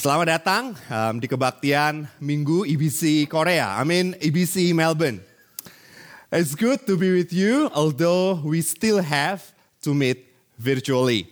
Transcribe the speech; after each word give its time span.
Selamat 0.00 0.40
datang 0.40 0.72
um, 0.88 1.20
di 1.20 1.28
kebaktian 1.28 2.08
Minggu 2.24 2.64
IBC 2.64 3.28
Korea. 3.28 3.76
I 3.76 3.84
mean 3.84 4.16
IBC 4.16 4.72
Melbourne. 4.72 5.20
It's 6.32 6.56
good 6.56 6.88
to 6.88 6.96
be 6.96 7.12
with 7.12 7.36
you, 7.36 7.68
although 7.76 8.40
we 8.40 8.64
still 8.64 9.04
have 9.04 9.44
to 9.84 9.92
meet 9.92 10.24
virtually. 10.56 11.28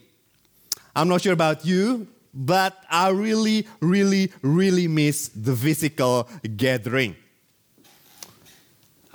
I'm 0.92 1.08
not 1.08 1.24
sure 1.24 1.32
about 1.32 1.64
you, 1.64 2.12
but 2.36 2.76
I 2.92 3.08
really, 3.08 3.64
really, 3.80 4.36
really 4.44 4.84
miss 4.84 5.32
the 5.32 5.56
physical 5.56 6.28
gathering. 6.44 7.16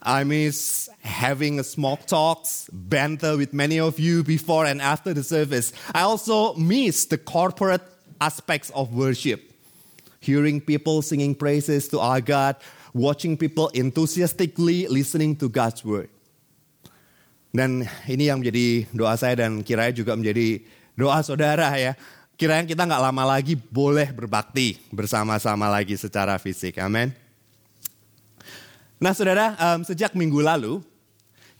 I 0.01 0.25
miss 0.25 0.89
having 1.05 1.61
a 1.61 1.63
small 1.63 2.01
talks, 2.01 2.73
banter 2.73 3.37
with 3.37 3.53
many 3.53 3.77
of 3.77 4.01
you 4.01 4.25
before 4.25 4.65
and 4.65 4.81
after 4.81 5.13
the 5.13 5.21
service. 5.21 5.77
I 5.93 6.09
also 6.09 6.57
miss 6.57 7.05
the 7.05 7.21
corporate 7.21 7.92
aspects 8.23 8.71
of 8.71 8.95
worship. 8.95 9.43
Hearing 10.23 10.63
people 10.63 11.03
singing 11.03 11.35
praises 11.35 11.91
to 11.91 11.99
our 11.99 12.23
God, 12.23 12.55
watching 12.95 13.35
people 13.35 13.67
enthusiastically 13.75 14.87
listening 14.87 15.35
to 15.43 15.51
God's 15.51 15.83
word. 15.83 16.07
Dan 17.51 17.83
ini 18.07 18.31
yang 18.31 18.39
menjadi 18.39 18.87
doa 18.95 19.13
saya 19.19 19.43
dan 19.45 19.61
kiranya 19.61 19.91
juga 19.91 20.15
menjadi 20.15 20.63
doa 20.95 21.19
saudara 21.21 21.69
ya. 21.75 21.93
Kiranya 22.33 22.65
kita 22.65 22.87
nggak 22.87 23.03
lama 23.03 23.37
lagi 23.37 23.53
boleh 23.53 24.09
berbakti 24.09 24.79
bersama-sama 24.89 25.69
lagi 25.69 25.93
secara 25.99 26.39
fisik. 26.41 26.81
Amin. 26.81 27.13
Nah 28.97 29.11
saudara, 29.13 29.53
um, 29.59 29.83
sejak 29.83 30.15
minggu 30.15 30.39
lalu 30.39 30.79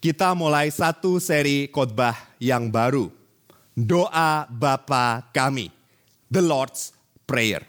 kita 0.02 0.34
mulai 0.34 0.71
satu 0.73 1.20
seri 1.21 1.68
khotbah 1.70 2.16
yang 2.41 2.71
baru. 2.71 3.12
Doa 3.77 4.49
Bapa 4.49 5.30
kami, 5.30 5.70
the 6.33 6.41
Lord's 6.41 6.89
Prayer. 7.29 7.61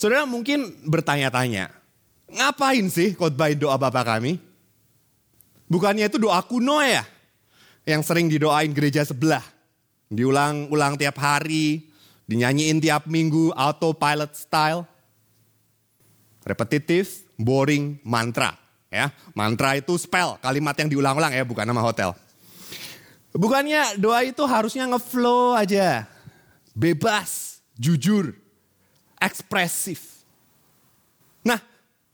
Saudara 0.00 0.24
mungkin 0.24 0.88
bertanya-tanya, 0.88 1.68
ngapain 2.32 2.88
sih 2.88 3.12
khotbahin 3.12 3.60
doa 3.60 3.76
Bapa 3.76 4.00
kami? 4.00 4.40
Bukannya 5.68 6.08
itu 6.08 6.16
doa 6.16 6.40
kuno 6.40 6.80
ya? 6.80 7.04
Yang 7.84 8.08
sering 8.08 8.32
didoain 8.32 8.72
gereja 8.72 9.04
sebelah. 9.04 9.44
Diulang-ulang 10.08 10.96
tiap 10.96 11.20
hari, 11.20 11.88
dinyanyiin 12.24 12.80
tiap 12.80 13.04
minggu, 13.04 13.52
autopilot 13.52 14.32
style. 14.32 14.88
Repetitif, 16.44 17.24
boring 17.36 18.00
mantra. 18.04 18.56
Ya, 18.92 19.10
mantra 19.34 19.74
itu 19.74 19.98
spell, 19.98 20.38
kalimat 20.38 20.76
yang 20.78 20.86
diulang-ulang 20.86 21.34
ya, 21.34 21.42
bukan 21.42 21.66
nama 21.66 21.82
hotel. 21.82 22.14
Bukannya 23.34 23.98
doa 23.98 24.22
itu 24.22 24.46
harusnya 24.46 24.86
ngeflow 24.86 25.58
aja. 25.58 26.06
Bebas, 26.74 27.62
jujur, 27.78 28.34
ekspresif. 29.22 30.26
Nah, 31.46 31.62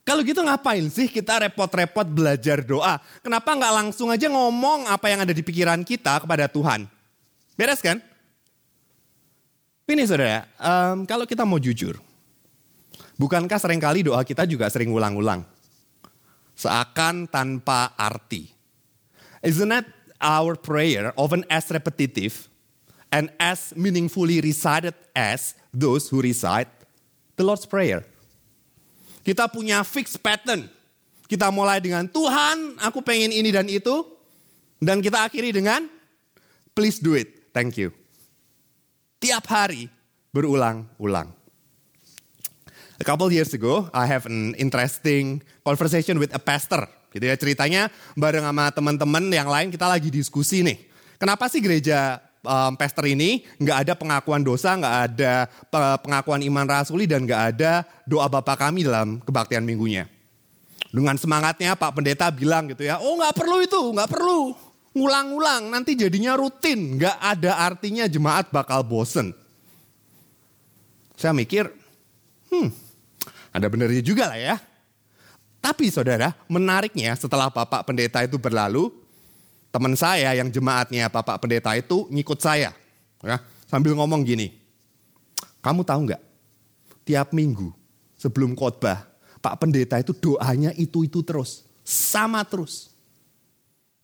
kalau 0.05 0.21
gitu 0.21 0.45
ngapain 0.45 0.85
sih 0.93 1.09
kita 1.09 1.49
repot-repot 1.49 2.05
belajar 2.05 2.61
doa? 2.61 3.01
Kenapa 3.25 3.57
nggak 3.57 3.75
langsung 3.81 4.13
aja 4.13 4.29
ngomong 4.29 4.87
apa 4.87 5.09
yang 5.09 5.25
ada 5.25 5.33
di 5.33 5.41
pikiran 5.41 5.81
kita 5.81 6.21
kepada 6.21 6.47
Tuhan? 6.47 6.85
Beres 7.57 7.81
kan? 7.81 7.99
Ini 9.89 10.07
saudara, 10.07 10.47
um, 10.61 11.03
kalau 11.03 11.27
kita 11.27 11.43
mau 11.43 11.59
jujur, 11.59 11.99
Bukankah 13.21 13.61
sering 13.61 13.77
kali 13.77 14.01
doa 14.01 14.25
kita 14.25 14.49
juga 14.49 14.65
sering 14.73 14.89
ulang-ulang? 14.97 15.45
Seakan 16.57 17.29
tanpa 17.29 17.93
arti. 17.93 18.49
Isn't 19.45 19.69
that 19.69 19.85
our 20.17 20.57
prayer 20.57 21.13
often 21.21 21.45
as 21.53 21.69
repetitive 21.69 22.49
and 23.11 23.31
as 23.39 23.75
meaningfully 23.75 24.41
recited 24.41 24.95
as 25.15 25.55
those 25.75 26.09
who 26.09 26.23
recite 26.23 26.71
the 27.37 27.45
Lord's 27.45 27.67
Prayer? 27.67 28.07
Kita 29.21 29.51
punya 29.53 29.85
fixed 29.85 30.19
pattern. 30.25 30.71
Kita 31.31 31.53
mulai 31.55 31.79
dengan 31.79 32.09
Tuhan, 32.11 32.81
aku 32.83 33.05
pengen 33.07 33.31
ini 33.31 33.55
dan 33.55 33.71
itu. 33.71 34.03
Dan 34.81 35.05
kita 35.05 35.29
akhiri 35.29 35.53
dengan 35.53 35.85
please 36.73 36.99
do 36.99 37.13
it, 37.15 37.53
thank 37.53 37.77
you. 37.77 37.93
Tiap 39.21 39.45
hari 39.47 39.93
berulang-ulang. 40.33 41.29
A 43.01 43.05
couple 43.05 43.29
years 43.33 43.53
ago, 43.53 43.89
I 43.93 44.09
have 44.09 44.25
an 44.25 44.57
interesting 44.57 45.45
conversation 45.65 46.17
with 46.17 46.33
a 46.33 46.41
pastor. 46.41 46.89
Gitu 47.11 47.27
ya 47.27 47.35
ceritanya 47.37 47.83
bareng 48.15 48.45
sama 48.45 48.71
teman-teman 48.71 49.29
yang 49.29 49.49
lain 49.49 49.69
kita 49.69 49.85
lagi 49.85 50.09
diskusi 50.09 50.65
nih. 50.65 50.79
Kenapa 51.21 51.49
sih 51.53 51.61
gereja 51.61 52.21
um, 52.45 52.73
pastor 52.77 53.09
ini 53.09 53.45
nggak 53.61 53.79
ada 53.89 53.93
pengakuan 53.97 54.41
dosa, 54.45 54.77
nggak 54.77 54.97
ada 55.11 55.49
pengakuan 56.01 56.41
iman 56.45 56.67
rasuli 56.67 57.05
dan 57.05 57.25
nggak 57.25 57.43
ada 57.57 57.85
doa 58.05 58.27
bapak 58.29 58.69
kami 58.69 58.85
dalam 58.85 59.21
kebaktian 59.25 59.65
minggunya. 59.65 60.09
Dengan 60.91 61.15
semangatnya 61.15 61.79
Pak 61.79 61.95
Pendeta 61.95 62.27
bilang 62.35 62.67
gitu 62.67 62.83
ya, 62.83 62.99
oh 62.99 63.15
nggak 63.15 63.35
perlu 63.39 63.63
itu, 63.63 63.81
nggak 63.95 64.11
perlu. 64.11 64.53
Ngulang-ngulang, 64.91 65.71
nanti 65.71 65.95
jadinya 65.95 66.35
rutin. 66.35 66.99
Nggak 66.99 67.15
ada 67.15 67.63
artinya 67.63 68.11
jemaat 68.11 68.51
bakal 68.51 68.83
bosen. 68.83 69.31
Saya 71.15 71.31
mikir, 71.31 71.71
hmm 72.51 72.91
ada 73.51 73.67
benernya 73.67 74.03
juga 74.03 74.31
lah 74.31 74.39
ya. 74.39 74.57
Tapi 75.61 75.93
saudara, 75.93 76.33
menariknya 76.49 77.13
setelah 77.19 77.53
Bapak 77.53 77.85
Pendeta 77.85 78.25
itu 78.25 78.41
berlalu, 78.41 78.89
teman 79.71 79.95
saya 79.95 80.35
yang 80.35 80.51
jemaatnya 80.51 81.07
Bapak 81.09 81.43
Pendeta 81.43 81.75
itu 81.79 82.07
ngikut 82.11 82.39
saya. 82.43 82.75
Ya, 83.23 83.39
sambil 83.71 83.95
ngomong 83.95 84.27
gini, 84.27 84.55
kamu 85.63 85.87
tahu 85.87 86.11
nggak? 86.11 86.23
Tiap 87.07 87.33
minggu 87.33 87.73
sebelum 88.19 88.53
khotbah, 88.59 89.07
Pak 89.41 89.57
Pendeta 89.63 89.97
itu 89.99 90.13
doanya 90.13 90.75
itu-itu 90.77 91.25
terus. 91.25 91.65
Sama 91.87 92.45
terus. 92.45 92.93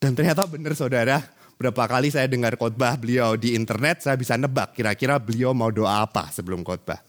Dan 0.00 0.16
ternyata 0.16 0.44
benar 0.44 0.76
saudara, 0.76 1.22
berapa 1.56 1.88
kali 1.88 2.12
saya 2.12 2.28
dengar 2.28 2.56
khotbah 2.56 2.96
beliau 3.00 3.36
di 3.36 3.56
internet, 3.56 4.04
saya 4.04 4.16
bisa 4.16 4.36
nebak 4.36 4.76
kira-kira 4.76 5.16
beliau 5.16 5.56
mau 5.56 5.72
doa 5.72 6.04
apa 6.04 6.28
sebelum 6.32 6.60
khotbah. 6.60 7.00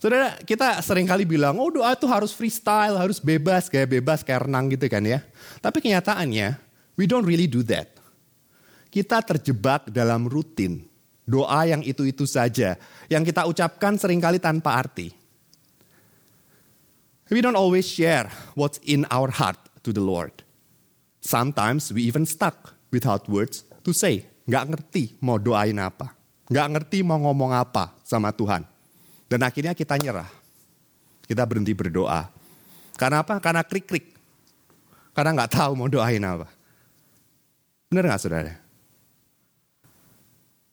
Saudara, 0.00 0.32
kita 0.48 0.80
sering 0.80 1.04
kali 1.04 1.28
bilang, 1.28 1.60
oh 1.60 1.68
doa 1.68 1.92
itu 1.92 2.08
harus 2.08 2.32
freestyle, 2.32 2.96
harus 2.96 3.20
bebas, 3.20 3.68
kayak 3.68 4.00
bebas, 4.00 4.24
kayak 4.24 4.48
renang 4.48 4.72
gitu 4.72 4.88
kan 4.88 5.04
ya. 5.04 5.20
Tapi 5.60 5.84
kenyataannya, 5.84 6.56
we 6.96 7.04
don't 7.04 7.28
really 7.28 7.44
do 7.44 7.60
that. 7.60 7.92
Kita 8.88 9.20
terjebak 9.20 9.92
dalam 9.92 10.24
rutin. 10.24 10.88
Doa 11.28 11.68
yang 11.68 11.84
itu-itu 11.84 12.24
saja. 12.24 12.80
Yang 13.12 13.22
kita 13.28 13.44
ucapkan 13.44 14.00
sering 14.00 14.24
kali 14.24 14.40
tanpa 14.40 14.72
arti. 14.80 15.12
We 17.28 17.44
don't 17.44 17.60
always 17.60 17.84
share 17.84 18.32
what's 18.56 18.80
in 18.82 19.04
our 19.12 19.28
heart 19.28 19.60
to 19.84 19.92
the 19.92 20.02
Lord. 20.02 20.32
Sometimes 21.20 21.92
we 21.92 22.08
even 22.08 22.24
stuck 22.24 22.72
without 22.88 23.28
words 23.28 23.68
to 23.84 23.92
say. 23.92 24.24
Gak 24.48 24.64
ngerti 24.64 25.20
mau 25.20 25.36
doain 25.36 25.76
apa. 25.76 26.16
Gak 26.48 26.68
ngerti 26.72 27.04
mau 27.04 27.20
ngomong 27.20 27.52
apa 27.52 27.92
sama 28.00 28.32
Tuhan. 28.32 28.69
Dan 29.30 29.46
akhirnya 29.46 29.78
kita 29.78 29.94
nyerah. 29.94 30.26
Kita 31.22 31.46
berhenti 31.46 31.70
berdoa. 31.70 32.26
Karena 32.98 33.22
apa? 33.22 33.38
Karena 33.38 33.62
krik-krik. 33.62 34.10
Karena 35.14 35.38
nggak 35.38 35.54
tahu 35.54 35.78
mau 35.78 35.86
doain 35.86 36.18
apa. 36.18 36.50
Benar 37.86 38.10
nggak 38.10 38.22
saudara? 38.22 38.54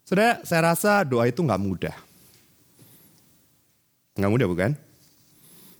Saudara, 0.02 0.42
saya 0.42 0.62
rasa 0.74 1.06
doa 1.06 1.30
itu 1.30 1.46
nggak 1.46 1.62
mudah. 1.62 1.96
Nggak 4.18 4.32
mudah 4.34 4.48
bukan? 4.50 4.72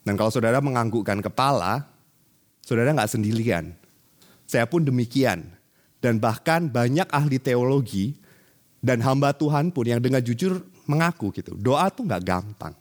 Dan 0.06 0.14
kalau 0.14 0.30
saudara 0.30 0.62
menganggukkan 0.62 1.26
kepala, 1.26 1.90
saudara 2.62 2.94
nggak 2.94 3.10
sendirian. 3.10 3.74
Saya 4.46 4.70
pun 4.70 4.86
demikian. 4.86 5.50
Dan 5.98 6.22
bahkan 6.22 6.70
banyak 6.70 7.10
ahli 7.10 7.42
teologi 7.42 8.14
dan 8.86 9.02
hamba 9.02 9.34
Tuhan 9.34 9.74
pun 9.74 9.90
yang 9.90 9.98
dengan 9.98 10.22
jujur 10.22 10.62
mengaku 10.88 11.30
gitu. 11.36 11.54
Doa 11.54 11.92
tuh 11.92 12.08
nggak 12.08 12.24
gampang. 12.24 12.74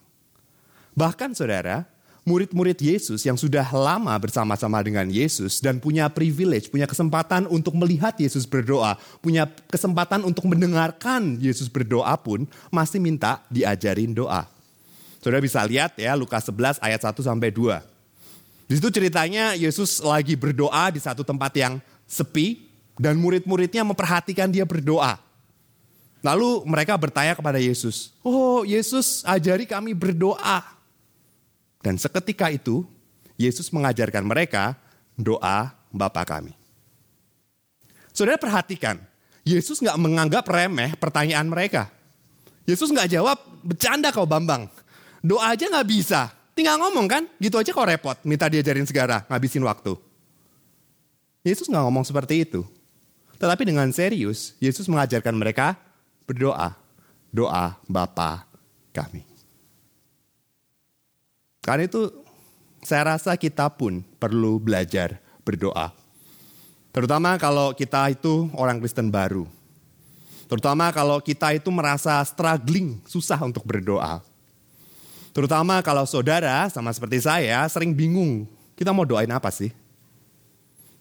Bahkan 0.96 1.36
saudara, 1.36 1.84
murid-murid 2.26 2.80
Yesus 2.80 3.22
yang 3.22 3.38
sudah 3.38 3.62
lama 3.70 4.10
bersama-sama 4.18 4.82
dengan 4.82 5.06
Yesus 5.06 5.62
dan 5.62 5.78
punya 5.78 6.10
privilege, 6.10 6.66
punya 6.72 6.88
kesempatan 6.88 7.46
untuk 7.46 7.76
melihat 7.78 8.18
Yesus 8.18 8.48
berdoa, 8.48 8.98
punya 9.20 9.46
kesempatan 9.70 10.26
untuk 10.26 10.48
mendengarkan 10.48 11.36
Yesus 11.38 11.70
berdoa 11.70 12.16
pun 12.18 12.48
masih 12.72 12.98
minta 12.98 13.44
diajarin 13.52 14.10
doa. 14.16 14.48
Saudara 15.22 15.42
bisa 15.42 15.62
lihat 15.66 15.98
ya 15.98 16.14
Lukas 16.18 16.46
11 16.46 16.78
ayat 16.82 17.00
1 17.02 17.18
sampai 17.22 17.50
2. 17.50 17.82
Di 18.66 18.74
situ 18.74 18.90
ceritanya 18.90 19.54
Yesus 19.54 20.02
lagi 20.02 20.34
berdoa 20.34 20.90
di 20.90 20.98
satu 20.98 21.22
tempat 21.22 21.54
yang 21.54 21.78
sepi 22.10 22.66
dan 22.98 23.14
murid-muridnya 23.18 23.86
memperhatikan 23.86 24.50
dia 24.50 24.66
berdoa. 24.66 25.25
Lalu 26.26 26.66
mereka 26.66 26.98
bertanya 26.98 27.38
kepada 27.38 27.62
Yesus, 27.62 28.10
"Oh, 28.26 28.66
Yesus, 28.66 29.22
ajari 29.22 29.62
kami 29.62 29.94
berdoa." 29.94 30.58
Dan 31.78 31.94
seketika 32.02 32.50
itu, 32.50 32.82
Yesus 33.38 33.70
mengajarkan 33.70 34.26
mereka 34.26 34.74
doa 35.14 35.70
Bapa 35.94 36.26
kami. 36.26 36.50
Saudara 38.10 38.42
perhatikan, 38.42 38.98
Yesus 39.46 39.78
nggak 39.78 39.94
menganggap 40.02 40.42
remeh 40.50 40.98
pertanyaan 40.98 41.46
mereka. 41.46 41.86
Yesus 42.66 42.90
nggak 42.90 43.06
jawab, 43.14 43.38
bercanda 43.62 44.10
kau 44.10 44.26
Bambang. 44.26 44.66
Doa 45.22 45.54
aja 45.54 45.70
nggak 45.70 45.86
bisa. 45.86 46.34
Tinggal 46.58 46.82
ngomong 46.82 47.06
kan, 47.06 47.22
gitu 47.38 47.54
aja 47.54 47.70
kok 47.70 47.86
repot. 47.86 48.18
Minta 48.26 48.50
diajarin 48.50 48.88
segala, 48.88 49.22
ngabisin 49.30 49.62
waktu. 49.62 49.94
Yesus 51.46 51.70
nggak 51.70 51.84
ngomong 51.86 52.02
seperti 52.02 52.42
itu. 52.42 52.66
Tetapi 53.38 53.62
dengan 53.62 53.86
serius, 53.94 54.58
Yesus 54.58 54.90
mengajarkan 54.90 55.36
mereka 55.38 55.78
berdoa. 56.26 56.74
Doa 57.30 57.78
Bapa 57.86 58.48
kami. 58.92 59.22
Karena 61.60 61.84
itu 61.84 62.08
saya 62.86 63.18
rasa 63.18 63.34
kita 63.34 63.66
pun 63.74 64.00
perlu 64.22 64.62
belajar 64.62 65.18
berdoa. 65.42 65.90
Terutama 66.94 67.34
kalau 67.36 67.74
kita 67.74 68.08
itu 68.08 68.48
orang 68.54 68.78
Kristen 68.78 69.10
baru. 69.10 69.44
Terutama 70.46 70.94
kalau 70.94 71.18
kita 71.18 71.50
itu 71.58 71.68
merasa 71.74 72.22
struggling, 72.22 73.02
susah 73.04 73.42
untuk 73.42 73.66
berdoa. 73.66 74.22
Terutama 75.34 75.82
kalau 75.82 76.06
saudara 76.06 76.70
sama 76.70 76.94
seperti 76.94 77.26
saya 77.26 77.66
sering 77.66 77.92
bingung, 77.92 78.46
kita 78.78 78.94
mau 78.94 79.04
doain 79.04 79.28
apa 79.28 79.50
sih? 79.50 79.74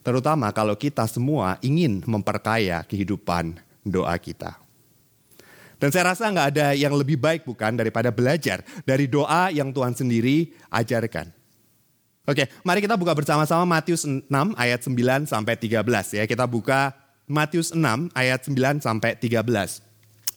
Terutama 0.01 0.49
kalau 0.51 0.73
kita 0.73 1.05
semua 1.05 1.61
ingin 1.61 2.01
memperkaya 2.03 2.81
kehidupan 2.83 3.55
doa 3.85 4.17
kita. 4.17 4.64
Dan 5.79 5.89
saya 5.91 6.15
rasa 6.15 6.31
nggak 6.31 6.47
ada 6.55 6.67
yang 6.73 6.95
lebih 6.95 7.19
baik 7.19 7.43
bukan 7.43 7.75
daripada 7.75 8.09
belajar 8.11 8.63
dari 8.87 9.05
doa 9.05 9.51
yang 9.51 9.75
Tuhan 9.75 9.95
sendiri 9.95 10.55
ajarkan. 10.71 11.31
Oke, 12.25 12.49
mari 12.65 12.81
kita 12.81 12.97
buka 12.97 13.13
bersama-sama 13.13 13.69
Matius 13.69 14.01
6 14.01 14.25
ayat 14.57 14.81
9 14.81 15.29
sampai 15.29 15.53
13 15.61 16.17
ya. 16.17 16.23
Kita 16.25 16.49
buka 16.49 16.89
Matius 17.29 17.69
6 17.69 18.09
ayat 18.17 18.41
9 18.41 18.81
sampai 18.81 19.13
13. 19.13 19.45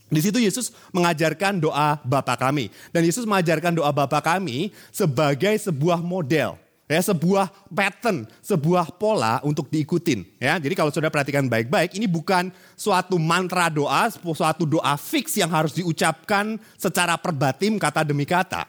Di 0.08 0.20
situ 0.25 0.40
Yesus 0.40 0.73
mengajarkan 0.93 1.61
doa 1.61 2.00
Bapa 2.05 2.37
kami. 2.37 2.69
Dan 2.93 3.05
Yesus 3.08 3.29
mengajarkan 3.29 3.76
doa 3.76 3.93
Bapa 3.93 4.20
kami 4.20 4.73
sebagai 4.93 5.52
sebuah 5.61 6.00
model. 6.00 6.56
Ya, 6.88 7.05
sebuah 7.05 7.52
pattern, 7.69 8.25
sebuah 8.40 8.96
pola 8.96 9.44
untuk 9.44 9.69
diikutin. 9.69 10.25
Ya, 10.40 10.56
jadi 10.56 10.73
kalau 10.73 10.88
sudah 10.88 11.12
perhatikan 11.12 11.44
baik-baik, 11.44 11.93
ini 11.93 12.08
bukan 12.08 12.49
suatu 12.73 13.20
mantra 13.20 13.69
doa, 13.69 14.08
suatu 14.08 14.64
doa 14.64 14.96
fix 14.96 15.37
yang 15.37 15.52
harus 15.52 15.76
diucapkan 15.76 16.56
secara 16.81 17.20
perbatim 17.20 17.76
kata 17.76 18.08
demi 18.08 18.25
kata. 18.25 18.64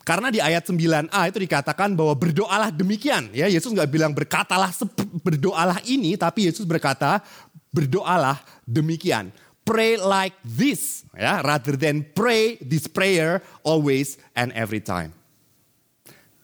Karena 0.00 0.32
di 0.32 0.40
ayat 0.40 0.64
9a 0.64 1.20
itu 1.28 1.44
dikatakan 1.44 1.92
bahwa 1.92 2.16
berdoalah 2.16 2.72
demikian. 2.72 3.28
Ya, 3.36 3.52
Yesus 3.52 3.68
nggak 3.68 3.92
bilang 3.92 4.16
berkatalah 4.16 4.72
berdoalah 5.20 5.84
ini, 5.84 6.16
tapi 6.16 6.48
Yesus 6.48 6.64
berkata 6.64 7.20
berdoalah 7.68 8.40
demikian. 8.64 9.28
Pray 9.60 10.00
like 10.00 10.32
this, 10.40 11.04
ya, 11.12 11.44
rather 11.44 11.76
than 11.76 12.00
pray 12.16 12.56
this 12.64 12.88
prayer 12.88 13.44
always 13.60 14.16
and 14.32 14.48
every 14.56 14.80
time. 14.80 15.12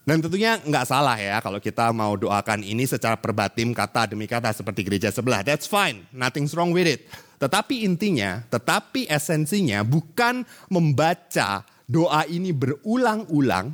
Dan 0.05 0.21
tentunya 0.21 0.61
nggak 0.61 0.85
salah 0.85 1.17
ya 1.17 1.41
kalau 1.41 1.57
kita 1.57 1.89
mau 1.97 2.13
doakan 2.13 2.61
ini 2.61 2.85
secara 2.85 3.17
perbatim 3.17 3.73
kata 3.73 4.13
demi 4.13 4.29
kata 4.29 4.53
seperti 4.53 4.85
gereja 4.85 5.09
sebelah. 5.09 5.41
That's 5.41 5.65
fine, 5.65 6.05
nothing's 6.13 6.53
wrong 6.53 6.77
with 6.77 6.85
it. 6.85 7.09
Tetapi 7.41 7.89
intinya, 7.89 8.45
tetapi 8.53 9.09
esensinya 9.09 9.81
bukan 9.81 10.45
membaca 10.69 11.65
doa 11.89 12.29
ini 12.29 12.53
berulang-ulang, 12.53 13.73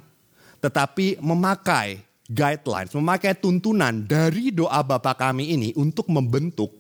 tetapi 0.62 1.19
memakai 1.19 1.99
guidelines, 2.31 2.94
memakai 2.94 3.35
tuntunan 3.35 4.06
dari 4.06 4.55
doa 4.55 4.87
Bapa 4.87 5.19
kami 5.19 5.50
ini 5.50 5.75
untuk 5.75 6.06
membentuk 6.15 6.71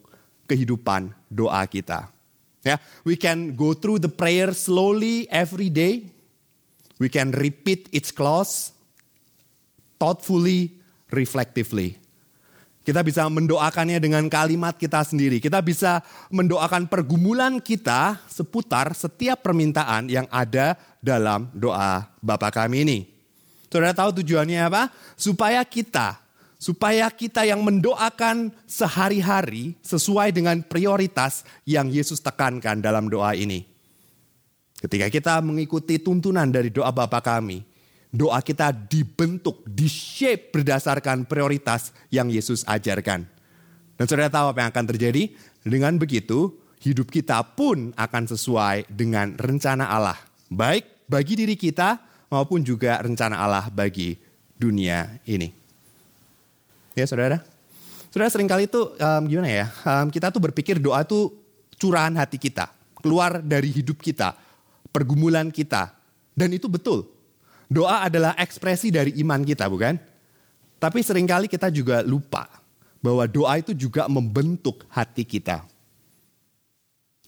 kehidupan 0.46 1.10
doa 1.26 1.66
kita. 1.66 2.06
Ya, 2.62 2.78
we 3.02 3.18
can 3.18 3.58
go 3.58 3.74
through 3.74 3.98
the 3.98 4.10
prayer 4.10 4.54
slowly 4.54 5.26
every 5.26 5.74
day. 5.74 6.06
We 7.02 7.10
can 7.10 7.34
repeat 7.34 7.90
its 7.90 8.14
clause 8.14 8.76
thoughtfully, 10.00 10.80
reflectively. 11.12 12.00
Kita 12.80 13.04
bisa 13.04 13.28
mendoakannya 13.28 14.00
dengan 14.00 14.24
kalimat 14.32 14.72
kita 14.72 15.04
sendiri. 15.04 15.36
Kita 15.36 15.60
bisa 15.60 16.00
mendoakan 16.32 16.88
pergumulan 16.88 17.60
kita 17.60 18.16
seputar 18.24 18.96
setiap 18.96 19.44
permintaan 19.44 20.08
yang 20.08 20.24
ada 20.32 20.80
dalam 21.04 21.52
doa 21.52 22.08
Bapa 22.24 22.48
kami 22.48 22.88
ini. 22.88 22.98
Saudara 23.68 23.92
tahu 23.92 24.24
tujuannya 24.24 24.64
apa? 24.64 24.88
Supaya 25.14 25.60
kita 25.62 26.18
supaya 26.60 27.08
kita 27.08 27.48
yang 27.48 27.64
mendoakan 27.64 28.52
sehari-hari 28.68 29.72
sesuai 29.80 30.28
dengan 30.28 30.60
prioritas 30.60 31.48
yang 31.64 31.88
Yesus 31.88 32.20
tekankan 32.20 32.84
dalam 32.84 33.08
doa 33.08 33.32
ini. 33.32 33.64
Ketika 34.76 35.08
kita 35.08 35.34
mengikuti 35.40 35.96
tuntunan 35.96 36.52
dari 36.52 36.68
doa 36.68 36.92
Bapa 36.92 37.24
kami, 37.24 37.64
doa 38.10 38.42
kita 38.42 38.74
dibentuk, 38.74 39.62
di-shape 39.66 40.50
berdasarkan 40.50 41.24
prioritas 41.26 41.94
yang 42.10 42.26
Yesus 42.26 42.66
ajarkan. 42.66 43.26
Dan 43.94 44.04
saudara 44.10 44.30
tahu 44.30 44.50
apa 44.50 44.58
yang 44.66 44.70
akan 44.74 44.86
terjadi? 44.90 45.30
Dengan 45.62 45.94
begitu, 46.00 46.56
hidup 46.82 47.12
kita 47.12 47.38
pun 47.54 47.94
akan 47.94 48.24
sesuai 48.26 48.90
dengan 48.90 49.38
rencana 49.38 49.86
Allah. 49.86 50.18
Baik 50.50 51.06
bagi 51.06 51.38
diri 51.38 51.54
kita 51.54 52.00
maupun 52.32 52.66
juga 52.66 52.98
rencana 52.98 53.38
Allah 53.38 53.70
bagi 53.70 54.18
dunia 54.58 55.20
ini. 55.28 55.52
Ya 56.98 57.06
saudara. 57.06 57.44
Saudara 58.10 58.32
sering 58.32 58.50
kali 58.50 58.66
itu 58.66 58.90
um, 58.98 59.22
gimana 59.30 59.46
ya, 59.46 59.66
um, 59.86 60.10
kita 60.10 60.34
tuh 60.34 60.42
berpikir 60.42 60.82
doa 60.82 61.06
itu 61.06 61.30
curahan 61.78 62.10
hati 62.18 62.42
kita. 62.42 62.66
Keluar 62.98 63.38
dari 63.38 63.70
hidup 63.70 64.02
kita, 64.02 64.34
pergumulan 64.90 65.54
kita. 65.54 65.94
Dan 66.34 66.50
itu 66.50 66.66
betul. 66.66 67.19
Doa 67.70 68.10
adalah 68.10 68.34
ekspresi 68.34 68.90
dari 68.90 69.14
iman 69.22 69.46
kita 69.46 69.70
bukan? 69.70 69.94
Tapi 70.82 70.98
sering 71.06 71.28
kali 71.30 71.46
kita 71.46 71.70
juga 71.70 72.02
lupa 72.02 72.50
bahwa 72.98 73.24
doa 73.30 73.54
itu 73.62 73.70
juga 73.70 74.10
membentuk 74.10 74.82
hati 74.90 75.22
kita. 75.22 75.62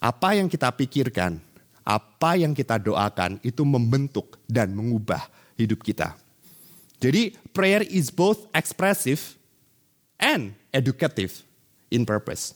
Apa 0.02 0.34
yang 0.34 0.50
kita 0.50 0.66
pikirkan, 0.74 1.38
apa 1.86 2.34
yang 2.34 2.58
kita 2.58 2.74
doakan 2.74 3.38
itu 3.46 3.62
membentuk 3.62 4.42
dan 4.50 4.74
mengubah 4.74 5.30
hidup 5.54 5.78
kita. 5.78 6.18
Jadi 6.98 7.38
prayer 7.54 7.86
is 7.86 8.10
both 8.10 8.50
expressive 8.50 9.38
and 10.18 10.54
educative 10.74 11.42
in 11.90 12.02
purpose. 12.02 12.54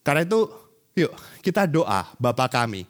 Karena 0.00 0.24
itu, 0.24 0.48
yuk 0.96 1.12
kita 1.44 1.68
doa 1.68 2.08
Bapa 2.16 2.48
kami. 2.48 2.88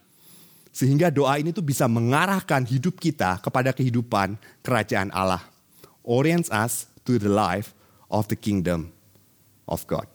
Sehingga 0.78 1.10
doa 1.10 1.42
ini 1.42 1.50
tuh 1.50 1.66
bisa 1.66 1.90
mengarahkan 1.90 2.62
hidup 2.62 3.02
kita 3.02 3.42
kepada 3.42 3.74
kehidupan 3.74 4.38
kerajaan 4.62 5.10
Allah. 5.10 5.42
Orients 6.06 6.46
us 6.54 6.86
to 7.02 7.18
the 7.18 7.26
life 7.26 7.74
of 8.06 8.30
the 8.30 8.38
kingdom 8.38 8.94
of 9.66 9.82
God. 9.90 10.06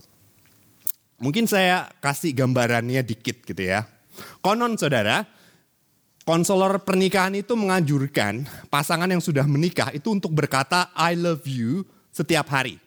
Mungkin 1.20 1.52
saya 1.52 1.92
kasih 2.00 2.32
gambarannya 2.32 3.04
dikit 3.04 3.44
gitu 3.44 3.60
ya. 3.60 3.84
Konon 4.40 4.80
saudara, 4.80 5.28
konselor 6.24 6.80
pernikahan 6.88 7.36
itu 7.36 7.60
menganjurkan 7.60 8.48
pasangan 8.72 9.12
yang 9.12 9.20
sudah 9.20 9.44
menikah 9.44 9.92
itu 9.92 10.16
untuk 10.16 10.32
berkata 10.32 10.96
I 10.96 11.20
love 11.20 11.44
you 11.44 11.84
setiap 12.16 12.48
hari. 12.48 12.80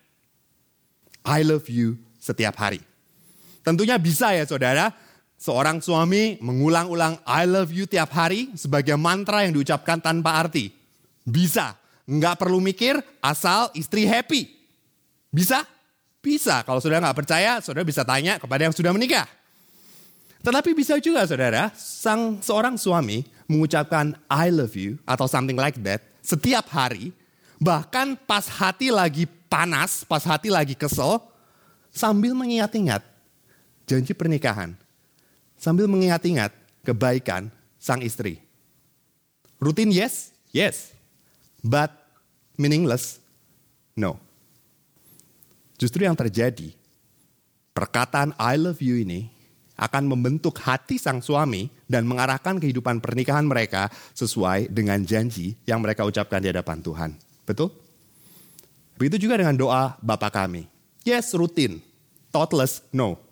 I 1.29 1.45
love 1.45 1.69
you 1.69 2.01
setiap 2.17 2.57
hari. 2.57 2.81
Tentunya 3.61 4.01
bisa 4.01 4.33
ya 4.33 4.49
saudara, 4.49 4.97
seorang 5.37 5.85
suami 5.85 6.41
mengulang-ulang 6.41 7.21
I 7.25 7.45
love 7.45 7.71
you 7.71 7.85
tiap 7.85 8.13
hari 8.13 8.53
sebagai 8.57 8.97
mantra 8.97 9.45
yang 9.45 9.57
diucapkan 9.57 10.01
tanpa 10.01 10.41
arti. 10.41 10.73
Bisa, 11.23 11.77
nggak 12.09 12.41
perlu 12.41 12.59
mikir 12.61 12.99
asal 13.21 13.71
istri 13.77 14.09
happy. 14.09 14.49
Bisa? 15.31 15.63
Bisa. 16.25 16.65
Kalau 16.67 16.83
sudah 16.83 16.99
nggak 16.99 17.17
percaya, 17.17 17.63
saudara 17.63 17.87
bisa 17.87 18.03
tanya 18.03 18.41
kepada 18.41 18.67
yang 18.67 18.75
sudah 18.75 18.91
menikah. 18.91 19.29
Tetapi 20.43 20.79
bisa 20.79 20.99
juga 21.03 21.27
saudara, 21.27 21.75
sang 21.75 22.39
seorang 22.39 22.79
suami 22.79 23.27
mengucapkan 23.51 24.15
I 24.31 24.51
love 24.55 24.75
you 24.79 24.99
atau 25.07 25.27
something 25.27 25.59
like 25.59 25.79
that 25.83 26.03
setiap 26.23 26.67
hari. 26.71 27.11
Bahkan 27.57 28.21
pas 28.29 28.47
hati 28.47 28.93
lagi 28.93 29.25
panas, 29.49 30.05
pas 30.05 30.21
hati 30.23 30.53
lagi 30.53 30.77
kesel, 30.77 31.19
sambil 31.89 32.37
mengingat-ingat 32.37 33.01
janji 33.89 34.13
pernikahan. 34.13 34.77
Sambil 35.67 35.91
mengingat-ingat 35.91 36.55
kebaikan 36.87 37.51
sang 37.83 37.99
istri. 37.99 38.39
Rutin 39.59 39.91
yes, 39.91 40.31
yes. 40.55 40.95
But 41.59 41.91
meaningless, 42.55 43.19
no. 43.99 44.23
Justru 45.75 46.07
yang 46.07 46.15
terjadi, 46.15 46.71
perkataan 47.75 48.31
I 48.39 48.55
love 48.55 48.79
you 48.79 49.03
ini 49.03 49.27
akan 49.75 50.07
membentuk 50.07 50.55
hati 50.63 51.03
sang 51.03 51.19
suami 51.19 51.67
dan 51.91 52.07
mengarahkan 52.07 52.63
kehidupan 52.63 53.03
pernikahan 53.03 53.43
mereka 53.43 53.91
sesuai 54.15 54.71
dengan 54.71 55.03
janji 55.03 55.59
yang 55.67 55.83
mereka 55.83 56.07
ucapkan 56.07 56.39
di 56.39 56.55
hadapan 56.55 56.79
Tuhan. 56.79 57.11
Betul? 57.43 57.75
Begitu 58.95 59.27
juga 59.27 59.43
dengan 59.43 59.59
doa 59.59 59.99
Bapa 59.99 60.31
kami. 60.31 60.71
Yes, 61.03 61.35
rutin. 61.35 61.83
Thoughtless, 62.31 62.87
no. 62.95 63.26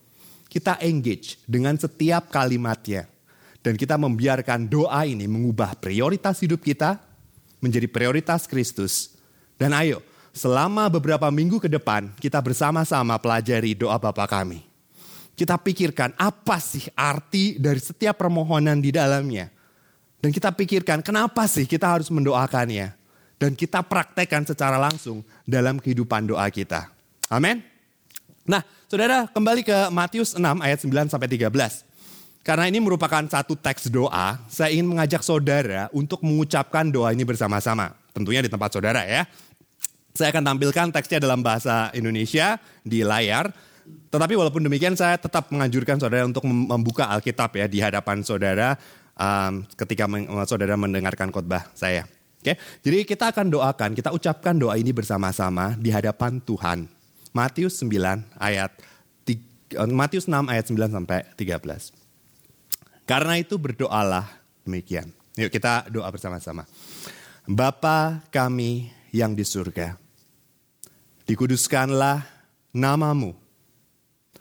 Kita 0.54 0.78
engage 0.78 1.42
dengan 1.50 1.74
setiap 1.74 2.30
kalimatnya. 2.30 3.10
Dan 3.58 3.74
kita 3.74 3.98
membiarkan 3.98 4.70
doa 4.70 5.02
ini 5.02 5.26
mengubah 5.26 5.74
prioritas 5.74 6.38
hidup 6.38 6.62
kita 6.62 7.02
menjadi 7.58 7.90
prioritas 7.90 8.46
Kristus. 8.46 9.18
Dan 9.58 9.74
ayo, 9.74 9.98
selama 10.30 10.86
beberapa 10.86 11.26
minggu 11.26 11.58
ke 11.58 11.66
depan 11.66 12.14
kita 12.22 12.38
bersama-sama 12.38 13.18
pelajari 13.18 13.74
doa 13.74 13.98
Bapa 13.98 14.30
kami. 14.30 14.62
Kita 15.34 15.58
pikirkan 15.58 16.14
apa 16.14 16.62
sih 16.62 16.86
arti 16.94 17.58
dari 17.58 17.82
setiap 17.82 18.22
permohonan 18.22 18.78
di 18.78 18.94
dalamnya. 18.94 19.50
Dan 20.22 20.30
kita 20.30 20.54
pikirkan 20.54 21.02
kenapa 21.02 21.50
sih 21.50 21.66
kita 21.66 21.98
harus 21.98 22.14
mendoakannya. 22.14 22.94
Dan 23.42 23.58
kita 23.58 23.82
praktekkan 23.82 24.46
secara 24.46 24.78
langsung 24.78 25.26
dalam 25.42 25.82
kehidupan 25.82 26.30
doa 26.30 26.46
kita. 26.46 26.86
Amin. 27.26 27.73
Nah, 28.44 28.60
saudara 28.92 29.24
kembali 29.32 29.64
ke 29.64 29.88
Matius 29.88 30.36
6 30.36 30.60
ayat 30.60 30.78
9 30.84 31.08
sampai 31.08 31.28
13. 31.32 31.48
Karena 32.44 32.68
ini 32.68 32.76
merupakan 32.76 33.24
satu 33.24 33.56
teks 33.56 33.88
doa, 33.88 34.36
saya 34.52 34.68
ingin 34.68 34.92
mengajak 34.92 35.24
saudara 35.24 35.88
untuk 35.96 36.20
mengucapkan 36.20 36.84
doa 36.92 37.08
ini 37.16 37.24
bersama-sama. 37.24 37.96
Tentunya 38.12 38.44
di 38.44 38.52
tempat 38.52 38.68
saudara 38.68 39.00
ya. 39.08 39.24
Saya 40.12 40.28
akan 40.28 40.52
tampilkan 40.52 40.92
teksnya 40.92 41.24
dalam 41.24 41.40
bahasa 41.40 41.88
Indonesia 41.96 42.60
di 42.84 43.00
layar. 43.00 43.48
Tetapi 44.12 44.36
walaupun 44.36 44.60
demikian 44.60 44.92
saya 44.92 45.16
tetap 45.16 45.48
menganjurkan 45.48 45.96
saudara 45.96 46.28
untuk 46.28 46.44
membuka 46.44 47.08
Alkitab 47.08 47.56
ya 47.56 47.64
di 47.64 47.80
hadapan 47.80 48.20
saudara 48.20 48.76
um, 49.16 49.64
ketika 49.72 50.04
saudara 50.44 50.76
mendengarkan 50.76 51.32
khotbah 51.32 51.64
saya. 51.72 52.04
Oke, 52.44 52.60
jadi 52.84 53.08
kita 53.08 53.32
akan 53.32 53.48
doakan, 53.48 53.96
kita 53.96 54.12
ucapkan 54.12 54.52
doa 54.52 54.76
ini 54.76 54.92
bersama-sama 54.92 55.80
di 55.80 55.88
hadapan 55.88 56.44
Tuhan. 56.44 56.93
Matius 57.34 57.82
9 57.82 58.22
ayat 58.38 58.70
Matius 59.90 60.30
6 60.30 60.46
ayat 60.46 60.70
9 60.70 60.94
sampai 60.94 61.26
13. 61.34 61.90
Karena 63.04 63.34
itu 63.42 63.58
berdoalah 63.58 64.22
demikian. 64.62 65.10
Yuk 65.34 65.50
kita 65.50 65.90
doa 65.90 66.06
bersama-sama. 66.14 66.62
Bapa 67.42 68.22
kami 68.30 68.94
yang 69.10 69.34
di 69.34 69.42
surga, 69.42 69.98
dikuduskanlah 71.26 72.22
namamu, 72.70 73.34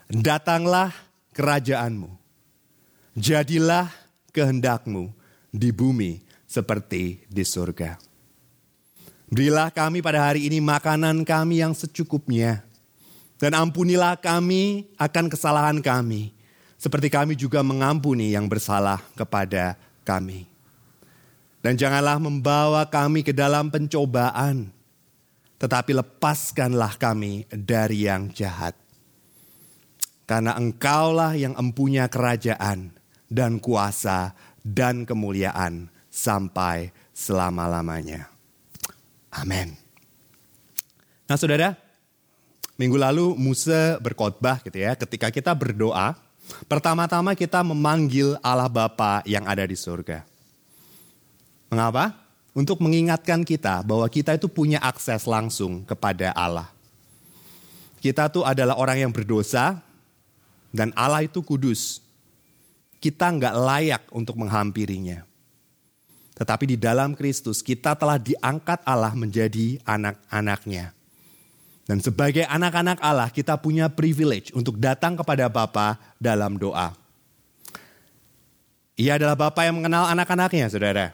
datanglah 0.08 0.94
kerajaanmu, 1.34 2.14
jadilah 3.18 3.90
kehendakmu 4.30 5.12
di 5.50 5.74
bumi 5.74 6.22
seperti 6.46 7.26
di 7.26 7.44
surga. 7.44 7.98
Berilah 9.34 9.74
kami 9.74 10.06
pada 10.06 10.30
hari 10.30 10.46
ini 10.46 10.62
makanan 10.62 11.26
kami 11.26 11.60
yang 11.60 11.74
secukupnya, 11.74 12.62
dan 13.44 13.60
ampunilah 13.60 14.16
kami 14.24 14.88
akan 14.96 15.28
kesalahan 15.28 15.84
kami, 15.84 16.32
seperti 16.80 17.12
kami 17.12 17.36
juga 17.36 17.60
mengampuni 17.60 18.32
yang 18.32 18.48
bersalah 18.48 19.04
kepada 19.20 19.76
kami. 20.08 20.48
Dan 21.60 21.76
janganlah 21.76 22.24
membawa 22.24 22.88
kami 22.88 23.20
ke 23.20 23.36
dalam 23.36 23.68
pencobaan, 23.68 24.72
tetapi 25.60 25.92
lepaskanlah 25.92 26.96
kami 26.96 27.44
dari 27.52 28.08
yang 28.08 28.32
jahat. 28.32 28.80
Karena 30.24 30.56
engkaulah 30.56 31.36
yang 31.36 31.52
empunya 31.60 32.08
kerajaan 32.08 32.96
dan 33.28 33.60
kuasa 33.60 34.32
dan 34.64 35.04
kemuliaan 35.04 35.92
sampai 36.08 36.96
selama-lamanya. 37.12 38.32
Amin. 39.36 39.76
Nah 41.28 41.36
saudara, 41.36 41.83
minggu 42.76 42.98
lalu 42.98 43.38
Musa 43.38 43.98
berkhotbah 44.02 44.62
gitu 44.66 44.82
ya, 44.82 44.98
ketika 44.98 45.30
kita 45.30 45.52
berdoa, 45.54 46.18
Pertama-tama 46.68 47.36
kita 47.40 47.64
memanggil 47.64 48.36
Allah 48.44 48.68
Bapa 48.68 49.24
yang 49.24 49.48
ada 49.48 49.64
di 49.64 49.80
surga. 49.80 50.28
Mengapa? 51.72 52.20
Untuk 52.54 52.84
mengingatkan 52.86 53.42
kita 53.42 53.82
bahwa 53.82 54.06
kita 54.06 54.38
itu 54.38 54.46
punya 54.46 54.78
akses 54.78 55.26
langsung 55.26 55.82
kepada 55.90 56.30
Allah. 56.38 56.70
Kita 57.98 58.30
tuh 58.30 58.46
adalah 58.46 58.78
orang 58.78 59.08
yang 59.08 59.12
berdosa 59.16 59.82
dan 60.70 60.94
Allah 60.94 61.26
itu 61.26 61.42
kudus. 61.42 62.04
Kita 63.02 63.34
nggak 63.34 63.56
layak 63.58 64.04
untuk 64.14 64.38
menghampirinya. 64.38 65.26
Tetapi 66.38 66.76
di 66.76 66.78
dalam 66.78 67.18
Kristus 67.18 67.66
kita 67.66 67.98
telah 67.98 68.22
diangkat 68.22 68.86
Allah 68.86 69.16
menjadi 69.18 69.82
anak-anaknya. 69.88 70.94
Dan 71.84 72.00
sebagai 72.00 72.48
anak-anak 72.48 73.04
Allah 73.04 73.28
kita 73.28 73.60
punya 73.60 73.92
privilege 73.92 74.56
untuk 74.56 74.80
datang 74.80 75.20
kepada 75.20 75.52
Bapa 75.52 76.00
dalam 76.16 76.56
doa. 76.56 76.96
Ia 78.96 79.20
adalah 79.20 79.36
Bapa 79.36 79.68
yang 79.68 79.84
mengenal 79.84 80.08
anak-anaknya 80.16 80.72
saudara. 80.72 81.12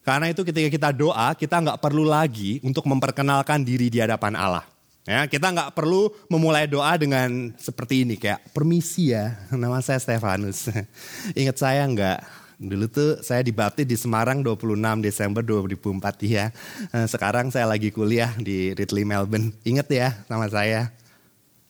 Karena 0.00 0.32
itu 0.32 0.42
ketika 0.42 0.68
kita 0.72 0.90
doa 0.90 1.30
kita 1.36 1.62
nggak 1.62 1.78
perlu 1.78 2.02
lagi 2.02 2.58
untuk 2.66 2.88
memperkenalkan 2.90 3.62
diri 3.62 3.86
di 3.92 4.02
hadapan 4.02 4.34
Allah. 4.34 4.66
Ya, 5.08 5.24
kita 5.24 5.48
nggak 5.48 5.72
perlu 5.72 6.12
memulai 6.28 6.68
doa 6.68 6.92
dengan 6.94 7.56
seperti 7.56 8.04
ini 8.04 8.20
kayak 8.20 8.52
permisi 8.52 9.16
ya, 9.16 9.32
nama 9.48 9.80
saya 9.80 9.96
Stefanus. 9.96 10.68
Ingat 11.40 11.56
saya 11.56 11.82
nggak 11.88 12.18
Dulu 12.60 12.92
tuh 12.92 13.24
saya 13.24 13.40
dibaptis 13.40 13.88
di 13.88 13.96
Semarang 13.96 14.44
26 14.44 15.00
Desember 15.00 15.40
2004 15.40 16.28
ya. 16.28 16.52
Eh, 16.92 17.08
sekarang 17.08 17.48
saya 17.48 17.64
lagi 17.64 17.88
kuliah 17.88 18.36
di 18.36 18.76
Ridley 18.76 19.08
Melbourne. 19.08 19.56
Ingat 19.64 19.88
ya 19.88 20.12
sama 20.28 20.44
saya. 20.52 20.92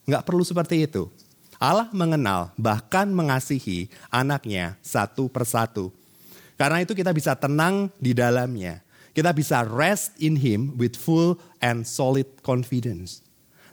Nggak 0.03 0.27
perlu 0.27 0.43
seperti 0.43 0.91
itu. 0.91 1.07
Allah 1.63 1.87
mengenal 1.95 2.51
bahkan 2.59 3.07
mengasihi 3.07 3.87
anaknya 4.11 4.75
satu 4.83 5.31
persatu. 5.31 5.95
Karena 6.59 6.83
itu 6.83 6.91
kita 6.99 7.15
bisa 7.15 7.39
tenang 7.39 7.87
di 8.03 8.11
dalamnya. 8.11 8.83
Kita 9.15 9.31
bisa 9.31 9.63
rest 9.63 10.19
in 10.19 10.43
Him 10.43 10.75
with 10.75 10.99
full 10.99 11.39
and 11.63 11.87
solid 11.87 12.27
confidence. 12.43 13.23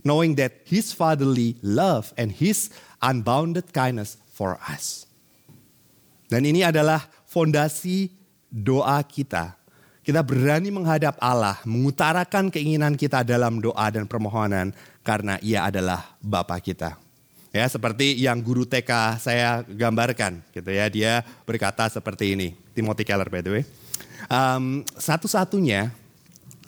Knowing 0.05 0.37
that 0.37 0.61
His 0.69 0.93
fatherly 0.93 1.57
love 1.65 2.13
and 2.13 2.29
His 2.29 2.69
unbounded 3.01 3.73
kindness 3.73 4.21
for 4.29 4.61
us. 4.69 5.06
Dan 6.27 6.43
ini 6.43 6.63
adalah 6.63 7.07
fondasi 7.27 8.11
doa 8.51 8.99
kita. 9.03 9.55
Kita 10.03 10.23
berani 10.23 10.71
menghadap 10.71 11.19
Allah, 11.19 11.59
mengutarakan 11.67 12.47
keinginan 12.47 12.95
kita 12.95 13.27
dalam 13.27 13.59
doa 13.59 13.91
dan 13.91 14.07
permohonan 14.07 14.71
karena 15.03 15.35
ia 15.43 15.67
adalah 15.67 16.15
Bapa 16.23 16.55
kita. 16.63 16.95
Ya, 17.51 17.67
seperti 17.67 18.15
yang 18.15 18.39
guru 18.39 18.63
TK 18.63 19.19
saya 19.19 19.63
gambarkan 19.67 20.39
gitu 20.55 20.71
ya. 20.71 20.87
Dia 20.87 21.27
berkata 21.43 21.91
seperti 21.91 22.39
ini. 22.39 22.55
Timothy 22.71 23.03
Keller 23.03 23.27
by 23.27 23.43
the 23.43 23.51
way. 23.51 23.63
Um, 24.31 24.87
satu-satunya 24.95 25.91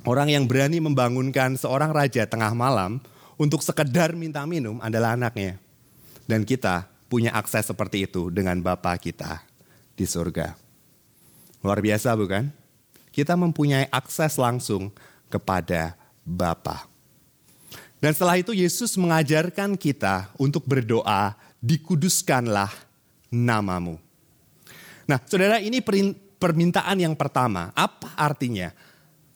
orang 0.03 0.31
yang 0.31 0.43
berani 0.43 0.83
membangunkan 0.83 1.55
seorang 1.55 1.95
raja 1.95 2.27
tengah 2.27 2.51
malam 2.51 2.99
untuk 3.39 3.63
sekedar 3.63 4.15
minta 4.19 4.43
minum 4.43 4.83
adalah 4.83 5.15
anaknya. 5.15 5.59
Dan 6.27 6.43
kita 6.43 6.91
punya 7.07 7.31
akses 7.31 7.71
seperti 7.71 8.03
itu 8.03 8.27
dengan 8.31 8.59
Bapa 8.59 8.95
kita 8.99 9.48
di 9.99 10.07
surga. 10.07 10.55
Luar 11.59 11.83
biasa 11.83 12.15
bukan? 12.15 12.47
Kita 13.11 13.35
mempunyai 13.35 13.91
akses 13.91 14.39
langsung 14.39 14.95
kepada 15.27 15.99
Bapa. 16.23 16.87
Dan 17.99 18.15
setelah 18.15 18.39
itu 18.39 18.55
Yesus 18.55 18.95
mengajarkan 18.95 19.75
kita 19.75 20.31
untuk 20.39 20.63
berdoa, 20.63 21.35
dikuduskanlah 21.59 22.71
namamu. 23.27 23.99
Nah 25.03 25.19
saudara 25.27 25.59
ini 25.59 25.83
permintaan 26.39 26.95
yang 26.95 27.11
pertama. 27.19 27.75
Apa 27.75 28.15
artinya? 28.15 28.71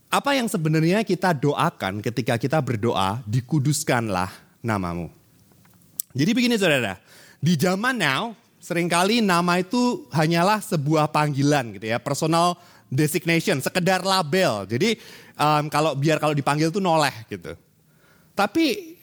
Apa 0.07 0.39
yang 0.39 0.47
sebenarnya 0.47 1.03
kita 1.03 1.35
doakan 1.35 1.99
ketika 1.99 2.39
kita 2.39 2.63
berdoa, 2.63 3.19
dikuduskanlah 3.27 4.31
namamu. 4.63 5.11
Jadi 6.15 6.31
begini 6.31 6.55
saudara, 6.55 7.01
di 7.43 7.59
zaman 7.59 7.99
now 7.99 8.31
sering 8.63 8.87
kali 8.87 9.19
nama 9.19 9.59
itu 9.59 10.07
hanyalah 10.07 10.63
sebuah 10.63 11.11
panggilan 11.11 11.75
gitu 11.75 11.91
ya, 11.91 11.99
personal 11.99 12.55
designation, 12.87 13.59
sekedar 13.59 13.99
label. 13.99 14.63
Jadi 14.63 14.95
um, 15.35 15.67
kalau 15.67 15.91
biar 15.99 16.15
kalau 16.15 16.31
dipanggil 16.31 16.71
tuh 16.71 16.79
noleh 16.79 17.11
gitu. 17.27 17.59
Tapi 18.31 18.95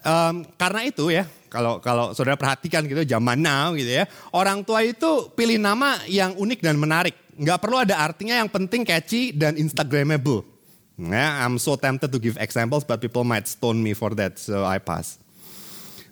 um, 0.00 0.40
karena 0.56 0.80
itu 0.88 1.12
ya, 1.12 1.28
kalau 1.52 1.84
kalau 1.84 2.16
saudara 2.16 2.40
perhatikan 2.40 2.88
gitu 2.88 3.04
zaman 3.04 3.36
now 3.36 3.76
gitu 3.76 3.92
ya, 3.92 4.08
orang 4.32 4.64
tua 4.64 4.80
itu 4.80 5.28
pilih 5.36 5.60
nama 5.60 6.00
yang 6.08 6.32
unik 6.32 6.64
dan 6.64 6.80
menarik. 6.80 7.12
Nggak 7.36 7.60
perlu 7.60 7.84
ada 7.84 8.00
artinya 8.00 8.40
yang 8.40 8.48
penting 8.48 8.88
catchy 8.88 9.36
dan 9.36 9.60
instagramable. 9.60 10.48
Yeah, 10.96 11.44
I'm 11.44 11.60
so 11.60 11.76
tempted 11.76 12.08
to 12.08 12.16
give 12.16 12.40
examples, 12.40 12.80
but 12.80 13.04
people 13.04 13.20
might 13.20 13.44
stone 13.44 13.84
me 13.84 13.92
for 13.92 14.16
that, 14.16 14.40
so 14.40 14.64
I 14.64 14.80
pass. 14.80 15.20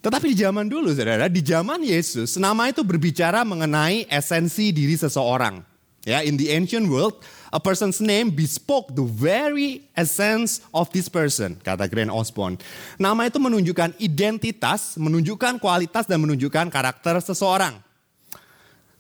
Tetapi 0.05 0.37
di 0.37 0.45
zaman 0.45 0.69
dulu, 0.69 0.93
saudara, 0.93 1.33
di 1.33 1.41
zaman 1.41 1.81
Yesus, 1.81 2.37
nama 2.37 2.69
itu 2.69 2.85
berbicara 2.85 3.41
mengenai 3.41 4.05
esensi 4.13 4.69
diri 4.69 5.01
seseorang. 5.01 5.65
Ya, 6.05 6.21
in 6.21 6.37
the 6.37 6.53
ancient 6.53 6.85
world, 6.93 7.25
a 7.49 7.57
person's 7.57 7.97
name 8.05 8.29
bespoke 8.29 8.93
the 8.93 9.01
very 9.01 9.89
essence 9.97 10.61
of 10.77 10.93
this 10.93 11.09
person, 11.09 11.57
kata 11.57 11.89
Grant 11.89 12.13
Osborne. 12.13 12.61
Nama 13.01 13.33
itu 13.33 13.41
menunjukkan 13.41 13.97
identitas, 13.97 15.01
menunjukkan 15.01 15.57
kualitas 15.57 16.05
dan 16.05 16.21
menunjukkan 16.21 16.69
karakter 16.69 17.17
seseorang. 17.25 17.81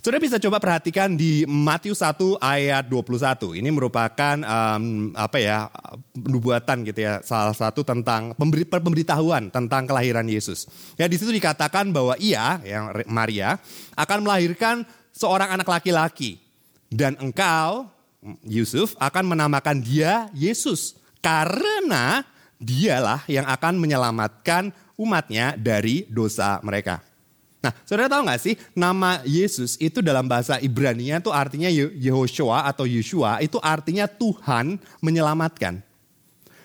Saudara 0.04 0.20
bisa 0.20 0.36
coba 0.36 0.60
perhatikan 0.60 1.16
di 1.16 1.48
Matius 1.48 2.04
1 2.04 2.36
ayat 2.36 2.84
21. 2.92 3.56
Ini 3.56 3.72
merupakan 3.72 4.36
um, 4.36 5.16
apa 5.16 5.40
ya 5.40 5.72
nubuatan 6.12 6.84
gitu 6.84 7.08
ya, 7.08 7.24
salah 7.24 7.56
satu 7.56 7.80
tentang 7.80 8.36
pemberi, 8.36 8.68
pemberitahuan 8.68 9.48
tentang 9.48 9.88
kelahiran 9.88 10.28
Yesus. 10.28 10.68
Ya 11.00 11.08
di 11.08 11.16
situ 11.16 11.32
dikatakan 11.32 11.88
bahwa 11.88 12.20
ia 12.20 12.60
yang 12.68 12.92
Maria 13.08 13.56
akan 13.96 14.28
melahirkan 14.28 14.84
seorang 15.16 15.56
anak 15.56 15.72
laki-laki 15.72 16.36
dan 16.92 17.16
engkau 17.16 17.88
Yusuf 18.44 19.00
akan 19.00 19.24
menamakan 19.24 19.80
dia 19.80 20.28
Yesus 20.36 21.00
karena 21.24 22.28
dialah 22.60 23.24
yang 23.24 23.48
akan 23.48 23.80
menyelamatkan 23.80 24.68
umatnya 25.00 25.56
dari 25.56 26.04
dosa 26.12 26.60
mereka. 26.60 27.13
Nah, 27.64 27.72
saudara 27.88 28.12
tahu 28.12 28.28
nggak 28.28 28.42
sih 28.44 28.54
nama 28.76 29.24
Yesus 29.24 29.80
itu 29.80 30.04
dalam 30.04 30.28
bahasa 30.28 30.60
Ibrani 30.60 31.08
itu 31.08 31.32
artinya 31.32 31.72
Yehoshua 31.72 32.68
atau 32.68 32.84
Yeshua 32.84 33.40
itu 33.40 33.56
artinya 33.64 34.04
Tuhan 34.04 34.76
menyelamatkan. 35.00 35.80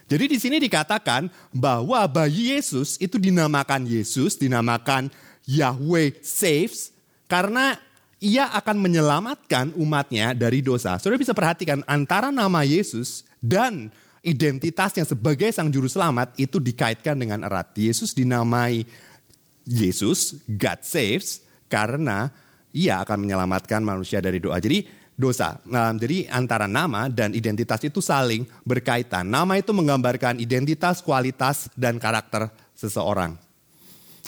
Jadi 0.10 0.26
di 0.28 0.38
sini 0.42 0.60
dikatakan 0.60 1.32
bahwa 1.56 2.04
bayi 2.10 2.52
Yesus 2.52 3.00
itu 3.00 3.16
dinamakan 3.16 3.88
Yesus, 3.88 4.36
dinamakan 4.36 5.08
Yahweh 5.48 6.20
saves 6.20 6.92
karena 7.32 7.80
ia 8.20 8.52
akan 8.52 8.76
menyelamatkan 8.84 9.72
umatnya 9.80 10.36
dari 10.36 10.60
dosa. 10.60 11.00
Saudara 11.00 11.22
bisa 11.22 11.32
perhatikan 11.32 11.80
antara 11.88 12.34
nama 12.34 12.68
Yesus 12.68 13.24
dan 13.40 13.88
identitasnya 14.20 15.08
sebagai 15.08 15.48
sang 15.56 15.72
juru 15.72 15.88
selamat 15.88 16.36
itu 16.36 16.60
dikaitkan 16.60 17.16
dengan 17.16 17.48
erat. 17.48 17.72
Yesus 17.80 18.12
dinamai 18.12 18.84
Yesus, 19.70 20.42
God 20.50 20.82
saves, 20.82 21.46
karena 21.70 22.34
ia 22.74 23.06
akan 23.06 23.30
menyelamatkan 23.30 23.86
manusia 23.86 24.18
dari 24.18 24.42
doa. 24.42 24.58
Jadi 24.58 24.90
dosa. 25.20 25.60
Nah, 25.68 25.92
jadi 25.94 26.32
antara 26.32 26.66
nama 26.66 27.12
dan 27.12 27.36
identitas 27.38 27.84
itu 27.84 28.00
saling 28.00 28.48
berkaitan. 28.64 29.28
Nama 29.28 29.60
itu 29.60 29.76
menggambarkan 29.76 30.40
identitas, 30.42 31.04
kualitas, 31.04 31.68
dan 31.78 32.00
karakter 32.00 32.48
seseorang. 32.74 33.36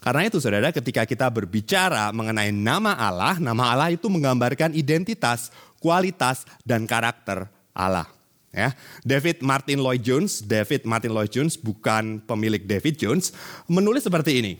Karena 0.01 0.27
itu 0.27 0.41
saudara 0.41 0.73
ketika 0.73 1.07
kita 1.07 1.29
berbicara 1.29 2.11
mengenai 2.11 2.51
nama 2.51 2.97
Allah, 2.97 3.37
nama 3.39 3.71
Allah 3.71 3.89
itu 3.93 4.09
menggambarkan 4.09 4.73
identitas, 4.73 5.53
kualitas, 5.79 6.43
dan 6.67 6.83
karakter 6.89 7.47
Allah. 7.71 8.09
Ya, 8.51 8.75
David 9.07 9.39
Martin 9.39 9.79
Lloyd 9.79 10.03
Jones, 10.03 10.43
David 10.43 10.83
Martin 10.83 11.15
Lloyd 11.15 11.31
Jones 11.31 11.55
bukan 11.55 12.19
pemilik 12.27 12.59
David 12.59 12.99
Jones, 12.99 13.31
menulis 13.63 14.03
seperti 14.03 14.43
ini. 14.43 14.53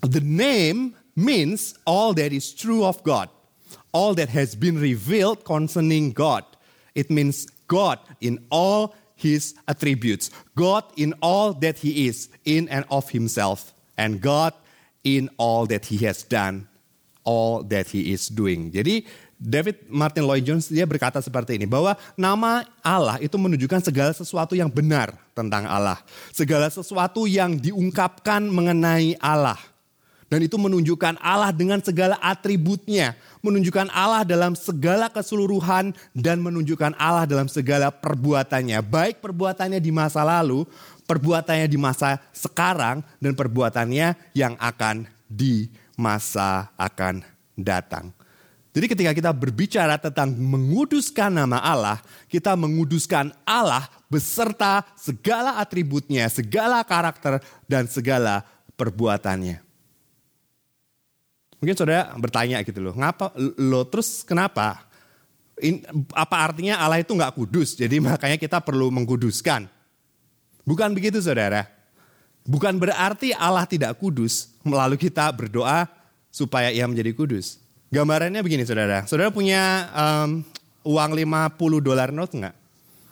The 0.00 0.20
name 0.20 0.96
means 1.16 1.76
all 1.84 2.14
that 2.14 2.32
is 2.32 2.52
true 2.52 2.84
of 2.84 3.02
God, 3.04 3.28
all 3.92 4.14
that 4.14 4.28
has 4.30 4.54
been 4.54 4.80
revealed 4.80 5.44
concerning 5.44 6.12
God. 6.12 6.44
It 6.94 7.10
means 7.10 7.46
God 7.68 8.00
in 8.20 8.40
all 8.50 8.96
his 9.14 9.54
attributes, 9.68 10.32
God 10.56 10.84
in 10.96 11.12
all 11.20 11.52
that 11.60 11.78
he 11.78 12.08
is, 12.08 12.32
in 12.48 12.68
and 12.72 12.88
of 12.88 13.12
himself, 13.12 13.76
and 14.00 14.20
God 14.20 14.56
in 15.04 15.28
all 15.36 15.68
that 15.68 15.84
he 15.86 16.00
has 16.08 16.24
done, 16.24 16.66
all 17.22 17.62
that 17.68 17.92
he 17.92 18.12
is 18.16 18.32
doing. 18.32 18.72
Jadi 18.72 19.04
David 19.40 19.88
Martin 19.88 20.28
Lloyd 20.28 20.44
Jones 20.44 20.68
dia 20.68 20.84
berkata 20.84 21.20
seperti 21.24 21.56
ini 21.56 21.64
bahwa 21.64 21.96
nama 22.16 22.64
Allah 22.84 23.16
itu 23.20 23.36
menunjukkan 23.40 23.80
segala 23.80 24.12
sesuatu 24.12 24.52
yang 24.52 24.68
benar 24.68 25.16
tentang 25.32 25.64
Allah, 25.64 26.00
segala 26.32 26.68
sesuatu 26.68 27.24
yang 27.24 27.56
diungkapkan 27.56 28.44
mengenai 28.48 29.16
Allah. 29.20 29.56
Dan 30.30 30.46
itu 30.46 30.54
menunjukkan 30.54 31.18
Allah 31.18 31.50
dengan 31.50 31.82
segala 31.82 32.14
atributnya. 32.22 33.18
Menunjukkan 33.42 33.90
Allah 33.90 34.22
dalam 34.22 34.54
segala 34.54 35.10
keseluruhan 35.10 35.90
dan 36.14 36.38
menunjukkan 36.38 36.94
Allah 36.94 37.26
dalam 37.26 37.50
segala 37.50 37.90
perbuatannya. 37.90 38.78
Baik 38.86 39.18
perbuatannya 39.18 39.82
di 39.82 39.90
masa 39.90 40.22
lalu, 40.22 40.62
perbuatannya 41.10 41.66
di 41.66 41.74
masa 41.74 42.22
sekarang, 42.30 43.02
dan 43.18 43.34
perbuatannya 43.34 44.14
yang 44.38 44.54
akan 44.62 45.10
di 45.26 45.66
masa 45.98 46.70
akan 46.78 47.26
datang. 47.58 48.14
Jadi 48.70 48.86
ketika 48.86 49.10
kita 49.10 49.34
berbicara 49.34 49.98
tentang 49.98 50.30
menguduskan 50.30 51.42
nama 51.42 51.58
Allah, 51.58 51.98
kita 52.30 52.54
menguduskan 52.54 53.34
Allah 53.42 53.90
beserta 54.06 54.86
segala 54.94 55.58
atributnya, 55.58 56.30
segala 56.30 56.86
karakter, 56.86 57.42
dan 57.66 57.90
segala 57.90 58.46
perbuatannya. 58.78 59.69
Mungkin 61.60 61.76
saudara 61.76 62.08
bertanya 62.16 62.64
gitu 62.64 62.80
loh, 62.80 62.96
ngapa 62.96 63.36
lo 63.60 63.84
terus 63.84 64.24
kenapa? 64.24 64.88
In, 65.60 65.84
apa 66.16 66.36
artinya 66.40 66.80
Allah 66.80 67.04
itu 67.04 67.12
nggak 67.12 67.36
kudus? 67.36 67.76
Jadi 67.76 68.00
makanya 68.08 68.40
kita 68.40 68.64
perlu 68.64 68.88
mengkuduskan. 68.88 69.68
Bukan 70.64 70.96
begitu 70.96 71.20
saudara. 71.20 71.68
Bukan 72.48 72.80
berarti 72.80 73.36
Allah 73.36 73.68
tidak 73.68 74.00
kudus, 74.00 74.56
melalui 74.64 74.96
kita 74.96 75.28
berdoa 75.28 75.84
supaya 76.32 76.72
ia 76.72 76.88
menjadi 76.88 77.12
kudus. 77.12 77.60
Gambarannya 77.92 78.40
begini 78.40 78.64
saudara. 78.64 79.04
Saudara 79.04 79.28
punya 79.28 79.92
um, 79.92 80.40
uang 80.88 81.10
50 81.12 81.84
dolar 81.84 82.08
note 82.08 82.32
nggak? 82.40 82.56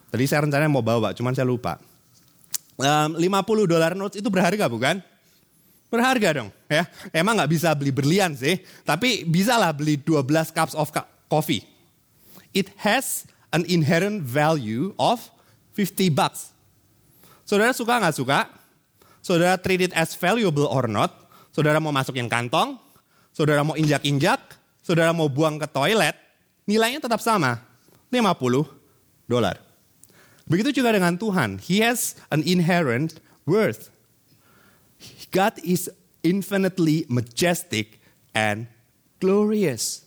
Tadi 0.09 0.25
saya 0.25 0.49
rencananya 0.49 0.73
mau 0.73 0.81
bawa, 0.81 1.13
cuman 1.13 1.37
saya 1.37 1.45
lupa. 1.45 1.77
Um, 2.81 3.21
50 3.21 3.69
dolar 3.69 3.93
note 3.93 4.17
itu 4.17 4.29
berharga 4.33 4.65
bukan? 4.71 5.05
Berharga 5.89 6.45
dong 6.45 6.51
ya. 6.69 6.85
Emang 7.17 7.41
nggak 7.41 7.49
bisa 7.49 7.73
beli 7.73 7.89
berlian 7.89 8.37
sih, 8.37 8.61
tapi 8.85 9.25
bisa 9.25 9.57
lah 9.57 9.73
beli 9.73 9.97
12 9.97 10.53
cups 10.53 10.77
of 10.77 10.93
coffee. 11.33 11.65
It 12.53 12.73
has 12.81 13.25
an 13.53 13.65
inherent 13.65 14.25
value 14.25 14.93
of 15.01 15.25
50 15.73 16.13
bucks. 16.13 16.53
Saudara 17.49 17.73
suka 17.73 17.97
nggak 17.97 18.17
suka? 18.17 18.41
Saudara 19.25 19.57
treat 19.57 19.89
it 19.89 19.93
as 19.97 20.13
valuable 20.13 20.69
or 20.69 20.85
not? 20.85 21.13
Saudara 21.57 21.81
mau 21.81 21.93
masukin 21.93 22.29
kantong? 22.29 22.77
Saudara 23.33 23.65
mau 23.65 23.77
injak-injak? 23.77 24.41
Saudara 24.85 25.13
mau 25.17 25.29
buang 25.33 25.57
ke 25.57 25.69
toilet? 25.69 26.17
Nilainya 26.69 27.01
tetap 27.01 27.25
sama, 27.25 27.65
50 28.13 28.69
dolar. 29.25 29.57
Begitu 30.49 30.81
juga 30.81 30.97
dengan 30.97 31.17
Tuhan. 31.17 31.61
He 31.61 31.81
has 31.85 32.17
an 32.33 32.45
inherent 32.45 33.21
worth. 33.45 33.93
God 35.29 35.61
is 35.61 35.93
infinitely 36.25 37.05
majestic 37.09 38.01
and 38.33 38.69
glorious. 39.21 40.05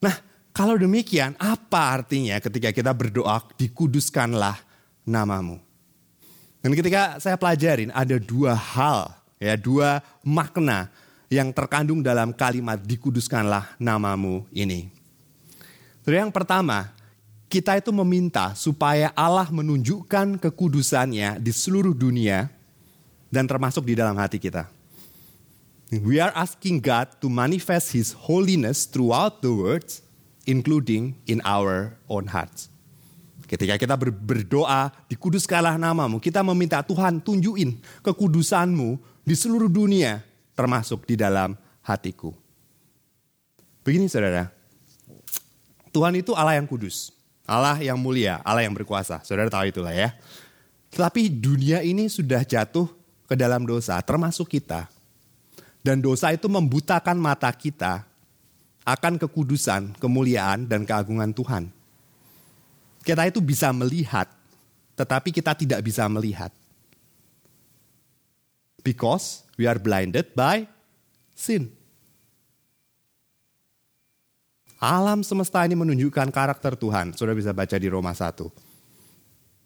Nah, 0.00 0.16
kalau 0.50 0.74
demikian, 0.80 1.36
apa 1.38 2.00
artinya 2.00 2.40
ketika 2.42 2.74
kita 2.74 2.90
berdoa, 2.90 3.40
dikuduskanlah 3.54 4.58
namamu? 5.06 5.60
Dan 6.60 6.76
ketika 6.76 7.16
saya 7.22 7.40
pelajarin, 7.40 7.88
ada 7.96 8.20
dua 8.20 8.52
hal, 8.52 9.16
ya 9.40 9.56
dua 9.56 10.04
makna 10.20 10.92
yang 11.32 11.54
terkandung 11.54 12.04
dalam 12.04 12.34
kalimat 12.34 12.76
dikuduskanlah 12.76 13.78
namamu 13.80 14.44
ini. 14.52 14.90
Jadi 16.04 16.16
yang 16.16 16.34
pertama, 16.34 16.90
kita 17.46 17.78
itu 17.78 17.94
meminta 17.94 18.52
supaya 18.58 19.14
Allah 19.16 19.48
menunjukkan 19.48 20.42
kekudusannya 20.42 21.38
di 21.40 21.52
seluruh 21.54 21.94
dunia 21.94 22.50
dan 23.30 23.46
termasuk 23.46 23.86
di 23.86 23.94
dalam 23.94 24.18
hati 24.18 24.36
kita. 24.42 24.66
We 25.90 26.22
are 26.22 26.30
asking 26.38 26.82
God 26.82 27.18
to 27.18 27.26
manifest 27.26 27.90
His 27.90 28.14
holiness 28.14 28.86
throughout 28.86 29.42
the 29.42 29.50
world, 29.50 29.90
including 30.46 31.18
in 31.26 31.42
our 31.42 31.98
own 32.06 32.30
hearts. 32.30 32.70
Ketika 33.50 33.74
kita 33.74 33.98
berdoa, 33.98 34.94
dikuduskanlah 35.10 35.74
namamu, 35.74 36.22
kita 36.22 36.38
meminta 36.46 36.78
Tuhan 36.86 37.18
tunjukin 37.18 37.82
kekudusanmu 38.06 39.02
di 39.26 39.34
seluruh 39.34 39.66
dunia, 39.66 40.22
termasuk 40.54 41.02
di 41.10 41.18
dalam 41.18 41.58
hatiku. 41.82 42.30
Begini 43.82 44.06
saudara, 44.06 44.54
Tuhan 45.90 46.14
itu 46.14 46.30
Allah 46.38 46.54
yang 46.62 46.70
kudus, 46.70 47.10
Allah 47.42 47.74
yang 47.82 47.98
mulia, 47.98 48.38
Allah 48.46 48.62
yang 48.62 48.70
berkuasa. 48.70 49.18
Saudara 49.26 49.50
tahu 49.50 49.66
itulah 49.66 49.90
ya. 49.90 50.14
Tetapi 50.94 51.26
dunia 51.26 51.82
ini 51.82 52.06
sudah 52.06 52.46
jatuh 52.46 52.86
ke 53.30 53.38
dalam 53.38 53.62
dosa, 53.62 53.94
termasuk 54.02 54.58
kita. 54.58 54.90
Dan 55.86 56.02
dosa 56.02 56.34
itu 56.34 56.50
membutakan 56.50 57.14
mata 57.14 57.46
kita 57.54 58.02
akan 58.82 59.22
kekudusan, 59.22 59.94
kemuliaan, 60.02 60.66
dan 60.66 60.82
keagungan 60.82 61.30
Tuhan. 61.30 61.70
Kita 63.06 63.22
itu 63.30 63.38
bisa 63.38 63.70
melihat, 63.70 64.26
tetapi 64.98 65.30
kita 65.30 65.54
tidak 65.54 65.80
bisa 65.86 66.10
melihat. 66.10 66.50
Because 68.82 69.46
we 69.54 69.70
are 69.70 69.78
blinded 69.78 70.34
by 70.34 70.66
sin. 71.38 71.70
Alam 74.80 75.20
semesta 75.20 75.60
ini 75.68 75.76
menunjukkan 75.76 76.32
karakter 76.32 76.72
Tuhan. 76.72 77.12
Sudah 77.12 77.36
bisa 77.36 77.52
baca 77.52 77.76
di 77.76 77.88
Roma 77.88 78.16
1. 78.16 78.48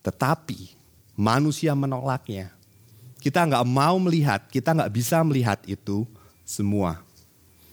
Tetapi 0.03 0.74
manusia 1.14 1.70
menolaknya. 1.79 2.50
Kita 3.25 3.41
nggak 3.41 3.65
mau 3.65 3.97
melihat, 3.97 4.45
kita 4.53 4.77
nggak 4.77 4.93
bisa 4.93 5.25
melihat 5.25 5.57
itu 5.65 6.05
semua. 6.45 7.01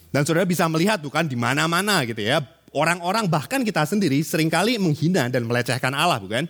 Dan 0.08 0.24
saudara 0.24 0.48
bisa 0.48 0.64
melihat 0.72 0.96
bukan 1.04 1.28
di 1.28 1.36
mana-mana 1.36 2.08
gitu 2.08 2.24
ya. 2.24 2.40
Orang-orang 2.72 3.28
bahkan 3.28 3.60
kita 3.60 3.84
sendiri 3.84 4.24
sering 4.24 4.48
kali 4.48 4.80
menghina 4.80 5.28
dan 5.28 5.44
melecehkan 5.44 5.92
Allah 5.92 6.24
bukan? 6.24 6.48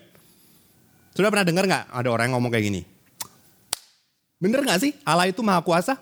Sudah 1.18 1.34
pernah 1.34 1.42
dengar 1.42 1.66
nggak 1.66 1.86
ada 1.90 2.10
orang 2.14 2.30
yang 2.30 2.38
ngomong 2.38 2.54
kayak 2.54 2.66
gini? 2.70 2.82
Bener 4.38 4.62
nggak 4.62 4.86
sih 4.86 4.94
Allah 5.02 5.30
itu 5.30 5.42
maha 5.42 5.66
kuasa? 5.66 5.98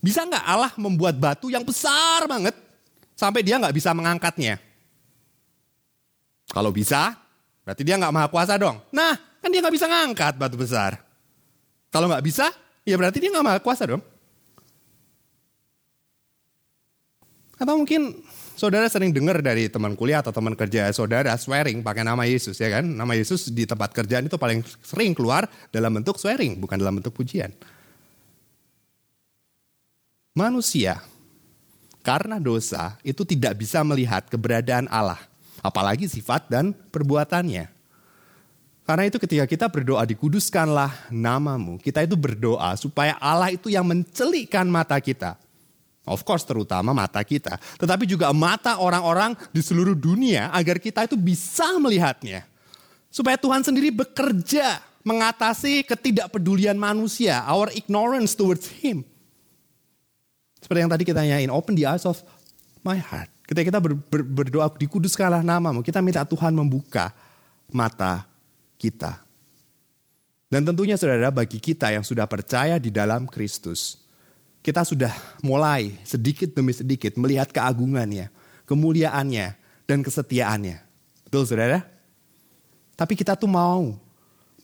Bisa 0.00 0.28
nggak 0.28 0.44
Allah 0.44 0.72
membuat 0.76 1.16
batu 1.16 1.48
yang 1.48 1.64
besar 1.64 2.28
banget 2.28 2.52
sampai 3.16 3.40
dia 3.40 3.56
nggak 3.56 3.72
bisa 3.72 3.96
mengangkatnya? 3.96 4.60
Kalau 6.52 6.68
bisa, 6.68 7.16
berarti 7.64 7.80
dia 7.80 7.96
nggak 7.96 8.12
maha 8.12 8.28
kuasa 8.28 8.60
dong. 8.60 8.76
Nah, 8.92 9.16
kan 9.40 9.48
dia 9.48 9.60
nggak 9.64 9.76
bisa 9.76 9.88
ngangkat 9.88 10.36
batu 10.36 10.56
besar. 10.56 11.03
Kalau 11.94 12.10
nggak 12.10 12.26
bisa, 12.26 12.50
ya 12.82 12.98
berarti 12.98 13.22
dia 13.22 13.30
nggak 13.30 13.46
maha 13.46 13.62
kuasa 13.62 13.86
dong. 13.86 14.02
Atau 17.54 17.78
mungkin 17.78 18.18
saudara 18.58 18.90
sering 18.90 19.14
dengar 19.14 19.38
dari 19.38 19.70
teman 19.70 19.94
kuliah 19.94 20.18
atau 20.18 20.34
teman 20.34 20.58
kerja 20.58 20.90
saudara 20.90 21.30
swearing 21.38 21.86
pakai 21.86 22.02
nama 22.02 22.26
Yesus 22.26 22.58
ya 22.58 22.66
kan. 22.66 22.82
Nama 22.82 23.14
Yesus 23.14 23.46
di 23.54 23.62
tempat 23.62 23.94
kerjaan 23.94 24.26
itu 24.26 24.34
paling 24.34 24.66
sering 24.82 25.14
keluar 25.14 25.46
dalam 25.70 25.94
bentuk 25.94 26.18
swearing, 26.18 26.58
bukan 26.58 26.82
dalam 26.82 26.98
bentuk 26.98 27.14
pujian. 27.14 27.54
Manusia 30.34 30.98
karena 32.02 32.42
dosa 32.42 32.98
itu 33.06 33.22
tidak 33.22 33.54
bisa 33.54 33.86
melihat 33.86 34.26
keberadaan 34.26 34.90
Allah, 34.90 35.22
apalagi 35.62 36.10
sifat 36.10 36.50
dan 36.50 36.74
perbuatannya. 36.90 37.73
Karena 38.84 39.08
itu 39.08 39.16
ketika 39.16 39.48
kita 39.48 39.66
berdoa 39.72 40.04
dikuduskanlah 40.04 41.08
namamu, 41.08 41.80
kita 41.80 42.04
itu 42.04 42.20
berdoa 42.20 42.76
supaya 42.76 43.16
Allah 43.16 43.56
itu 43.56 43.72
yang 43.72 43.88
mencelikkan 43.88 44.68
mata 44.68 45.00
kita. 45.00 45.40
Of 46.04 46.20
course 46.20 46.44
terutama 46.44 46.92
mata 46.92 47.24
kita. 47.24 47.56
Tetapi 47.80 48.04
juga 48.04 48.28
mata 48.36 48.76
orang-orang 48.76 49.32
di 49.56 49.64
seluruh 49.64 49.96
dunia 49.96 50.52
agar 50.52 50.76
kita 50.76 51.08
itu 51.08 51.16
bisa 51.16 51.64
melihatnya. 51.80 52.44
Supaya 53.08 53.40
Tuhan 53.40 53.64
sendiri 53.64 53.88
bekerja 53.88 54.84
mengatasi 55.00 55.80
ketidakpedulian 55.88 56.76
manusia. 56.76 57.40
Our 57.48 57.72
ignorance 57.72 58.36
towards 58.36 58.68
Him. 58.68 59.00
Seperti 60.60 60.84
yang 60.84 60.92
tadi 60.92 61.08
kita 61.08 61.24
nyanyiin, 61.24 61.48
open 61.48 61.72
the 61.72 61.88
eyes 61.88 62.04
of 62.04 62.20
my 62.84 63.00
heart. 63.00 63.32
Ketika 63.48 63.64
kita 63.72 63.80
ber, 63.80 63.96
ber, 63.96 64.20
berdoa, 64.24 64.68
dikuduskanlah 64.76 65.40
namamu. 65.40 65.80
Kita 65.80 66.04
minta 66.04 66.20
Tuhan 66.28 66.52
membuka 66.52 67.16
mata 67.72 68.28
kita. 68.76 69.22
Dan 70.48 70.62
tentunya 70.62 70.94
saudara 70.94 71.34
bagi 71.34 71.58
kita 71.58 71.90
yang 71.90 72.06
sudah 72.06 72.28
percaya 72.30 72.78
di 72.78 72.94
dalam 72.94 73.26
Kristus 73.26 74.04
kita 74.64 74.80
sudah 74.80 75.12
mulai 75.44 75.92
sedikit 76.08 76.56
demi 76.56 76.72
sedikit 76.72 77.20
melihat 77.20 77.52
keagungannya, 77.52 78.32
kemuliaannya, 78.64 79.60
dan 79.84 80.00
kesetiaannya. 80.00 80.80
Betul 81.28 81.44
saudara? 81.44 81.84
Tapi 82.96 83.12
kita 83.12 83.36
tuh 83.36 83.52
mau, 83.52 83.92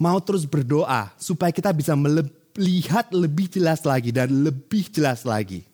mau 0.01 0.19
terus 0.25 0.49
berdoa 0.49 1.13
supaya 1.21 1.53
kita 1.53 1.69
bisa 1.77 1.93
melihat 1.93 3.13
lebih 3.13 3.53
jelas 3.53 3.85
lagi 3.85 4.09
dan 4.09 4.33
lebih 4.33 4.89
jelas 4.89 5.29
lagi. 5.29 5.69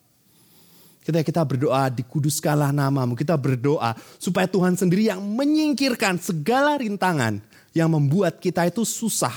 Kita 1.07 1.22
kita 1.22 1.46
berdoa 1.46 1.87
dikuduskanlah 1.87 2.75
namamu. 2.75 3.14
Kita 3.14 3.38
berdoa 3.38 3.94
supaya 4.18 4.51
Tuhan 4.51 4.75
sendiri 4.75 5.07
yang 5.07 5.22
menyingkirkan 5.22 6.18
segala 6.18 6.75
rintangan 6.83 7.38
yang 7.77 7.93
membuat 7.93 8.41
kita 8.41 8.65
itu 8.65 8.89
susah 8.89 9.37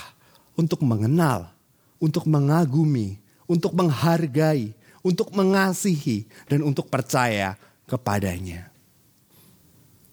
untuk 0.56 0.80
mengenal, 0.88 1.52
untuk 1.99 2.23
mengagumi, 2.23 3.19
untuk 3.43 3.75
menghargai, 3.75 4.71
untuk 5.04 5.36
mengasihi, 5.36 6.23
dan 6.47 6.63
untuk 6.63 6.88
percaya 6.88 7.60
kepadanya. 7.84 8.71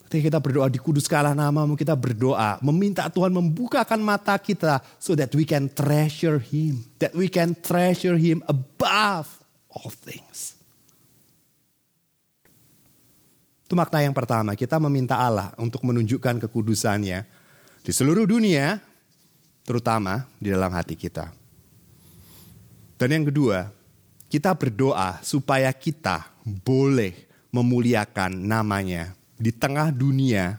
Ketika 0.06 0.30
kita 0.30 0.38
berdoa 0.42 0.66
di 0.70 0.78
kudus 0.78 1.06
kalah 1.06 1.34
namamu, 1.34 1.78
kita 1.78 1.94
berdoa 1.94 2.62
meminta 2.62 3.06
Tuhan 3.10 3.30
membukakan 3.30 3.98
mata 3.98 4.38
kita 4.38 4.82
so 5.02 5.14
that 5.14 5.30
we 5.34 5.42
can 5.42 5.66
treasure 5.70 6.38
Him. 6.38 6.82
That 7.02 7.14
we 7.14 7.26
can 7.26 7.54
treasure 7.58 8.14
Him 8.14 8.42
above 8.46 9.26
all 9.66 9.90
things. 9.90 10.54
Itu 13.66 13.74
makna 13.74 13.98
yang 14.06 14.14
pertama, 14.14 14.54
kita 14.54 14.78
meminta 14.78 15.18
Allah 15.18 15.50
untuk 15.58 15.82
menunjukkan 15.82 16.38
kekudusannya 16.46 17.35
di 17.86 17.94
seluruh 17.94 18.26
dunia, 18.26 18.82
terutama 19.62 20.26
di 20.42 20.50
dalam 20.50 20.74
hati 20.74 20.98
kita. 20.98 21.30
Dan 22.98 23.14
yang 23.14 23.24
kedua, 23.30 23.70
kita 24.26 24.50
berdoa 24.58 25.22
supaya 25.22 25.70
kita 25.70 26.26
boleh 26.66 27.14
memuliakan 27.54 28.34
namanya 28.34 29.14
di 29.38 29.54
tengah 29.54 29.94
dunia 29.94 30.58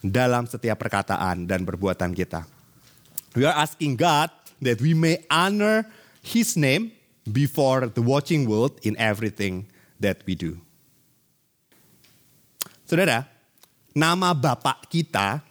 dalam 0.00 0.48
setiap 0.48 0.80
perkataan 0.80 1.44
dan 1.44 1.68
perbuatan 1.68 2.16
kita. 2.16 2.48
We 3.36 3.44
are 3.44 3.60
asking 3.60 4.00
God 4.00 4.32
that 4.64 4.80
we 4.80 4.96
may 4.96 5.28
honor 5.28 5.84
His 6.24 6.56
name 6.56 6.96
before 7.28 7.84
the 7.92 8.00
watching 8.00 8.48
world 8.48 8.80
in 8.80 8.96
everything 8.96 9.68
that 10.00 10.24
we 10.24 10.32
do. 10.32 10.56
Saudara, 12.88 13.28
nama 13.92 14.32
Bapak 14.32 14.88
kita 14.88 15.44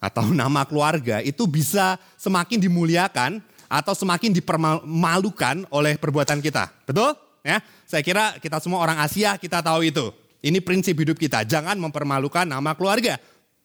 atau 0.00 0.28
nama 0.30 0.62
keluarga 0.68 1.24
itu 1.24 1.44
bisa 1.48 1.96
semakin 2.20 2.60
dimuliakan 2.60 3.40
atau 3.66 3.94
semakin 3.94 4.30
dipermalukan 4.30 5.66
oleh 5.72 5.98
perbuatan 5.98 6.38
kita. 6.38 6.70
Betul? 6.86 7.18
Ya, 7.46 7.62
saya 7.86 8.02
kira 8.02 8.34
kita 8.42 8.58
semua 8.58 8.82
orang 8.82 8.98
Asia 8.98 9.38
kita 9.38 9.62
tahu 9.62 9.86
itu. 9.86 10.10
Ini 10.42 10.62
prinsip 10.62 10.94
hidup 10.98 11.18
kita, 11.18 11.42
jangan 11.42 11.74
mempermalukan 11.78 12.46
nama 12.46 12.74
keluarga. 12.74 13.18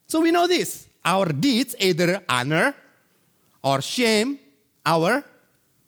So 0.05 0.21
we 0.21 0.33
know 0.33 0.49
this. 0.49 0.89
Our 1.01 1.33
deeds 1.33 1.73
either 1.81 2.21
honor 2.29 2.77
or 3.65 3.81
shame 3.81 4.37
our 4.85 5.25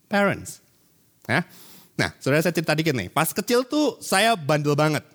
parents. 0.10 0.62
Ya. 1.30 1.46
Nah, 1.94 2.10
saudara 2.18 2.42
saya 2.42 2.54
cerita 2.54 2.74
dikit 2.74 2.98
nih. 2.98 3.10
Pas 3.14 3.30
kecil 3.30 3.66
tuh 3.66 4.02
saya 4.02 4.34
bandel 4.34 4.74
banget. 4.74 5.06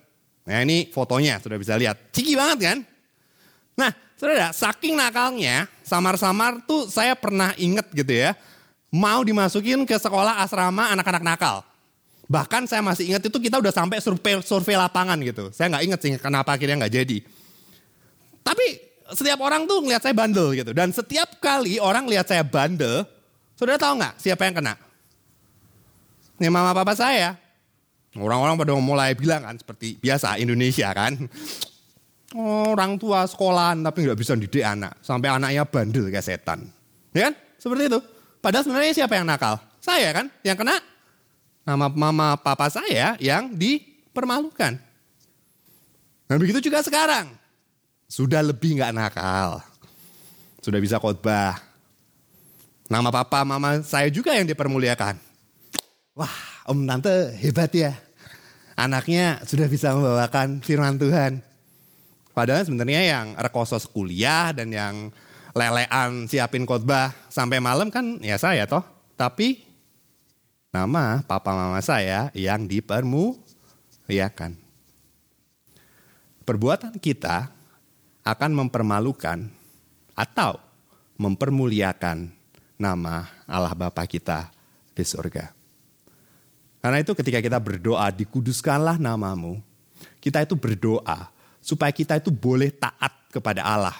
Nah 0.47 0.63
ini 0.63 0.87
fotonya, 0.89 1.37
sudah 1.43 1.59
bisa 1.59 1.75
lihat. 1.75 1.99
Ciki 2.15 2.33
banget 2.39 2.57
kan? 2.63 2.77
Nah, 3.75 3.91
saudara, 4.19 4.51
saking 4.51 4.99
nakalnya, 4.99 5.71
samar-samar 5.87 6.59
tuh 6.67 6.91
saya 6.91 7.15
pernah 7.15 7.55
inget 7.55 7.87
gitu 7.95 8.11
ya 8.11 8.35
mau 8.89 9.21
dimasukin 9.21 9.85
ke 9.85 9.95
sekolah 9.97 10.41
asrama 10.41 10.89
anak-anak 10.93 11.23
nakal. 11.23 11.57
Bahkan 12.29 12.69
saya 12.69 12.85
masih 12.85 13.09
ingat 13.09 13.25
itu 13.25 13.37
kita 13.41 13.57
udah 13.57 13.73
sampai 13.73 13.97
survei, 14.01 14.37
survei 14.45 14.77
lapangan 14.77 15.17
gitu. 15.21 15.49
Saya 15.49 15.73
nggak 15.73 15.83
inget 15.85 15.99
sih 16.01 16.11
kenapa 16.21 16.53
akhirnya 16.53 16.85
nggak 16.85 16.93
jadi. 16.93 17.17
Tapi 18.45 18.67
setiap 19.17 19.41
orang 19.41 19.65
tuh 19.65 19.81
ngeliat 19.81 20.01
saya 20.05 20.13
bandel 20.13 20.53
gitu. 20.53 20.69
Dan 20.73 20.93
setiap 20.93 21.41
kali 21.41 21.81
orang 21.81 22.05
lihat 22.05 22.29
saya 22.29 22.45
bandel, 22.45 23.05
saudara 23.57 23.81
tahu 23.81 23.97
nggak 23.97 24.13
siapa 24.21 24.45
yang 24.45 24.61
kena? 24.61 24.73
Ini 26.37 26.53
mama 26.53 26.73
papa 26.77 26.93
saya. 26.93 27.33
Orang-orang 28.13 28.57
pada 28.57 28.73
mulai 28.77 29.13
bilang 29.13 29.45
kan 29.45 29.57
seperti 29.57 29.97
biasa 29.97 30.37
Indonesia 30.41 30.89
kan. 30.93 31.17
Orang 32.37 32.99
tua 33.01 33.25
sekolahan 33.25 33.81
tapi 33.81 34.05
nggak 34.05 34.19
bisa 34.19 34.37
didik 34.37 34.61
anak. 34.61 34.97
Sampai 35.01 35.33
anaknya 35.33 35.65
bandel 35.65 36.09
kayak 36.13 36.25
setan. 36.25 36.69
Ya 37.13 37.29
kan? 37.29 37.33
Seperti 37.57 37.89
itu. 37.89 37.99
Padahal 38.39 38.63
sebenarnya 38.63 38.93
siapa 38.95 39.13
yang 39.19 39.27
nakal? 39.27 39.59
Saya 39.79 40.11
kan, 40.15 40.27
yang 40.45 40.55
kena 40.55 40.79
nama 41.67 41.85
mama 41.91 42.39
papa 42.39 42.71
saya 42.71 43.15
yang 43.19 43.51
dipermalukan. 43.53 44.79
Dan 46.29 46.35
begitu 46.37 46.69
juga 46.69 46.85
sekarang. 46.85 47.33
Sudah 48.09 48.41
lebih 48.41 48.77
nggak 48.79 48.93
nakal. 48.93 49.61
Sudah 50.61 50.79
bisa 50.81 51.01
khotbah. 51.01 51.57
Nama 52.89 53.09
papa 53.13 53.45
mama 53.45 53.81
saya 53.85 54.09
juga 54.09 54.33
yang 54.33 54.49
dipermuliakan. 54.49 55.17
Wah, 56.17 56.35
om 56.65 56.85
tante 56.89 57.33
hebat 57.37 57.69
ya. 57.73 57.93
Anaknya 58.73 59.41
sudah 59.45 59.67
bisa 59.69 59.93
membawakan 59.93 60.61
firman 60.63 60.97
Tuhan. 60.97 61.48
Padahal 62.33 62.63
sebenarnya 62.63 63.01
yang 63.03 63.27
rekosos 63.35 63.89
kuliah 63.89 64.53
dan 64.55 64.69
yang 64.71 64.95
lelean 65.57 66.29
siapin 66.29 66.63
khotbah 66.63 67.11
sampai 67.27 67.57
malam 67.59 67.89
kan 67.89 68.21
ya 68.21 68.37
saya 68.37 68.69
toh. 68.69 68.85
Tapi 69.19 69.65
nama 70.71 71.25
papa 71.25 71.51
mama 71.51 71.81
saya 71.81 72.29
yang 72.37 72.69
dipermuliakan. 72.69 74.55
Perbuatan 76.45 76.97
kita 76.97 77.51
akan 78.25 78.51
mempermalukan 78.53 79.49
atau 80.17 80.57
mempermuliakan 81.19 82.31
nama 82.79 83.27
Allah 83.43 83.75
Bapa 83.75 84.07
kita 84.07 84.49
di 84.95 85.03
surga. 85.03 85.51
Karena 86.79 87.03
itu 87.03 87.11
ketika 87.11 87.43
kita 87.43 87.59
berdoa, 87.59 88.07
dikuduskanlah 88.07 88.95
namamu. 88.95 89.59
Kita 90.23 90.39
itu 90.39 90.55
berdoa 90.55 91.27
supaya 91.69 91.93
kita 91.93 92.17
itu 92.17 92.33
boleh 92.33 92.73
taat 92.73 93.29
kepada 93.29 93.61
Allah 93.61 93.93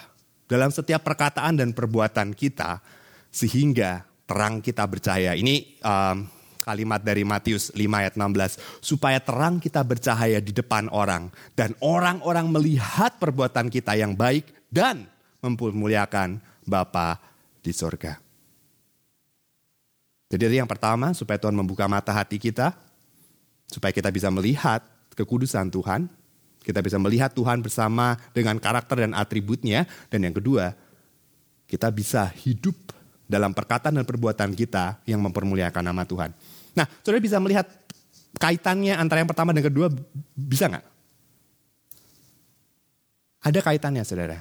dalam 0.50 0.74
setiap 0.74 1.06
perkataan 1.06 1.62
dan 1.62 1.70
perbuatan 1.70 2.34
kita 2.34 2.82
sehingga 3.30 4.02
terang 4.26 4.58
kita 4.58 4.82
percaya. 4.90 5.38
Ini 5.38 5.78
um, 5.86 6.26
kalimat 6.66 6.98
dari 6.98 7.22
Matius 7.22 7.70
5 7.70 7.78
ayat 7.86 8.14
16. 8.18 8.82
Supaya 8.82 9.22
terang 9.22 9.62
kita 9.62 9.86
bercahaya 9.86 10.42
di 10.42 10.50
depan 10.50 10.90
orang. 10.90 11.30
Dan 11.54 11.78
orang-orang 11.78 12.50
melihat 12.50 13.14
perbuatan 13.22 13.70
kita 13.70 13.94
yang 13.94 14.18
baik 14.18 14.50
dan 14.66 15.06
mempermuliakan 15.42 16.42
Bapa 16.66 17.22
di 17.62 17.70
sorga. 17.70 18.18
Jadi 20.30 20.62
yang 20.62 20.70
pertama 20.70 21.10
supaya 21.10 21.38
Tuhan 21.38 21.54
membuka 21.54 21.86
mata 21.86 22.10
hati 22.14 22.38
kita. 22.38 22.74
Supaya 23.70 23.94
kita 23.94 24.10
bisa 24.10 24.30
melihat 24.30 24.82
kekudusan 25.14 25.70
Tuhan. 25.70 26.19
Kita 26.70 26.86
bisa 26.86 27.02
melihat 27.02 27.34
Tuhan 27.34 27.66
bersama 27.66 28.14
dengan 28.30 28.54
karakter 28.62 29.02
dan 29.02 29.10
atributnya. 29.18 29.90
Dan 30.06 30.22
yang 30.22 30.38
kedua, 30.38 30.70
kita 31.66 31.90
bisa 31.90 32.30
hidup 32.46 32.94
dalam 33.26 33.50
perkataan 33.50 33.98
dan 33.98 34.06
perbuatan 34.06 34.54
kita 34.54 35.02
yang 35.02 35.18
mempermuliakan 35.18 35.82
nama 35.82 36.06
Tuhan. 36.06 36.30
Nah, 36.78 36.86
saudara 37.02 37.18
bisa 37.18 37.42
melihat 37.42 37.66
kaitannya 38.38 38.94
antara 38.94 39.18
yang 39.18 39.26
pertama 39.26 39.50
dan 39.50 39.66
kedua, 39.66 39.90
bisa 40.38 40.70
nggak? 40.70 40.86
Ada 43.50 43.58
kaitannya, 43.66 44.06
saudara. 44.06 44.38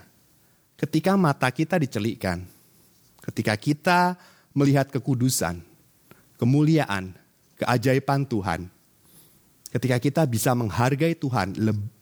Ketika 0.78 1.18
mata 1.18 1.50
kita 1.50 1.82
dicelikkan, 1.82 2.46
ketika 3.26 3.58
kita 3.58 4.00
melihat 4.54 4.86
kekudusan, 4.94 5.66
kemuliaan, 6.38 7.18
keajaiban 7.58 8.22
Tuhan, 8.30 8.70
ketika 9.74 9.98
kita 9.98 10.22
bisa 10.30 10.54
menghargai 10.54 11.18
Tuhan 11.18 11.58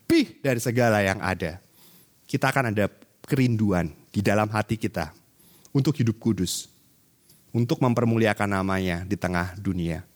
lebih 0.07 0.39
dari 0.39 0.63
segala 0.63 1.03
yang 1.03 1.19
ada, 1.19 1.59
kita 2.31 2.47
akan 2.47 2.71
ada 2.71 2.87
kerinduan 3.27 3.91
di 4.07 4.23
dalam 4.23 4.47
hati 4.47 4.79
kita 4.79 5.11
untuk 5.75 5.99
hidup 5.99 6.15
kudus 6.15 6.71
untuk 7.51 7.83
mempermuliakan 7.83 8.55
namanya 8.55 9.03
di 9.03 9.19
tengah 9.19 9.51
dunia. 9.59 10.07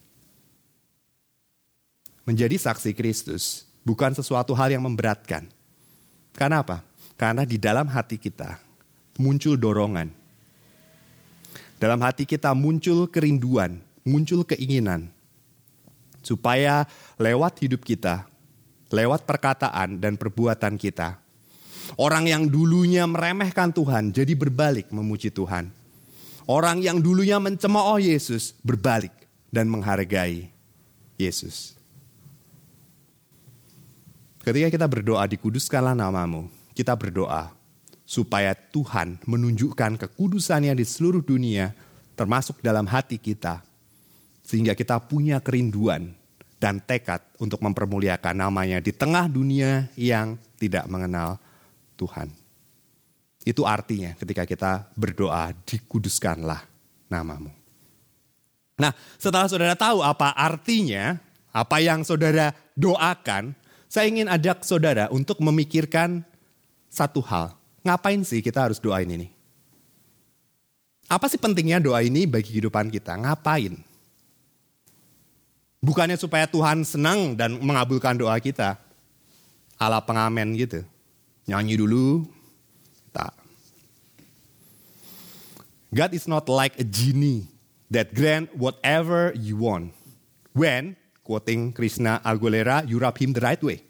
Menjadi 2.24 2.56
saksi 2.56 2.96
Kristus 2.96 3.68
bukan 3.84 4.16
sesuatu 4.16 4.56
hal 4.56 4.72
yang 4.72 4.88
memberatkan. 4.88 5.52
Karena 6.32 6.64
apa? 6.64 6.88
Karena 7.20 7.44
di 7.44 7.60
dalam 7.60 7.92
hati 7.92 8.16
kita 8.16 8.64
muncul 9.20 9.60
dorongan. 9.60 10.08
Dalam 11.84 12.00
hati 12.00 12.24
kita 12.24 12.56
muncul 12.56 13.12
kerinduan, 13.12 13.84
muncul 14.08 14.48
keinginan. 14.48 15.12
Supaya 16.24 16.88
lewat 17.20 17.60
hidup 17.60 17.84
kita, 17.84 18.32
lewat 18.92 19.24
perkataan 19.24 19.98
dan 19.98 20.20
perbuatan 20.20 20.76
kita, 20.76 21.18
orang 21.96 22.28
yang 22.28 22.44
dulunya 22.46 23.08
meremehkan 23.08 23.72
Tuhan 23.72 24.12
jadi 24.12 24.36
berbalik 24.36 24.92
memuji 24.92 25.32
Tuhan 25.32 25.82
Orang 26.50 26.82
yang 26.82 26.98
dulunya 26.98 27.38
mencemooh 27.38 28.02
Yesus 28.02 28.58
berbalik 28.66 29.14
dan 29.54 29.70
menghargai 29.70 30.50
Yesus. 31.16 31.78
Ketika 34.42 34.74
kita 34.74 34.88
berdoa, 34.90 35.24
dikuduskanlah 35.30 35.94
namamu. 35.94 36.50
Kita 36.76 36.98
berdoa 36.98 37.56
supaya 38.04 38.52
Tuhan 38.52 39.22
menunjukkan 39.24 40.02
kekudusannya 40.02 40.74
di 40.74 40.84
seluruh 40.84 41.22
dunia, 41.22 41.78
termasuk 42.18 42.58
dalam 42.60 42.90
hati 42.90 43.16
kita. 43.22 43.62
Sehingga 44.42 44.76
kita 44.76 44.98
punya 45.00 45.38
kerinduan 45.40 46.12
dan 46.62 46.78
tekad 46.78 47.26
untuk 47.42 47.58
mempermuliakan 47.66 48.38
namanya 48.38 48.78
di 48.78 48.94
tengah 48.94 49.26
dunia 49.26 49.90
yang 49.98 50.38
tidak 50.62 50.86
mengenal 50.86 51.42
Tuhan. 51.98 52.30
Itu 53.42 53.66
artinya 53.66 54.14
ketika 54.14 54.46
kita 54.46 54.94
berdoa, 54.94 55.50
dikuduskanlah 55.66 56.62
namamu. 57.10 57.50
Nah, 58.78 58.94
setelah 59.18 59.50
saudara 59.50 59.74
tahu 59.74 60.06
apa 60.06 60.38
artinya, 60.38 61.18
apa 61.50 61.82
yang 61.82 62.06
saudara 62.06 62.54
doakan, 62.78 63.58
saya 63.90 64.06
ingin 64.06 64.30
ajak 64.30 64.62
saudara 64.62 65.10
untuk 65.10 65.42
memikirkan 65.42 66.22
satu 66.86 67.26
hal. 67.26 67.58
Ngapain 67.82 68.22
sih 68.22 68.46
kita 68.46 68.70
harus 68.70 68.78
doain 68.78 69.10
ini? 69.10 69.34
Apa 71.10 71.26
sih 71.26 71.42
pentingnya 71.42 71.82
doa 71.82 72.06
ini 72.06 72.30
bagi 72.30 72.54
kehidupan 72.54 72.94
kita? 72.94 73.18
Ngapain? 73.18 73.91
Bukannya 75.82 76.14
supaya 76.14 76.46
Tuhan 76.46 76.86
senang 76.86 77.34
dan 77.34 77.58
mengabulkan 77.58 78.14
doa 78.14 78.38
kita. 78.38 78.78
Ala 79.82 79.98
pengamen 79.98 80.54
gitu. 80.54 80.86
Nyanyi 81.50 81.82
dulu, 81.82 82.30
Tak. 83.12 83.34
God 85.92 86.12
is 86.16 86.24
not 86.30 86.48
like 86.48 86.80
a 86.80 86.88
genie 86.88 87.52
that 87.92 88.16
grant 88.16 88.48
whatever 88.56 89.36
you 89.36 89.60
want. 89.60 89.92
When, 90.56 90.96
quoting 91.28 91.76
Krishna 91.76 92.24
Aguilera, 92.24 92.88
you 92.88 92.96
rub 93.02 93.20
him 93.20 93.36
the 93.36 93.44
right 93.44 93.60
way. 93.60 93.84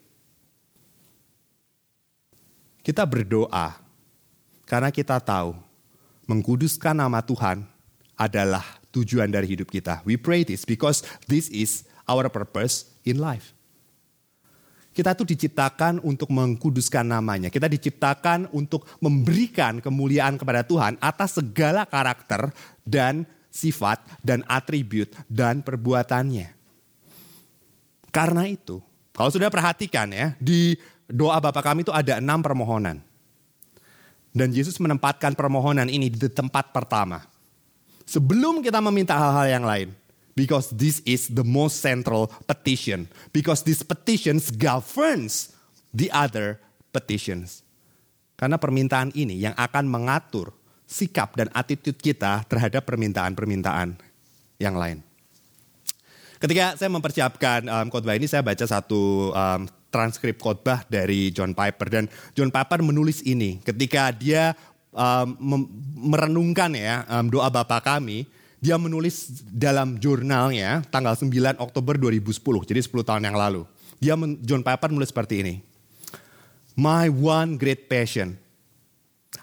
Kita 2.82 3.06
berdoa 3.06 3.78
karena 4.66 4.90
kita 4.90 5.22
tahu 5.22 5.54
mengkuduskan 6.26 6.98
nama 6.98 7.22
Tuhan 7.22 7.62
adalah 8.18 8.81
tujuan 8.92 9.32
dari 9.32 9.48
hidup 9.48 9.72
kita. 9.72 10.04
We 10.04 10.20
pray 10.20 10.44
this 10.44 10.68
because 10.68 11.04
this 11.26 11.48
is 11.50 11.88
our 12.06 12.28
purpose 12.28 12.92
in 13.08 13.18
life. 13.18 13.56
Kita 14.92 15.16
tuh 15.16 15.24
diciptakan 15.24 16.04
untuk 16.04 16.28
mengkuduskan 16.36 17.08
namanya. 17.08 17.48
Kita 17.48 17.72
diciptakan 17.72 18.52
untuk 18.52 18.84
memberikan 19.00 19.80
kemuliaan 19.80 20.36
kepada 20.36 20.68
Tuhan 20.68 21.00
atas 21.00 21.40
segala 21.40 21.88
karakter 21.88 22.52
dan 22.84 23.24
sifat 23.48 24.04
dan 24.20 24.44
atribut 24.52 25.08
dan 25.32 25.64
perbuatannya. 25.64 26.52
Karena 28.12 28.44
itu, 28.52 28.84
kalau 29.16 29.32
sudah 29.32 29.48
perhatikan 29.48 30.12
ya, 30.12 30.36
di 30.36 30.76
doa 31.08 31.40
Bapa 31.40 31.64
kami 31.64 31.88
itu 31.88 31.96
ada 31.96 32.20
enam 32.20 32.44
permohonan. 32.44 33.00
Dan 34.36 34.52
Yesus 34.52 34.76
menempatkan 34.80 35.40
permohonan 35.40 35.88
ini 35.88 36.12
di 36.12 36.20
tempat 36.28 36.76
pertama. 36.76 37.31
Sebelum 38.12 38.60
kita 38.60 38.84
meminta 38.84 39.16
hal-hal 39.16 39.48
yang 39.48 39.64
lain. 39.64 39.90
Because 40.36 40.72
this 40.76 41.00
is 41.08 41.32
the 41.32 41.48
most 41.48 41.80
central 41.80 42.28
petition. 42.44 43.08
Because 43.32 43.64
this 43.64 43.80
petitions 43.84 44.52
governs 44.52 45.56
the 45.96 46.12
other 46.12 46.60
petitions. 46.92 47.64
Karena 48.36 48.60
permintaan 48.60 49.16
ini 49.16 49.40
yang 49.40 49.56
akan 49.56 49.88
mengatur 49.88 50.52
sikap 50.84 51.40
dan 51.40 51.48
attitude 51.56 51.96
kita 52.04 52.44
terhadap 52.52 52.84
permintaan-permintaan 52.84 53.96
yang 54.60 54.76
lain. 54.76 55.00
Ketika 56.42 56.76
saya 56.76 56.90
mempersiapkan 56.90 57.70
um, 57.70 57.88
khotbah 57.88 58.18
ini, 58.18 58.26
saya 58.28 58.42
baca 58.42 58.66
satu 58.66 59.30
um, 59.32 59.62
transkrip 59.94 60.42
khotbah 60.42 60.82
dari 60.90 61.30
John 61.30 61.54
Piper 61.54 61.88
dan 61.92 62.06
John 62.34 62.50
Piper 62.50 62.82
menulis 62.82 63.22
ini 63.28 63.62
ketika 63.62 64.10
dia 64.10 64.58
um, 64.92 65.64
merenungkan 65.96 66.72
ya 66.76 67.04
um, 67.08 67.28
doa 67.32 67.48
Bapa 67.48 67.80
kami 67.80 68.28
dia 68.62 68.78
menulis 68.78 69.42
dalam 69.50 69.98
jurnalnya 69.98 70.86
tanggal 70.94 71.18
9 71.18 71.58
Oktober 71.58 71.98
2010, 71.98 72.70
jadi 72.70 72.82
10 72.86 73.10
tahun 73.10 73.24
yang 73.26 73.34
lalu. 73.34 73.66
Dia 73.98 74.14
John 74.46 74.62
Piper 74.62 74.94
menulis 74.94 75.10
seperti 75.10 75.42
ini. 75.42 75.56
My 76.78 77.10
one 77.10 77.58
great 77.58 77.90
passion. 77.90 78.38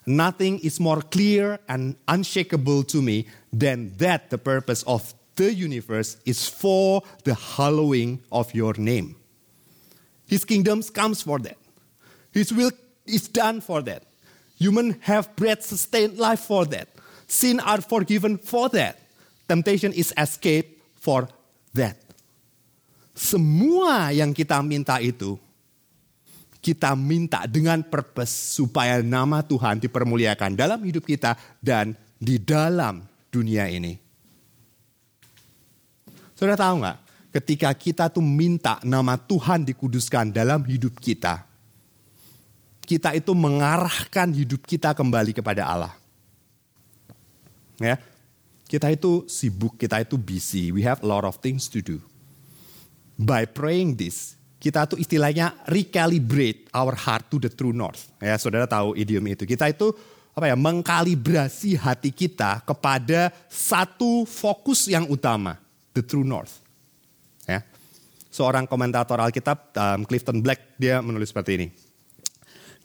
Nothing 0.07 0.63
is 0.63 0.81
more 0.81 1.03
clear 1.03 1.59
and 1.69 1.99
unshakable 2.07 2.87
to 2.95 3.03
me 3.03 3.29
than 3.53 3.93
that 4.01 4.31
the 4.31 4.39
purpose 4.39 4.87
of 4.89 5.05
the 5.37 5.53
universe 5.53 6.17
is 6.25 6.49
for 6.49 7.03
the 7.27 7.35
hallowing 7.37 8.23
of 8.33 8.49
your 8.55 8.73
name. 8.79 9.19
His 10.25 10.45
kingdom 10.47 10.81
comes 10.95 11.21
for 11.21 11.39
that. 11.45 11.59
His 12.33 12.53
will 12.53 12.73
is 13.05 13.29
done 13.29 13.61
for 13.61 13.83
that. 13.83 14.08
Human 14.59 14.99
have 15.07 15.33
breath, 15.38 15.62
sustained 15.62 16.18
life 16.18 16.42
for 16.42 16.66
that. 16.75 16.90
Sin 17.31 17.62
are 17.62 17.79
forgiven 17.79 18.37
for 18.38 18.66
that. 18.75 18.99
Temptation 19.47 19.94
is 19.94 20.11
escape 20.18 20.83
for 20.99 21.31
that. 21.73 21.94
Semua 23.14 24.11
yang 24.14 24.35
kita 24.35 24.59
minta 24.62 24.99
itu, 25.03 25.38
kita 26.59 26.92
minta 26.99 27.47
dengan 27.47 27.81
purpose 27.81 28.59
supaya 28.59 29.01
nama 29.01 29.42
Tuhan 29.42 29.81
dipermuliakan 29.83 30.59
dalam 30.59 30.83
hidup 30.85 31.07
kita 31.07 31.38
dan 31.62 31.97
di 32.18 32.37
dalam 32.38 33.07
dunia 33.31 33.71
ini. 33.71 33.97
Saudara 36.37 36.59
tahu 36.59 36.85
nggak? 36.85 36.99
Ketika 37.35 37.71
kita 37.75 38.05
tuh 38.12 38.23
minta 38.23 38.79
nama 38.85 39.18
Tuhan 39.18 39.66
dikuduskan 39.66 40.31
dalam 40.31 40.62
hidup 40.66 40.99
kita, 41.03 41.48
kita 42.88 43.12
itu 43.12 43.37
mengarahkan 43.37 44.33
hidup 44.33 44.64
kita 44.64 44.96
kembali 44.96 45.37
kepada 45.37 45.68
Allah. 45.68 45.92
Ya, 47.77 48.01
kita 48.64 48.88
itu 48.88 49.29
sibuk, 49.29 49.77
kita 49.77 50.01
itu 50.01 50.16
busy. 50.16 50.72
We 50.72 50.88
have 50.88 51.05
a 51.05 51.07
lot 51.07 51.29
of 51.29 51.37
things 51.44 51.68
to 51.68 51.85
do. 51.85 52.01
By 53.20 53.44
praying 53.44 54.01
this, 54.01 54.40
kita 54.57 54.88
tuh 54.88 54.96
istilahnya 54.96 55.53
recalibrate 55.68 56.64
our 56.72 56.96
heart 56.96 57.29
to 57.29 57.37
the 57.37 57.53
true 57.53 57.77
north. 57.77 58.09
Ya, 58.24 58.40
saudara 58.40 58.64
tahu 58.64 58.96
idiom 58.96 59.37
itu. 59.37 59.44
Kita 59.44 59.68
itu 59.68 59.92
apa 60.33 60.48
ya, 60.48 60.57
mengkalibrasi 60.57 61.77
hati 61.77 62.09
kita 62.09 62.64
kepada 62.64 63.29
satu 63.53 64.24
fokus 64.24 64.88
yang 64.88 65.05
utama, 65.12 65.61
the 65.92 66.01
true 66.01 66.24
north. 66.24 66.64
seorang 68.38 68.70
komentator 68.70 69.18
Alkitab, 69.18 69.74
um, 69.74 70.07
Clifton 70.07 70.38
Black, 70.38 70.79
dia 70.79 71.03
menulis 71.03 71.35
seperti 71.35 71.59
ini. 71.59 71.68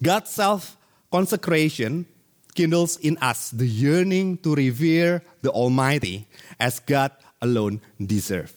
God's 0.04 0.36
self-consecration 0.36 2.04
kindles 2.52 3.00
in 3.00 3.16
us 3.24 3.48
the 3.56 3.64
yearning 3.64 4.36
to 4.44 4.52
revere 4.52 5.24
the 5.40 5.48
Almighty 5.48 6.28
as 6.60 6.76
God 6.76 7.16
alone 7.40 7.80
deserve. 7.96 8.52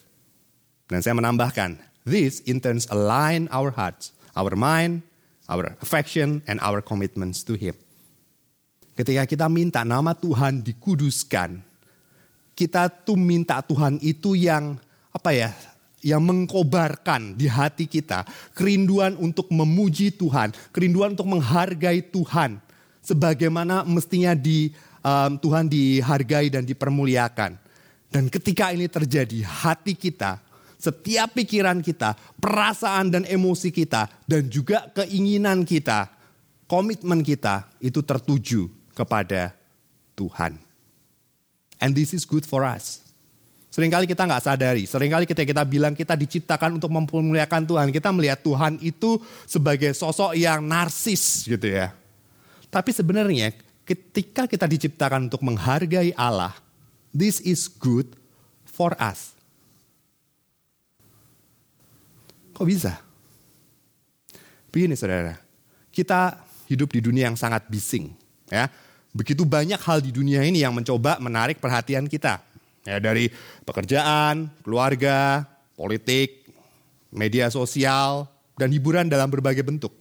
Dan 0.91 0.99
saya 0.99 1.15
menambahkan, 1.15 1.79
this 2.03 2.43
in 2.43 2.60
turn 2.60 2.83
align 2.91 3.47
our 3.47 3.71
hearts, 3.71 4.12
our 4.36 4.60
mind, 4.60 5.07
our 5.47 5.71
affection, 5.79 6.43
and 6.51 6.60
our 6.60 6.83
commitments 6.83 7.47
to 7.47 7.55
Him. 7.55 7.79
Ketika 8.99 9.23
kita 9.23 9.47
minta 9.47 9.88
nama 9.88 10.12
Tuhan 10.12 10.60
dikuduskan, 10.67 11.63
kita 12.60 12.91
tuh 12.91 13.15
minta 13.15 13.63
Tuhan 13.63 14.03
itu 14.03 14.36
yang 14.36 14.75
apa 15.15 15.31
ya, 15.31 15.49
yang 16.05 16.21
mengkobarkan 16.21 17.33
di 17.33 17.49
hati 17.49 17.89
kita 17.89 18.21
kerinduan 18.53 19.17
untuk 19.17 19.49
memuji 19.49 20.13
Tuhan, 20.13 20.53
kerinduan 20.69 21.17
untuk 21.17 21.25
menghargai 21.25 22.05
Tuhan, 22.05 22.62
sebagaimana 23.01 23.81
mestinya 23.88 24.38
di 24.38 24.69
um, 25.01 25.39
Tuhan 25.41 25.65
dihargai 25.65 26.53
dan 26.53 26.63
dipermuliakan. 26.67 27.57
Dan 28.07 28.29
ketika 28.31 28.71
ini 28.71 28.88
terjadi, 28.88 29.43
hati 29.43 29.97
kita, 29.97 30.39
setiap 30.77 31.33
pikiran 31.33 31.81
kita, 31.81 32.13
perasaan 32.38 33.12
dan 33.12 33.23
emosi 33.25 33.73
kita, 33.73 34.07
dan 34.29 34.47
juga 34.47 34.88
keinginan 34.93 35.65
kita, 35.65 36.07
komitmen 36.69 37.25
kita 37.25 37.67
itu 37.81 37.99
tertuju 38.05 38.69
kepada 38.93 39.51
Tuhan. 40.13 40.62
And 41.81 41.93
this 41.93 42.13
is 42.13 42.25
good 42.25 42.45
for 42.45 42.65
us. 42.65 43.07
Seringkali 43.67 44.08
kita 44.08 44.23
nggak 44.23 44.43
sadari, 44.47 44.88
sering 44.88 45.12
kali 45.12 45.27
kita 45.27 45.43
kita 45.43 45.62
bilang 45.67 45.91
kita 45.91 46.15
diciptakan 46.15 46.80
untuk 46.80 46.88
mempermuliakan 46.88 47.67
Tuhan, 47.67 47.88
kita 47.91 48.10
melihat 48.15 48.39
Tuhan 48.39 48.80
itu 48.80 49.19
sebagai 49.43 49.91
sosok 49.91 50.34
yang 50.39 50.63
narsis 50.63 51.43
gitu 51.45 51.67
ya. 51.67 51.91
Tapi 52.71 52.95
sebenarnya 52.95 53.51
ketika 53.84 54.47
kita 54.47 54.65
diciptakan 54.65 55.27
untuk 55.27 55.43
menghargai 55.43 56.15
Allah, 56.15 56.56
this 57.12 57.43
is 57.43 57.67
good 57.67 58.08
for 58.63 58.95
us. 58.97 59.36
Kok 62.56 62.65
bisa? 62.65 62.97
Begini 64.73 64.97
saudara, 64.97 65.38
kita 65.93 66.39
hidup 66.71 66.89
di 66.91 66.99
dunia 67.03 67.30
yang 67.30 67.38
sangat 67.38 67.67
bising. 67.67 68.15
ya. 68.49 68.71
Begitu 69.13 69.45
banyak 69.45 69.80
hal 69.82 70.01
di 70.01 70.10
dunia 70.13 70.41
ini 70.41 70.62
yang 70.62 70.73
mencoba 70.73 71.17
menarik 71.17 71.58
perhatian 71.58 72.06
kita. 72.06 72.46
Ya, 72.88 73.04
dari 73.04 73.28
pekerjaan, 73.67 74.47
keluarga, 74.63 75.43
politik, 75.76 76.47
media 77.12 77.52
sosial, 77.52 78.32
dan 78.56 78.71
hiburan 78.71 79.12
dalam 79.12 79.28
berbagai 79.28 79.60
bentuk. 79.60 79.91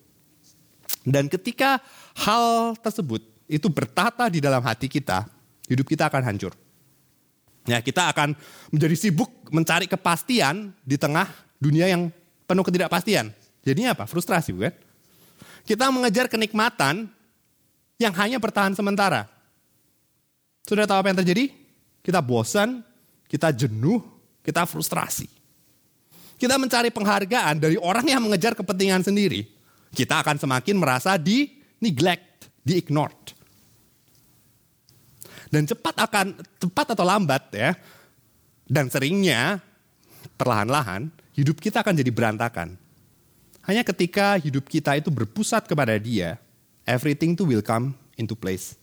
Dan 1.03 1.27
ketika 1.27 1.83
hal 2.14 2.79
tersebut 2.79 3.27
itu 3.51 3.66
bertata 3.66 4.31
di 4.31 4.38
dalam 4.38 4.62
hati 4.62 4.87
kita, 4.87 5.27
hidup 5.66 5.87
kita 5.87 6.07
akan 6.07 6.22
hancur. 6.22 6.55
Ya, 7.66 7.83
kita 7.83 8.07
akan 8.14 8.38
menjadi 8.70 8.94
sibuk 8.94 9.31
mencari 9.51 9.90
kepastian 9.90 10.70
di 10.87 10.94
tengah 10.94 11.27
dunia 11.59 11.90
yang 11.90 12.14
penuh 12.46 12.62
ketidakpastian. 12.62 13.35
Jadinya 13.66 13.99
apa? 13.99 14.07
Frustrasi 14.07 14.55
bukan? 14.55 14.70
Kita 15.66 15.90
mengejar 15.90 16.31
kenikmatan 16.31 17.11
yang 17.99 18.14
hanya 18.14 18.38
bertahan 18.38 18.79
sementara. 18.79 19.27
Sudah 20.62 20.87
tahu 20.87 21.03
apa 21.03 21.11
yang 21.11 21.18
terjadi? 21.18 21.65
Kita 22.07 22.23
bosan, 22.23 22.87
kita 23.27 23.51
jenuh, 23.51 23.99
kita 24.47 24.62
frustrasi. 24.62 25.27
Kita 26.38 26.55
mencari 26.55 26.95
penghargaan 26.95 27.59
dari 27.59 27.75
orang 27.75 28.07
yang 28.07 28.23
mengejar 28.23 28.55
kepentingan 28.55 29.03
sendiri. 29.03 29.42
Kita 29.90 30.23
akan 30.23 30.38
semakin 30.38 30.79
merasa 30.79 31.19
di 31.19 31.59
neglect, 31.83 32.47
di 32.62 32.79
ignored. 32.79 33.35
Dan 35.51 35.66
cepat 35.66 35.99
akan 35.99 36.27
cepat 36.62 36.95
atau 36.95 37.03
lambat 37.03 37.42
ya. 37.51 37.75
Dan 38.62 38.87
seringnya 38.87 39.59
perlahan-lahan 40.38 41.11
hidup 41.35 41.59
kita 41.59 41.83
akan 41.83 41.99
jadi 41.99 42.11
berantakan. 42.14 42.79
Hanya 43.66 43.83
ketika 43.83 44.38
hidup 44.38 44.71
kita 44.71 44.95
itu 44.95 45.11
berpusat 45.11 45.66
kepada 45.66 45.99
Dia, 45.99 46.38
everything 46.87 47.35
to 47.35 47.42
will 47.42 47.66
come 47.66 47.99
into 48.14 48.38
place. 48.38 48.79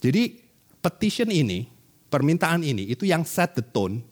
Jadi 0.00 0.41
petition 0.82 1.30
ini, 1.30 1.70
permintaan 2.10 2.66
ini 2.66 2.90
itu 2.90 3.06
yang 3.06 3.22
set 3.22 3.54
the 3.54 3.64
tone 3.64 4.02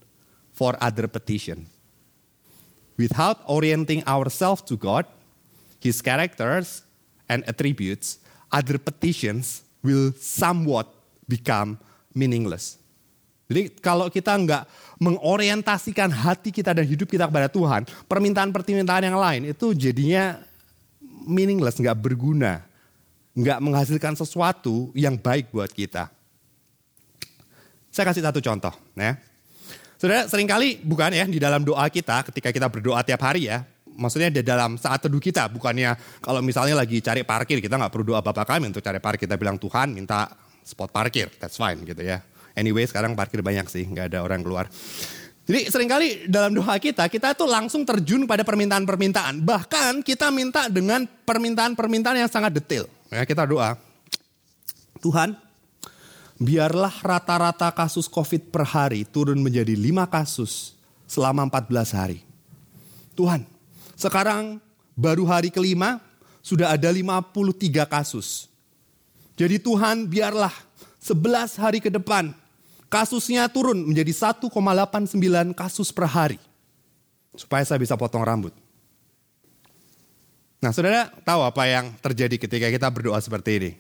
for 0.55 0.79
other 0.79 1.11
petition. 1.11 1.67
Without 2.97 3.43
orienting 3.51 4.07
ourselves 4.07 4.63
to 4.71 4.79
God, 4.79 5.05
His 5.83 5.99
characters 6.05 6.87
and 7.27 7.43
attributes, 7.49 8.21
other 8.53 8.77
petitions 8.79 9.67
will 9.81 10.13
somewhat 10.17 10.89
become 11.25 11.81
meaningless. 12.13 12.77
Jadi 13.51 13.83
kalau 13.83 14.07
kita 14.07 14.31
nggak 14.31 14.63
mengorientasikan 15.03 16.13
hati 16.13 16.55
kita 16.55 16.71
dan 16.71 16.87
hidup 16.87 17.11
kita 17.11 17.27
kepada 17.27 17.51
Tuhan, 17.51 17.83
permintaan-permintaan 18.07 19.11
yang 19.11 19.19
lain 19.19 19.51
itu 19.51 19.75
jadinya 19.75 20.39
meaningless, 21.27 21.81
nggak 21.83 21.99
berguna, 21.99 22.63
nggak 23.35 23.59
menghasilkan 23.59 24.15
sesuatu 24.15 24.95
yang 24.95 25.19
baik 25.19 25.51
buat 25.51 25.73
kita. 25.73 26.20
Saya 27.91 28.07
kasih 28.11 28.23
satu 28.23 28.39
contoh, 28.39 28.71
ya. 28.95 29.19
Saudara, 30.01 30.25
sering 30.31 30.49
kali 30.49 30.81
bukan 30.81 31.13
ya 31.13 31.29
di 31.29 31.37
dalam 31.37 31.61
doa 31.61 31.85
kita 31.93 32.25
ketika 32.33 32.49
kita 32.49 32.73
berdoa 32.73 33.05
tiap 33.05 33.21
hari 33.21 33.53
ya, 33.53 33.69
maksudnya 33.99 34.33
di 34.33 34.41
dalam 34.41 34.81
saat 34.81 35.05
teduh 35.05 35.21
kita, 35.21 35.51
bukannya 35.53 35.93
kalau 36.25 36.41
misalnya 36.41 36.73
lagi 36.79 37.05
cari 37.05 37.21
parkir, 37.21 37.61
kita 37.61 37.77
nggak 37.77 37.93
perlu 37.93 38.17
doa 38.17 38.25
Bapak 38.25 38.49
kami 38.49 38.73
untuk 38.73 38.81
cari 38.81 38.97
parkir, 38.97 39.29
kita 39.29 39.37
bilang 39.37 39.61
Tuhan 39.61 39.93
minta 39.93 40.33
spot 40.65 40.89
parkir, 40.89 41.29
that's 41.37 41.61
fine 41.61 41.85
gitu 41.85 42.01
ya. 42.01 42.25
Anyway 42.57 42.89
sekarang 42.89 43.13
parkir 43.13 43.45
banyak 43.45 43.69
sih, 43.69 43.85
nggak 43.85 44.15
ada 44.15 44.25
orang 44.25 44.41
keluar. 44.41 44.73
Jadi 45.51 45.67
sering 45.67 45.91
kali 45.91 46.31
dalam 46.31 46.55
doa 46.55 46.79
kita, 46.79 47.11
kita 47.11 47.35
tuh 47.35 47.51
langsung 47.51 47.83
terjun 47.83 48.23
pada 48.23 48.47
permintaan-permintaan. 48.47 49.43
Bahkan 49.43 50.07
kita 50.07 50.31
minta 50.31 50.71
dengan 50.71 51.05
permintaan-permintaan 51.05 52.23
yang 52.23 52.31
sangat 52.31 52.55
detail. 52.55 52.87
Ya, 53.11 53.27
kita 53.27 53.45
doa, 53.51 53.75
Tuhan 55.03 55.35
biarlah 56.41 56.91
rata-rata 57.05 57.69
kasus 57.69 58.09
COVID 58.09 58.49
per 58.49 58.65
hari 58.65 59.05
turun 59.05 59.37
menjadi 59.45 59.77
5 59.77 60.09
kasus 60.09 60.73
selama 61.05 61.45
14 61.53 61.93
hari. 61.93 62.25
Tuhan, 63.13 63.45
sekarang 63.93 64.57
baru 64.97 65.29
hari 65.29 65.53
kelima 65.53 66.01
sudah 66.41 66.73
ada 66.73 66.89
53 66.89 67.85
kasus. 67.85 68.49
Jadi 69.37 69.61
Tuhan 69.61 70.09
biarlah 70.09 70.53
11 71.05 71.61
hari 71.61 71.85
ke 71.85 71.93
depan 71.93 72.33
kasusnya 72.89 73.45
turun 73.53 73.85
menjadi 73.85 74.33
1,89 74.33 74.49
kasus 75.53 75.93
per 75.93 76.09
hari. 76.09 76.41
Supaya 77.37 77.63
saya 77.69 77.79
bisa 77.79 77.95
potong 77.95 78.25
rambut. 78.25 78.57
Nah 80.61 80.73
saudara 80.77 81.09
tahu 81.25 81.41
apa 81.41 81.63
yang 81.69 81.93
terjadi 82.05 82.37
ketika 82.37 82.69
kita 82.69 82.89
berdoa 82.93 83.17
seperti 83.21 83.51
ini? 83.57 83.73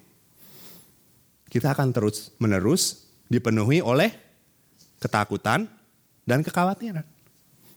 Kita 1.51 1.75
akan 1.75 1.91
terus 1.91 2.31
menerus 2.39 3.11
dipenuhi 3.27 3.83
oleh 3.83 4.15
ketakutan 5.03 5.67
dan 6.23 6.47
kekhawatiran. 6.47 7.03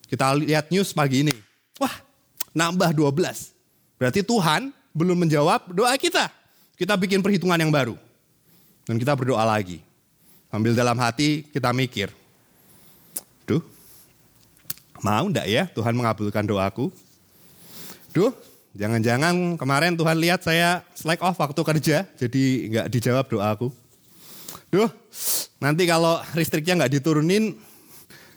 Kita 0.05 0.37
lihat 0.37 0.69
news 0.69 0.93
pagi 0.93 1.25
ini. 1.25 1.33
Wah 1.81 1.93
nambah 2.53 2.93
12. 2.93 3.17
Berarti 3.97 4.21
Tuhan 4.21 4.69
belum 4.93 5.25
menjawab 5.25 5.73
doa 5.73 5.97
kita. 5.97 6.29
Kita 6.77 6.93
bikin 6.93 7.25
perhitungan 7.25 7.57
yang 7.57 7.73
baru. 7.73 7.97
Dan 8.85 9.01
kita 9.01 9.17
berdoa 9.17 9.41
lagi. 9.41 9.81
Sambil 10.53 10.77
dalam 10.77 10.93
hati 11.01 11.49
kita 11.49 11.73
mikir, 11.73 12.13
duh, 13.49 13.63
mau 15.01 15.25
ndak 15.25 15.49
ya 15.49 15.65
Tuhan 15.73 15.97
mengabulkan 15.97 16.45
doaku? 16.45 16.93
Duh, 18.13 18.29
jangan-jangan 18.73 19.55
kemarin 19.55 19.93
Tuhan 19.93 20.17
lihat 20.17 20.41
saya 20.41 20.81
slack 20.97 21.21
off 21.21 21.37
waktu 21.37 21.61
kerja, 21.61 21.97
jadi 22.17 22.43
nggak 22.69 22.87
dijawab 22.89 23.25
doaku. 23.29 23.67
Duh, 24.73 24.89
nanti 25.61 25.85
kalau 25.85 26.17
listriknya 26.33 26.83
nggak 26.83 26.93
diturunin, 26.97 27.53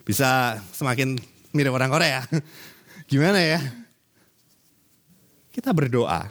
bisa 0.05 0.61
semakin 0.77 1.17
mirip 1.57 1.73
orang 1.73 1.89
Korea. 1.89 2.21
Gimana 3.11 3.41
ya? 3.41 3.61
Kita 5.51 5.73
berdoa, 5.73 6.29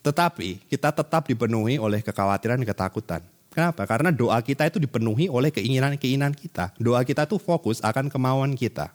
tetapi 0.00 0.64
kita 0.68 0.92
tetap 0.92 1.28
dipenuhi 1.28 1.76
oleh 1.76 2.00
kekhawatiran 2.00 2.60
dan 2.60 2.68
ketakutan. 2.68 3.22
Kenapa? 3.50 3.82
Karena 3.84 4.14
doa 4.14 4.38
kita 4.40 4.64
itu 4.68 4.78
dipenuhi 4.78 5.26
oleh 5.26 5.50
keinginan-keinginan 5.50 6.32
kita. 6.32 6.72
Doa 6.78 7.02
kita 7.02 7.26
itu 7.26 7.36
fokus 7.36 7.82
akan 7.82 8.06
kemauan 8.06 8.54
kita. 8.54 8.94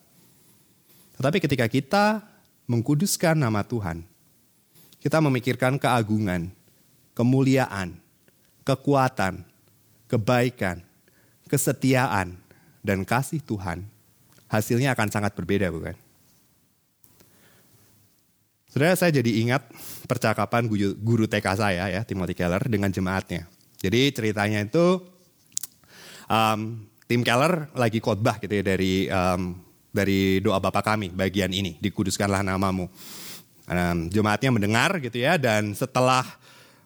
Tetapi 1.20 1.38
ketika 1.43 1.66
kita 1.68 2.24
mengkuduskan 2.66 3.38
nama 3.38 3.61
Tuhan, 3.61 4.05
kita 5.01 5.22
memikirkan 5.22 5.78
keagungan, 5.78 6.49
kemuliaan, 7.13 7.97
kekuatan, 8.66 9.45
kebaikan, 10.09 10.82
kesetiaan, 11.45 12.38
dan 12.86 13.01
kasih 13.05 13.41
Tuhan. 13.41 13.86
hasilnya 14.45 14.93
akan 14.93 15.09
sangat 15.09 15.34
berbeda 15.34 15.68
bukan? 15.74 15.97
Saudara 18.70 18.93
saya 18.93 19.09
jadi 19.09 19.41
ingat 19.41 19.68
percakapan 20.05 20.70
guru, 21.01 21.26
TK 21.26 21.47
saya 21.57 21.89
ya, 21.89 22.01
Timothy 22.05 22.38
Keller 22.38 22.61
dengan 22.68 22.93
jemaatnya. 22.93 23.49
Jadi 23.82 24.13
ceritanya 24.13 24.61
itu 24.61 25.01
um, 26.30 26.86
tim 27.09 27.26
Keller 27.26 27.74
lagi 27.74 27.99
khotbah 27.99 28.38
gitu 28.38 28.53
ya 28.53 28.63
dari 28.63 29.09
um, 29.09 29.64
dari 29.96 30.43
doa 30.43 30.60
Bapa 30.60 30.84
kami 30.84 31.16
bagian 31.16 31.56
ini, 31.56 31.80
dikuduskanlah 31.80 32.43
namamu. 32.43 32.91
Um, 33.66 34.12
jemaatnya 34.14 34.54
mendengar 34.54 34.93
gitu 35.02 35.18
ya 35.18 35.41
dan 35.41 35.74
setelah 35.74 36.22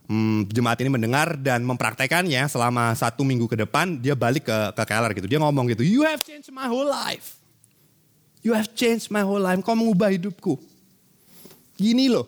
um, 0.07 0.47
jemaat 0.47 0.79
ini 0.79 0.87
mendengar 0.87 1.35
dan 1.35 1.59
mempraktekannya 1.67 2.47
selama 2.47 2.95
satu 2.95 3.27
minggu 3.27 3.51
ke 3.51 3.59
depan 3.59 3.99
dia 3.99 4.15
balik 4.15 4.47
ke 4.47 4.57
ke 4.77 4.83
Keller 4.87 5.11
gitu. 5.17 5.27
Dia 5.27 5.43
ngomong 5.43 5.73
gitu, 5.75 5.83
you 5.83 6.07
have 6.07 6.23
changed 6.23 6.53
my 6.55 6.71
whole 6.71 6.87
life. 6.87 7.35
You 8.39 8.55
have 8.55 8.71
changed 8.71 9.11
my 9.11 9.25
whole 9.27 9.43
life. 9.43 9.59
Kau 9.59 9.75
mengubah 9.75 10.15
hidupku. 10.15 10.55
Gini 11.75 12.07
loh. 12.07 12.27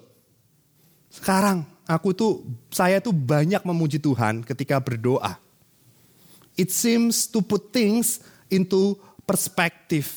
Sekarang 1.08 1.64
aku 1.88 2.12
tuh 2.12 2.44
saya 2.72 3.00
tuh 3.00 3.16
banyak 3.16 3.64
memuji 3.64 4.00
Tuhan 4.00 4.44
ketika 4.44 4.80
berdoa. 4.80 5.40
It 6.60 6.72
seems 6.72 7.32
to 7.32 7.40
put 7.40 7.72
things 7.72 8.20
into 8.52 9.00
perspective. 9.24 10.12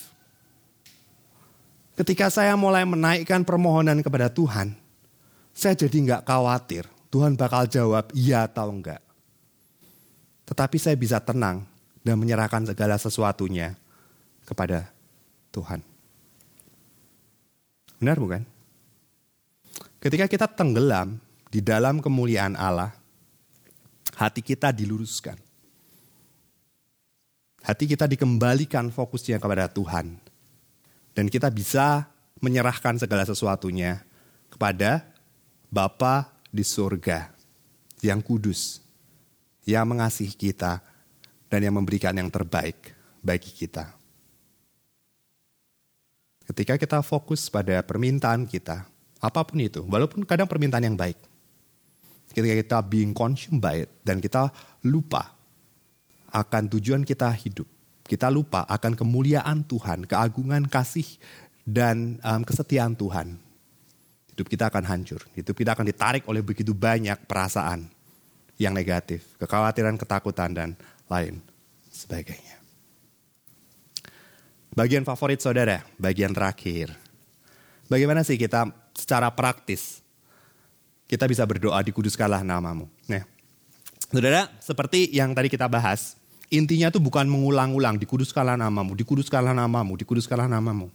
Ketika 1.94 2.26
saya 2.26 2.58
mulai 2.58 2.82
menaikkan 2.82 3.46
permohonan 3.46 4.02
kepada 4.02 4.26
Tuhan, 4.26 4.74
saya 5.54 5.78
jadi 5.78 5.94
nggak 5.94 6.22
khawatir. 6.26 6.90
Tuhan 7.14 7.38
bakal 7.38 7.70
jawab 7.70 8.10
iya 8.10 8.50
atau 8.50 8.66
enggak. 8.74 8.98
Tetapi 10.50 10.76
saya 10.82 10.98
bisa 10.98 11.22
tenang 11.22 11.62
dan 12.02 12.18
menyerahkan 12.18 12.66
segala 12.66 12.98
sesuatunya 12.98 13.78
kepada 14.42 14.90
Tuhan. 15.54 15.86
Benar 18.02 18.18
bukan? 18.18 18.42
Ketika 20.02 20.26
kita 20.26 20.50
tenggelam 20.50 21.22
di 21.48 21.62
dalam 21.62 22.02
kemuliaan 22.02 22.58
Allah, 22.58 22.90
hati 24.18 24.42
kita 24.42 24.74
diluruskan. 24.74 25.38
Hati 27.64 27.88
kita 27.88 28.04
dikembalikan 28.10 28.90
fokusnya 28.90 29.38
kepada 29.38 29.70
Tuhan. 29.70 30.23
Dan 31.14 31.30
kita 31.30 31.46
bisa 31.48 32.10
menyerahkan 32.42 32.98
segala 32.98 33.22
sesuatunya 33.22 34.02
kepada 34.50 35.06
Bapa 35.70 36.30
di 36.50 36.62
surga 36.62 37.30
yang 38.02 38.20
kudus, 38.20 38.82
yang 39.66 39.88
mengasihi 39.88 40.34
kita, 40.34 40.82
dan 41.48 41.60
yang 41.62 41.74
memberikan 41.74 42.14
yang 42.14 42.28
terbaik 42.30 42.92
bagi 43.22 43.50
kita. 43.50 43.94
Ketika 46.44 46.76
kita 46.76 46.98
fokus 47.00 47.48
pada 47.48 47.80
permintaan 47.80 48.44
kita, 48.44 48.84
Apa 49.24 49.40
pun 49.40 49.56
itu, 49.56 49.80
walaupun 49.88 50.20
kadang 50.28 50.44
permintaan 50.44 50.84
yang 50.84 51.00
baik. 51.00 51.16
Ketika 52.36 52.54
kita 52.60 52.78
being 52.84 53.16
consumed 53.16 53.56
by 53.56 53.88
it, 53.88 53.90
dan 54.04 54.20
kita 54.20 54.52
lupa 54.84 55.32
akan 56.28 56.68
tujuan 56.76 57.08
kita 57.08 57.32
hidup. 57.32 57.64
Kita 58.04 58.28
lupa 58.28 58.68
akan 58.68 58.92
kemuliaan 58.92 59.64
Tuhan, 59.64 60.04
keagungan 60.04 60.68
kasih, 60.68 61.08
dan 61.64 62.20
um, 62.20 62.44
kesetiaan 62.44 62.92
Tuhan. 62.92 63.40
Hidup 64.36 64.46
kita 64.50 64.68
akan 64.68 64.84
hancur. 64.84 65.24
Hidup 65.32 65.56
kita 65.56 65.72
akan 65.72 65.88
ditarik 65.88 66.28
oleh 66.28 66.44
begitu 66.44 66.76
banyak 66.76 67.16
perasaan 67.24 67.88
yang 68.60 68.76
negatif. 68.76 69.24
Kekhawatiran, 69.40 69.96
ketakutan, 69.96 70.50
dan 70.52 70.68
lain 71.08 71.40
sebagainya. 71.88 72.60
Bagian 74.74 75.06
favorit 75.06 75.38
saudara, 75.38 75.86
bagian 75.96 76.34
terakhir. 76.34 76.92
Bagaimana 77.86 78.26
sih 78.26 78.34
kita 78.34 78.68
secara 78.92 79.30
praktis 79.30 80.04
kita 81.04 81.30
bisa 81.30 81.44
berdoa 81.44 81.78
dikuduskanlah 81.84 82.42
namamu. 82.42 82.88
Nah, 83.06 83.22
saudara, 84.08 84.50
seperti 84.58 85.12
yang 85.12 85.36
tadi 85.36 85.52
kita 85.52 85.68
bahas, 85.68 86.18
intinya 86.52 86.92
tuh 86.92 87.00
bukan 87.00 87.24
mengulang-ulang 87.28 87.96
dikuduskanlah 88.00 88.58
namamu, 88.58 88.96
dikuduskanlah 88.96 89.54
namamu, 89.56 89.96
dikuduskanlah 89.96 90.48
namamu. 90.48 90.88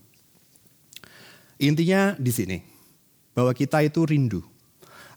Intinya 1.59 2.15
di 2.15 2.31
sini 2.31 2.57
bahwa 3.35 3.51
kita 3.51 3.83
itu 3.83 4.03
rindu 4.07 4.41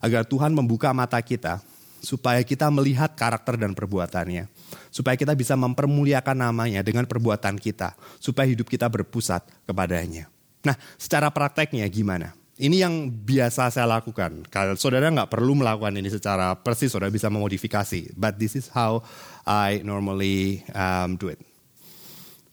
agar 0.03 0.27
Tuhan 0.27 0.51
membuka 0.51 0.91
mata 0.91 1.15
kita 1.23 1.63
supaya 2.03 2.43
kita 2.43 2.67
melihat 2.67 3.15
karakter 3.15 3.55
dan 3.55 3.71
perbuatannya. 3.71 4.51
Supaya 4.91 5.15
kita 5.15 5.33
bisa 5.33 5.55
mempermuliakan 5.55 6.37
namanya 6.37 6.83
dengan 6.83 7.07
perbuatan 7.07 7.55
kita. 7.57 7.95
Supaya 8.19 8.45
hidup 8.51 8.67
kita 8.67 8.85
berpusat 8.91 9.41
kepadanya. 9.63 10.27
Nah, 10.67 10.75
secara 10.99 11.31
prakteknya 11.31 11.87
gimana? 11.87 12.35
Ini 12.53 12.85
yang 12.85 13.09
biasa 13.09 13.73
saya 13.73 13.89
lakukan. 13.89 14.45
Kalau 14.45 14.77
saudara 14.77 15.09
nggak 15.09 15.33
perlu 15.33 15.57
melakukan 15.57 15.97
ini 15.97 16.05
secara 16.13 16.53
persis, 16.53 16.93
saudara 16.93 17.09
bisa 17.09 17.25
memodifikasi. 17.33 18.13
But 18.13 18.37
this 18.37 18.53
is 18.53 18.69
how 18.69 19.01
I 19.41 19.81
normally 19.81 20.61
um, 20.77 21.17
do 21.17 21.33
it. 21.33 21.41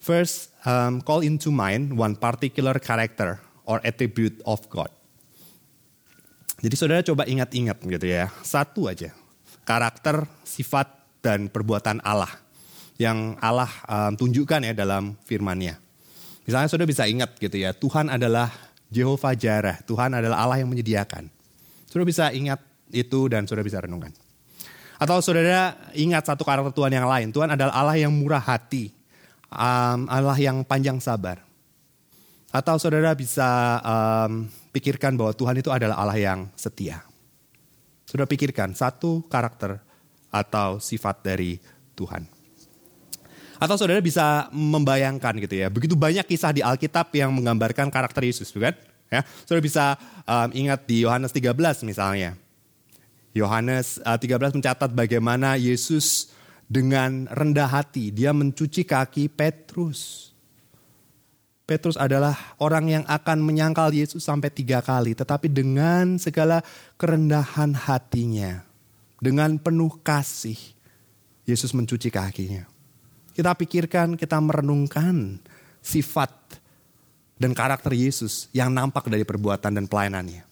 First, 0.01 0.57
um, 0.65 1.05
call 1.05 1.21
into 1.21 1.53
mind 1.53 1.93
one 1.93 2.17
particular 2.17 2.81
character 2.81 3.37
or 3.69 3.77
attribute 3.85 4.41
of 4.41 4.65
God. 4.73 4.89
Jadi 6.65 6.73
saudara 6.73 7.05
coba 7.05 7.29
ingat-ingat 7.29 7.77
gitu 7.85 8.07
ya, 8.09 8.33
satu 8.41 8.89
aja 8.89 9.13
karakter, 9.65 10.25
sifat 10.41 10.89
dan 11.21 11.49
perbuatan 11.49 12.01
Allah 12.01 12.29
yang 12.97 13.37
Allah 13.41 13.69
um, 13.85 14.13
tunjukkan 14.17 14.61
ya 14.65 14.73
dalam 14.73 15.17
firman-Nya. 15.25 15.77
Misalnya 16.45 16.69
saudara 16.69 16.89
bisa 16.89 17.05
ingat 17.05 17.37
gitu 17.37 17.57
ya, 17.57 17.73
Tuhan 17.73 18.09
adalah 18.09 18.49
Jehovah 18.91 19.33
Jireh, 19.33 19.79
Tuhan 19.87 20.11
adalah 20.11 20.43
Allah 20.43 20.59
yang 20.59 20.67
menyediakan. 20.67 21.31
Saudara 21.87 22.05
bisa 22.05 22.27
ingat 22.35 22.59
itu 22.91 23.31
dan 23.31 23.47
saudara 23.47 23.63
bisa 23.63 23.79
renungkan. 23.79 24.11
Atau 24.99 25.17
saudara 25.23 25.79
ingat 25.95 26.27
satu 26.27 26.43
karakter 26.43 26.75
Tuhan 26.75 26.93
yang 26.93 27.07
lain. 27.07 27.31
Tuhan 27.31 27.55
adalah 27.55 27.73
Allah 27.73 27.97
yang 27.97 28.11
murah 28.11 28.43
hati. 28.43 28.91
Um, 29.47 30.05
Allah 30.11 30.37
yang 30.37 30.61
panjang 30.67 30.99
sabar. 30.99 31.41
Atau 32.51 32.75
saudara 32.77 33.15
bisa 33.15 33.79
um, 33.79 34.51
pikirkan 34.75 35.15
bahwa 35.15 35.31
Tuhan 35.31 35.55
itu 35.57 35.71
adalah 35.71 35.97
Allah 36.03 36.19
yang 36.19 36.39
setia. 36.59 37.01
Saudara 38.03 38.27
pikirkan 38.27 38.75
satu 38.75 39.23
karakter 39.31 39.79
atau 40.31 40.83
sifat 40.83 41.23
dari 41.23 41.63
Tuhan. 41.95 42.40
Atau 43.61 43.77
saudara 43.77 44.01
bisa 44.01 44.49
membayangkan 44.49 45.37
gitu 45.37 45.53
ya, 45.53 45.69
begitu 45.69 45.93
banyak 45.93 46.25
kisah 46.25 46.49
di 46.49 46.65
Alkitab 46.65 47.13
yang 47.13 47.29
menggambarkan 47.29 47.93
karakter 47.93 48.25
Yesus, 48.25 48.49
bukan? 48.49 48.73
Ya, 49.13 49.21
saudara 49.45 49.61
bisa 49.61 50.01
um, 50.25 50.49
ingat 50.49 50.89
di 50.89 51.05
Yohanes 51.05 51.29
13 51.29 51.53
misalnya. 51.85 52.33
Yohanes 53.37 54.01
uh, 54.01 54.17
13 54.17 54.57
mencatat 54.57 54.89
bagaimana 54.97 55.61
Yesus 55.61 56.33
dengan 56.65 57.29
rendah 57.29 57.69
hati 57.69 58.09
dia 58.09 58.33
mencuci 58.33 58.81
kaki 58.81 59.29
Petrus. 59.29 60.31
Petrus 61.69 62.01
adalah 62.01 62.57
orang 62.57 62.89
yang 62.89 63.03
akan 63.05 63.45
menyangkal 63.45 63.93
Yesus 63.93 64.25
sampai 64.25 64.49
tiga 64.49 64.81
kali, 64.81 65.13
tetapi 65.13 65.53
dengan 65.53 66.17
segala 66.17 66.65
kerendahan 66.97 67.77
hatinya, 67.77 68.65
dengan 69.21 69.61
penuh 69.61 70.01
kasih, 70.01 70.57
Yesus 71.45 71.71
mencuci 71.77 72.09
kakinya. 72.09 72.70
Kita 73.31 73.55
pikirkan, 73.55 74.19
kita 74.19 74.37
merenungkan 74.43 75.39
sifat 75.79 76.31
dan 77.41 77.57
karakter 77.57 77.97
Yesus 77.97 78.51
yang 78.53 78.69
nampak 78.69 79.09
dari 79.09 79.25
perbuatan 79.25 79.73
dan 79.73 79.85
pelayanannya. 79.89 80.45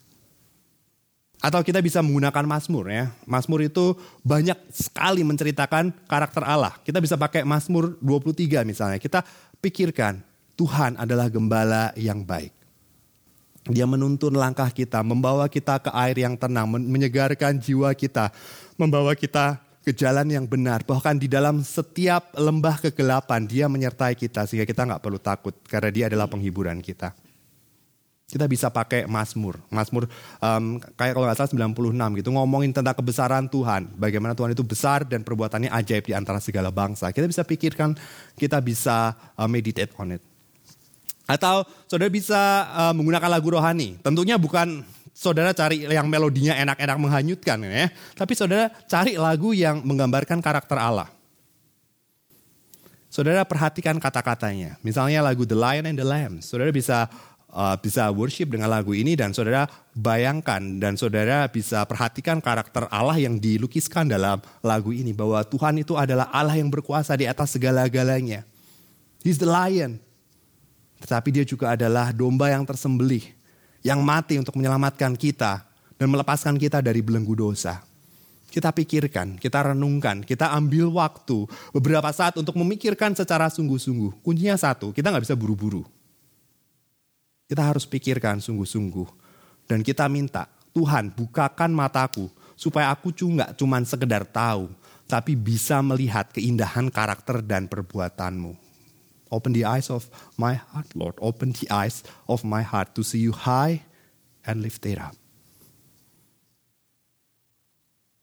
Atau 1.40 1.64
kita 1.64 1.80
bisa 1.80 2.04
menggunakan 2.04 2.44
Mazmur 2.44 2.92
ya. 2.92 3.16
Mazmur 3.24 3.64
itu 3.64 3.96
banyak 4.28 4.60
sekali 4.76 5.24
menceritakan 5.24 5.96
karakter 6.04 6.44
Allah. 6.44 6.76
Kita 6.84 7.00
bisa 7.00 7.16
pakai 7.16 7.48
Mazmur 7.48 7.96
23 8.04 8.68
misalnya. 8.68 9.00
Kita 9.00 9.24
pikirkan 9.64 10.20
Tuhan 10.60 11.00
adalah 11.00 11.32
gembala 11.32 11.96
yang 11.96 12.28
baik. 12.28 12.52
Dia 13.72 13.88
menuntun 13.88 14.36
langkah 14.36 14.68
kita, 14.68 15.00
membawa 15.06 15.48
kita 15.48 15.80
ke 15.80 15.92
air 15.96 16.18
yang 16.20 16.36
tenang, 16.36 16.68
menyegarkan 16.68 17.56
jiwa 17.56 17.96
kita, 17.96 18.34
membawa 18.76 19.16
kita 19.16 19.62
ke 19.90 19.98
jalan 19.98 20.30
yang 20.30 20.46
benar. 20.46 20.86
Bahkan 20.86 21.18
di 21.18 21.26
dalam 21.26 21.66
setiap 21.66 22.38
lembah 22.38 22.78
kegelapan 22.78 23.50
dia 23.50 23.66
menyertai 23.66 24.14
kita 24.14 24.46
sehingga 24.46 24.70
kita 24.70 24.86
nggak 24.86 25.02
perlu 25.02 25.18
takut 25.18 25.58
karena 25.66 25.90
dia 25.90 26.06
adalah 26.06 26.30
penghiburan 26.30 26.78
kita. 26.78 27.18
Kita 28.30 28.46
bisa 28.46 28.70
pakai 28.70 29.10
Mazmur. 29.10 29.58
Mazmur 29.74 30.06
um, 30.38 30.78
kayak 30.94 31.18
kalau 31.18 31.26
nggak 31.26 31.38
salah 31.42 31.74
96 31.74 32.22
gitu 32.22 32.30
ngomongin 32.30 32.70
tentang 32.70 32.94
kebesaran 32.94 33.50
Tuhan. 33.50 33.90
Bagaimana 33.98 34.38
Tuhan 34.38 34.54
itu 34.54 34.62
besar 34.62 35.02
dan 35.10 35.26
perbuatannya 35.26 35.74
ajaib 35.74 36.06
di 36.06 36.14
antara 36.14 36.38
segala 36.38 36.70
bangsa. 36.70 37.10
Kita 37.10 37.26
bisa 37.26 37.42
pikirkan, 37.42 37.98
kita 38.38 38.62
bisa 38.62 39.18
uh, 39.34 39.50
meditate 39.50 39.90
on 39.98 40.14
it. 40.14 40.22
Atau 41.26 41.66
saudara 41.90 42.14
bisa 42.14 42.70
uh, 42.70 42.94
menggunakan 42.94 43.30
lagu 43.34 43.50
rohani. 43.50 43.98
Tentunya 44.06 44.38
bukan 44.38 44.86
saudara 45.20 45.52
cari 45.52 45.84
yang 45.84 46.08
melodinya 46.08 46.56
enak-enak 46.56 46.96
menghanyutkan 46.96 47.60
ya. 47.68 47.92
Tapi 48.16 48.34
saudara 48.40 48.72
cari 48.88 49.20
lagu 49.20 49.52
yang 49.52 49.84
menggambarkan 49.84 50.40
karakter 50.40 50.80
Allah. 50.80 51.12
Saudara 53.12 53.44
perhatikan 53.44 54.00
kata-katanya. 54.00 54.80
Misalnya 54.80 55.20
lagu 55.20 55.44
The 55.44 55.60
Lion 55.60 55.92
and 55.92 56.00
the 56.00 56.08
Lamb. 56.08 56.40
Saudara 56.40 56.72
bisa 56.72 57.12
uh, 57.52 57.76
bisa 57.76 58.08
worship 58.16 58.56
dengan 58.56 58.72
lagu 58.72 58.96
ini 58.96 59.20
dan 59.20 59.36
saudara 59.36 59.68
bayangkan 59.92 60.80
dan 60.80 60.96
saudara 60.96 61.52
bisa 61.52 61.84
perhatikan 61.84 62.40
karakter 62.40 62.88
Allah 62.88 63.18
yang 63.20 63.36
dilukiskan 63.36 64.08
dalam 64.08 64.40
lagu 64.64 64.96
ini 64.96 65.12
bahwa 65.12 65.44
Tuhan 65.44 65.84
itu 65.84 66.00
adalah 66.00 66.32
Allah 66.32 66.56
yang 66.56 66.72
berkuasa 66.72 67.20
di 67.20 67.28
atas 67.28 67.60
segala-galanya. 67.60 68.48
He's 69.20 69.42
the 69.42 69.50
lion. 69.50 70.00
Tetapi 71.04 71.28
dia 71.34 71.44
juga 71.44 71.76
adalah 71.76 72.16
domba 72.16 72.52
yang 72.52 72.64
tersembelih 72.64 73.39
yang 73.86 74.04
mati 74.04 74.40
untuk 74.40 74.56
menyelamatkan 74.60 75.16
kita 75.16 75.64
dan 76.00 76.08
melepaskan 76.08 76.56
kita 76.56 76.80
dari 76.80 77.04
belenggu 77.04 77.36
dosa. 77.36 77.84
Kita 78.50 78.74
pikirkan, 78.74 79.38
kita 79.38 79.72
renungkan, 79.72 80.26
kita 80.26 80.50
ambil 80.58 80.90
waktu 80.90 81.46
beberapa 81.70 82.10
saat 82.10 82.34
untuk 82.42 82.58
memikirkan 82.58 83.14
secara 83.14 83.46
sungguh-sungguh. 83.46 84.26
Kuncinya 84.26 84.58
satu, 84.58 84.90
kita 84.90 85.14
nggak 85.14 85.30
bisa 85.30 85.38
buru-buru. 85.38 85.86
Kita 87.46 87.62
harus 87.62 87.86
pikirkan 87.86 88.42
sungguh-sungguh. 88.42 89.06
Dan 89.70 89.86
kita 89.86 90.10
minta, 90.10 90.50
Tuhan 90.74 91.14
bukakan 91.14 91.70
mataku 91.70 92.26
supaya 92.58 92.90
aku 92.90 93.14
nggak 93.14 93.54
cuma 93.54 93.78
sekedar 93.86 94.26
tahu, 94.26 94.74
tapi 95.06 95.38
bisa 95.38 95.78
melihat 95.86 96.30
keindahan 96.34 96.90
karakter 96.90 97.46
dan 97.46 97.70
perbuatanmu. 97.70 98.69
Open 99.30 99.54
the 99.54 99.66
eyes 99.66 99.94
of 99.94 100.10
my 100.42 100.58
heart, 100.58 100.90
Lord. 100.98 101.14
Open 101.22 101.54
the 101.54 101.70
eyes 101.70 102.02
of 102.26 102.42
my 102.42 102.66
heart 102.66 102.98
to 102.98 103.06
see 103.06 103.22
you 103.22 103.34
high 103.34 103.86
and 104.42 104.66
lift 104.66 104.86
it 104.90 104.98
up. 104.98 105.14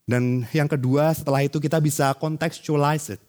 Dan 0.07 0.46
yang 0.54 0.70
kedua 0.70 1.11
setelah 1.14 1.42
itu 1.42 1.59
kita 1.59 1.82
bisa 1.82 2.14
contextualize 2.14 3.18
it. 3.18 3.22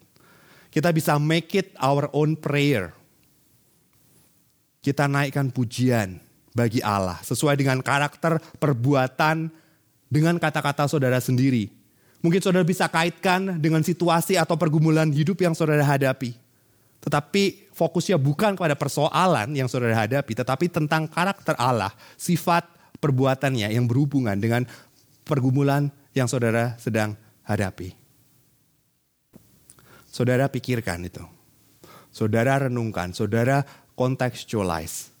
Kita 0.70 0.94
bisa 0.94 1.18
make 1.18 1.54
it 1.58 1.74
our 1.82 2.06
own 2.14 2.38
prayer. 2.38 2.94
Kita 4.78 5.10
naikkan 5.10 5.50
pujian 5.50 6.22
bagi 6.54 6.78
Allah 6.82 7.18
sesuai 7.26 7.58
dengan 7.58 7.82
karakter 7.82 8.38
perbuatan 8.62 9.50
dengan 10.06 10.38
kata-kata 10.38 10.86
saudara 10.86 11.18
sendiri. 11.18 11.70
Mungkin 12.22 12.42
saudara 12.42 12.66
bisa 12.66 12.86
kaitkan 12.90 13.58
dengan 13.62 13.82
situasi 13.82 14.34
atau 14.34 14.58
pergumulan 14.58 15.06
hidup 15.10 15.38
yang 15.38 15.54
saudara 15.54 15.82
hadapi. 15.82 16.34
Tetapi 16.98 17.70
fokusnya 17.70 18.18
bukan 18.18 18.58
kepada 18.58 18.74
persoalan 18.74 19.54
yang 19.54 19.70
saudara 19.70 19.94
hadapi, 19.94 20.34
tetapi 20.34 20.66
tentang 20.66 21.06
karakter 21.06 21.54
Allah, 21.54 21.94
sifat 22.18 22.66
perbuatannya 22.98 23.70
yang 23.70 23.86
berhubungan 23.86 24.34
dengan 24.34 24.66
pergumulan 25.22 25.94
yang 26.10 26.26
saudara 26.26 26.74
sedang 26.82 27.14
hadapi. 27.46 27.94
Saudara 30.10 30.50
pikirkan 30.50 31.06
itu. 31.06 31.22
Saudara 32.10 32.66
renungkan, 32.66 33.14
saudara 33.14 33.62
contextualize. 33.94 35.14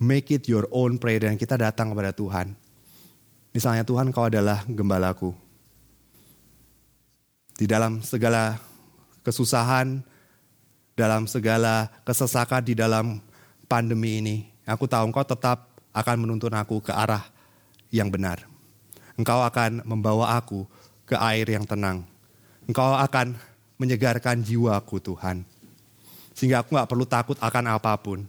Make 0.00 0.34
it 0.34 0.48
your 0.48 0.66
own 0.72 0.96
prayer 0.96 1.28
dan 1.28 1.36
kita 1.36 1.60
datang 1.60 1.92
kepada 1.92 2.16
Tuhan. 2.16 2.56
Misalnya 3.52 3.84
Tuhan 3.84 4.10
kau 4.10 4.26
adalah 4.26 4.64
gembalaku. 4.64 5.36
Di 7.52 7.68
dalam 7.68 8.00
segala 8.00 8.56
kesusahan, 9.22 10.00
dalam 11.02 11.26
segala 11.26 11.90
kesesakan 12.06 12.62
di 12.62 12.78
dalam 12.78 13.18
pandemi 13.66 14.22
ini, 14.22 14.36
aku 14.62 14.86
tahu 14.86 15.10
engkau 15.10 15.26
tetap 15.26 15.66
akan 15.90 16.22
menuntun 16.22 16.54
aku 16.54 16.78
ke 16.78 16.94
arah 16.94 17.26
yang 17.90 18.06
benar. 18.06 18.46
Engkau 19.18 19.42
akan 19.42 19.82
membawa 19.82 20.38
aku 20.38 20.62
ke 21.02 21.18
air 21.18 21.50
yang 21.50 21.66
tenang. 21.66 22.06
Engkau 22.70 22.94
akan 22.94 23.34
menyegarkan 23.82 24.46
jiwaku 24.46 25.02
Tuhan. 25.02 25.42
Sehingga 26.38 26.62
aku 26.62 26.78
gak 26.78 26.86
perlu 26.86 27.02
takut 27.02 27.34
akan 27.42 27.64
apa 27.74 27.98
pun. 27.98 28.22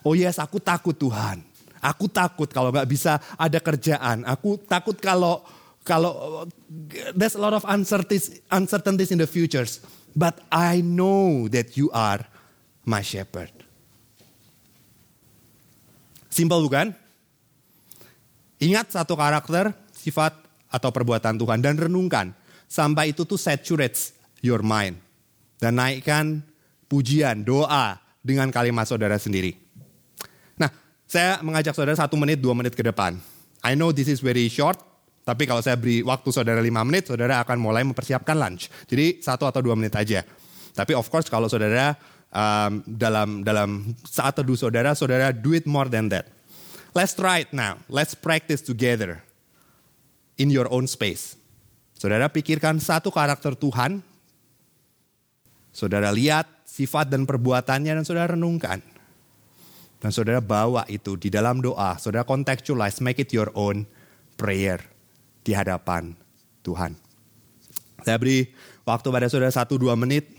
Oh 0.00 0.16
yes, 0.16 0.40
aku 0.40 0.56
takut 0.56 0.96
Tuhan. 0.96 1.44
Aku 1.84 2.08
takut 2.08 2.48
kalau 2.48 2.72
gak 2.72 2.88
bisa 2.88 3.20
ada 3.36 3.60
kerjaan. 3.60 4.24
Aku 4.24 4.56
takut 4.56 4.96
kalau 4.96 5.44
kalau 5.84 6.48
there's 7.12 7.36
a 7.36 7.42
lot 7.42 7.52
of 7.52 7.62
uncertainties, 7.68 8.40
uncertainties 8.48 9.12
in 9.12 9.20
the 9.20 9.28
futures. 9.28 9.84
But 10.16 10.40
I 10.48 10.80
know 10.80 11.46
that 11.52 11.76
you 11.76 11.92
are 11.92 12.24
my 12.88 13.04
shepherd. 13.04 13.52
Simple 16.32 16.64
bukan? 16.66 16.96
Ingat 18.58 18.96
satu 18.96 19.14
karakter 19.14 19.76
sifat 19.92 20.34
atau 20.72 20.90
perbuatan 20.90 21.38
Tuhan 21.38 21.60
dan 21.62 21.78
renungkan 21.78 22.34
sampai 22.66 23.14
itu 23.14 23.22
tuh 23.22 23.38
saturates 23.38 24.16
your 24.42 24.64
mind 24.64 24.98
dan 25.62 25.78
naikkan 25.78 26.42
pujian 26.90 27.46
doa 27.46 28.00
dengan 28.24 28.48
kalimat 28.48 28.88
saudara 28.88 29.20
sendiri. 29.20 29.54
Nah, 30.58 30.72
saya 31.06 31.38
mengajak 31.44 31.76
saudara 31.76 31.94
satu 31.94 32.16
menit 32.16 32.40
dua 32.40 32.56
menit 32.56 32.72
ke 32.74 32.82
depan. 32.82 33.20
I 33.62 33.76
know 33.76 33.94
this 33.94 34.08
is 34.10 34.18
very 34.18 34.48
short, 34.50 34.80
tapi 35.24 35.48
kalau 35.48 35.64
saya 35.64 35.80
beri 35.80 36.04
waktu 36.04 36.28
saudara 36.28 36.60
lima 36.60 36.84
menit, 36.84 37.08
saudara 37.08 37.40
akan 37.40 37.56
mulai 37.56 37.80
mempersiapkan 37.80 38.36
lunch. 38.36 38.68
Jadi 38.84 39.24
satu 39.24 39.48
atau 39.48 39.64
dua 39.64 39.72
menit 39.72 39.96
aja. 39.96 40.20
Tapi 40.76 40.92
of 40.92 41.08
course 41.08 41.32
kalau 41.32 41.48
saudara 41.48 41.96
um, 42.28 42.84
dalam 42.84 43.40
dalam 43.40 43.96
saat 44.04 44.36
teduh 44.36 44.52
saudara, 44.52 44.92
saudara 44.92 45.32
do 45.32 45.56
it 45.56 45.64
more 45.64 45.88
than 45.88 46.12
that. 46.12 46.28
Let's 46.92 47.16
try 47.16 47.48
it 47.48 47.56
now. 47.56 47.80
Let's 47.88 48.12
practice 48.12 48.60
together 48.60 49.24
in 50.36 50.52
your 50.52 50.68
own 50.68 50.84
space. 50.84 51.40
Saudara 51.96 52.28
pikirkan 52.28 52.76
satu 52.76 53.08
karakter 53.08 53.56
Tuhan, 53.56 54.04
saudara 55.72 56.12
lihat 56.12 56.44
sifat 56.68 57.08
dan 57.08 57.24
perbuatannya 57.24 57.96
dan 57.96 58.04
saudara 58.04 58.36
renungkan. 58.36 58.84
Dan 60.04 60.12
saudara 60.12 60.44
bawa 60.44 60.84
itu 60.92 61.16
di 61.16 61.32
dalam 61.32 61.64
doa, 61.64 61.96
saudara 61.96 62.28
contextualize, 62.28 63.00
make 63.00 63.24
it 63.24 63.32
your 63.32 63.48
own 63.56 63.88
prayer 64.36 64.84
di 65.44 65.52
hadapan 65.52 66.16
Tuhan. 66.64 66.96
Saya 68.02 68.16
beri 68.16 68.48
waktu 68.88 69.08
pada 69.12 69.28
saudara 69.28 69.52
satu 69.52 69.76
dua 69.76 69.94
menit, 69.94 70.32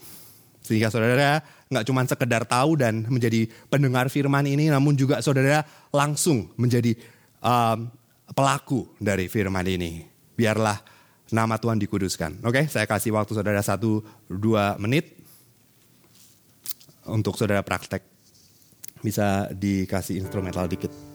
sehingga 0.66 0.90
saudara 0.90 1.46
nggak 1.70 1.86
cuma 1.86 2.02
sekedar 2.06 2.46
tahu 2.46 2.78
dan 2.78 3.06
menjadi 3.10 3.50
pendengar 3.70 4.10
firman 4.10 4.46
ini, 4.46 4.70
namun 4.70 4.98
juga 4.98 5.22
saudara 5.22 5.66
langsung 5.94 6.50
menjadi 6.58 6.98
um, 7.42 7.90
pelaku 8.34 8.90
dari 8.98 9.30
firman 9.30 9.66
ini. 9.66 10.06
Biarlah 10.36 10.78
nama 11.34 11.58
Tuhan 11.58 11.78
dikuduskan. 11.82 12.46
Oke, 12.46 12.70
saya 12.70 12.86
kasih 12.86 13.14
waktu 13.14 13.34
saudara 13.34 13.62
satu 13.62 14.02
dua 14.30 14.78
menit 14.78 15.18
untuk 17.06 17.38
saudara 17.38 17.62
praktek. 17.62 18.02
Bisa 19.02 19.54
dikasih 19.54 20.18
instrumental 20.18 20.66
dikit. 20.66 21.15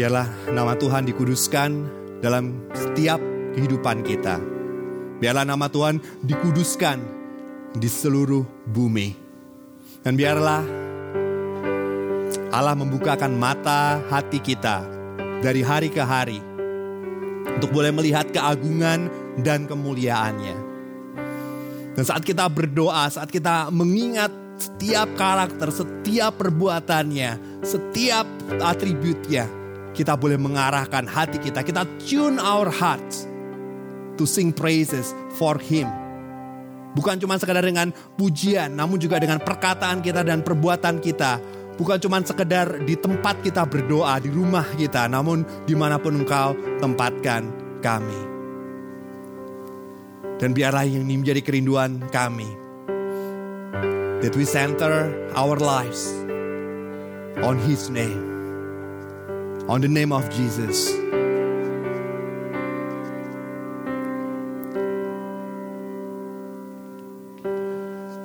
Biarlah 0.00 0.48
nama 0.48 0.72
Tuhan 0.80 1.04
dikuduskan 1.12 1.70
dalam 2.24 2.72
setiap 2.72 3.20
kehidupan 3.52 4.00
kita. 4.00 4.40
Biarlah 5.20 5.44
nama 5.44 5.68
Tuhan 5.68 6.00
dikuduskan 6.24 7.04
di 7.76 7.84
seluruh 7.84 8.40
bumi. 8.64 9.12
Dan 10.00 10.16
biarlah 10.16 10.64
Allah 12.48 12.72
membukakan 12.80 13.36
mata 13.36 14.00
hati 14.08 14.40
kita 14.40 14.88
dari 15.44 15.60
hari 15.60 15.92
ke 15.92 16.00
hari 16.00 16.40
untuk 17.60 17.68
boleh 17.68 17.92
melihat 17.92 18.24
keagungan 18.32 19.04
dan 19.44 19.68
kemuliaannya. 19.68 20.56
Dan 21.92 22.04
saat 22.08 22.24
kita 22.24 22.48
berdoa, 22.48 23.04
saat 23.12 23.28
kita 23.28 23.68
mengingat 23.68 24.32
setiap 24.56 25.12
karakter, 25.12 25.68
setiap 25.68 26.40
perbuatannya, 26.40 27.60
setiap 27.60 28.24
atributnya, 28.64 29.59
kita 30.00 30.16
boleh 30.16 30.40
mengarahkan 30.40 31.04
hati 31.04 31.36
kita. 31.36 31.60
Kita 31.60 31.84
tune 32.00 32.40
our 32.40 32.72
hearts 32.72 33.28
to 34.16 34.24
sing 34.24 34.48
praises 34.48 35.12
for 35.36 35.60
Him. 35.60 35.84
Bukan 36.96 37.20
cuma 37.20 37.36
sekadar 37.36 37.60
dengan 37.60 37.92
pujian, 38.16 38.72
namun 38.72 38.96
juga 38.96 39.20
dengan 39.20 39.38
perkataan 39.44 40.00
kita 40.00 40.24
dan 40.24 40.40
perbuatan 40.40 41.04
kita. 41.04 41.36
Bukan 41.76 42.00
cuma 42.00 42.18
sekedar 42.24 42.80
di 42.82 42.96
tempat 42.96 43.44
kita 43.44 43.68
berdoa, 43.68 44.16
di 44.18 44.32
rumah 44.32 44.64
kita, 44.72 45.04
namun 45.04 45.44
di 45.68 45.76
mana 45.76 46.00
pun 46.00 46.16
engkau 46.16 46.56
tempatkan 46.80 47.46
kami. 47.84 48.20
Dan 50.40 50.56
biarlah 50.56 50.88
yang 50.88 51.04
ini 51.04 51.20
menjadi 51.20 51.44
kerinduan 51.44 52.00
kami. 52.08 52.48
That 54.24 54.32
we 54.32 54.48
center 54.48 55.12
our 55.36 55.56
lives 55.60 56.08
on 57.44 57.60
His 57.60 57.92
name. 57.92 58.29
On 59.68 59.80
the 59.80 59.88
name 59.88 60.12
of 60.12 60.28
Jesus. 60.30 60.90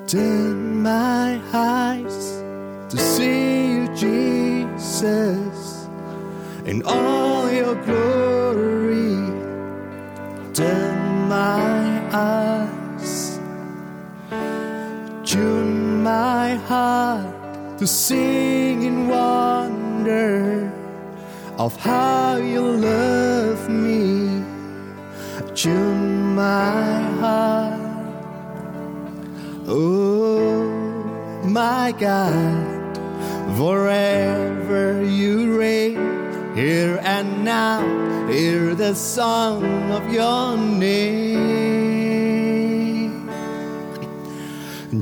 Turn 0.07 0.83
my 0.83 1.39
eyes 1.51 2.41
to 2.89 2.97
see 2.97 3.73
you, 3.73 3.87
Jesus, 3.95 5.87
in 6.65 6.83
all 6.85 7.51
your 7.51 7.75
glory. 7.83 9.17
Turn 10.53 11.27
my 11.27 12.01
eyes, 12.13 13.39
tune 15.25 16.03
my 16.03 16.55
heart 16.69 17.79
to 17.79 17.87
sing 17.87 18.83
in 18.83 19.07
wonder 19.07 20.71
of 21.57 21.75
how 21.77 22.35
you 22.35 22.61
love 22.61 23.69
me. 23.69 24.43
Tune 25.55 26.35
my 26.35 27.01
heart. 27.21 27.79
Oh, 29.67 30.63
my 31.45 31.93
God, 31.97 32.97
forever 33.57 35.03
you 35.03 35.57
reign, 35.57 36.55
here 36.55 36.99
and 37.03 37.43
now, 37.45 37.81
hear 38.27 38.75
the 38.75 38.93
song 38.93 39.63
of 39.91 40.11
your 40.11 40.57
name. 40.57 41.55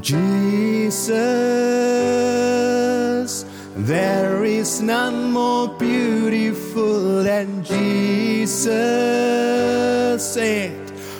Jesus, 0.01 1.13
there 3.75 4.43
is 4.45 4.81
none 4.81 5.31
more 5.31 5.67
beautiful 5.67 7.23
than 7.23 7.63
Jesus. 7.63 8.63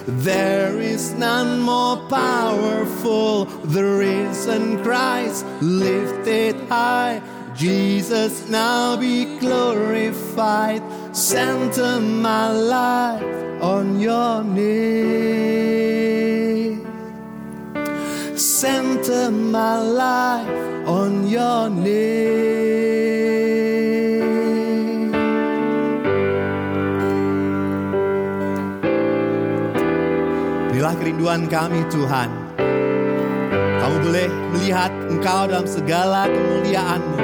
There 0.06 0.80
is 0.80 1.14
none 1.14 1.62
more 1.62 1.98
powerful. 2.10 3.46
The 3.46 3.84
risen 3.84 4.84
Christ 4.84 5.46
lifted 5.62 6.56
high. 6.70 7.22
Jesus 7.56 8.48
now 8.50 8.98
be 8.98 9.40
glorified. 9.40 10.84
Center 11.16 12.00
my 12.00 12.52
life 12.52 13.24
on 13.64 14.00
your 14.00 14.44
name. 14.44 15.64
Center 18.38 19.32
my 19.32 19.80
life 19.80 20.73
on 20.84 21.28
your 21.28 21.72
name. 21.72 22.34
Inilah 30.74 30.96
kerinduan 31.00 31.48
kami 31.48 31.88
Tuhan. 31.88 32.30
Kamu 33.84 33.96
boleh 34.04 34.28
melihat 34.56 34.92
Engkau 35.12 35.48
dalam 35.48 35.68
segala 35.68 36.28
kemuliaanmu, 36.28 37.20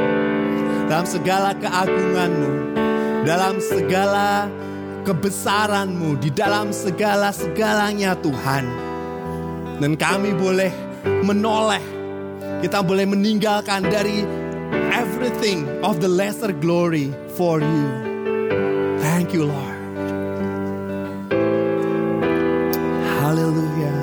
dalam 0.87 1.07
segala 1.07 1.55
keagunganmu, 1.55 2.51
dalam 3.23 3.59
segala 3.63 4.47
kebesaranmu, 5.03 6.19
di 6.19 6.31
dalam 6.31 6.71
segala-segalanya 6.75 8.15
Tuhan. 8.19 8.67
Dan 9.79 9.95
kami 9.95 10.35
boleh 10.35 10.71
menoleh, 11.23 11.98
kita 12.59 12.83
boleh 12.83 13.07
meninggalkan 13.07 13.87
dari 13.87 14.27
everything 14.91 15.63
of 15.79 16.03
the 16.03 16.11
lesser 16.11 16.51
glory 16.51 17.15
for 17.39 17.63
you. 17.63 17.85
Thank 18.99 19.31
you 19.31 19.47
Lord. 19.47 19.79
Hallelujah. 23.23 23.99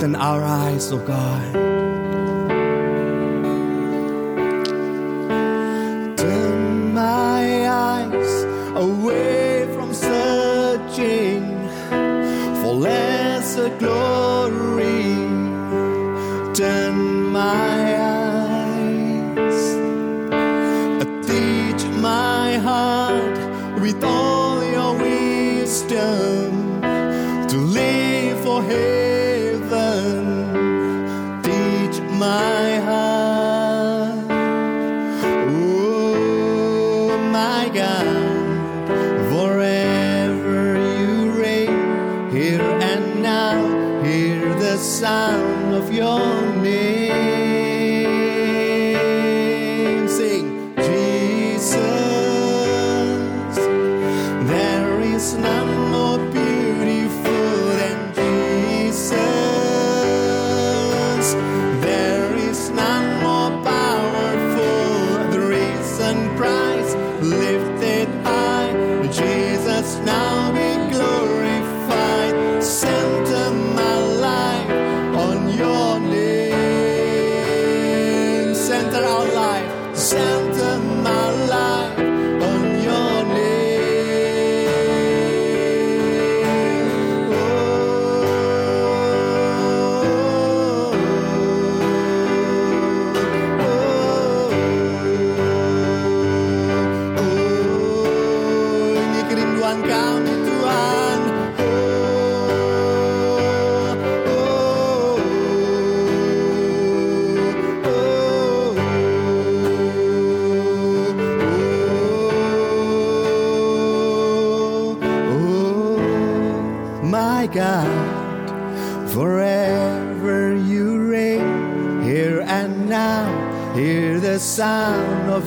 Turn 0.00 0.16
our 0.16 0.40
eyes, 0.40 0.88
oh 0.88 1.04
God. 1.04 1.52
Turn 6.16 6.94
my 6.96 7.44
eyes 7.68 8.32
away 8.72 9.68
from 9.76 9.92
searching 9.92 11.44
for 12.64 12.72
lesser 12.72 13.68
glory. 13.76 14.25
Heart 22.66 23.38
with 23.80 24.02
all 24.02 24.64
your 24.64 24.92
wisdom 24.98 26.80
to 27.50 27.56
live 27.58 28.40
for 28.42 28.60
heaven. 28.60 30.18
Teach 31.46 32.00
my 32.24 32.80
heart, 32.88 33.05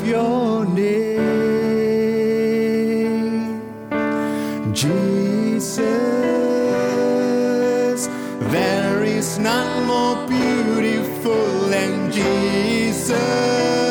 your 0.09 0.65
name. 0.65 1.19
Jesus, 4.73 5.77
there 8.55 9.03
is 9.03 9.37
none 9.37 9.85
more 9.85 10.27
beautiful 10.27 11.69
than 11.69 12.11
Jesus. 12.11 13.88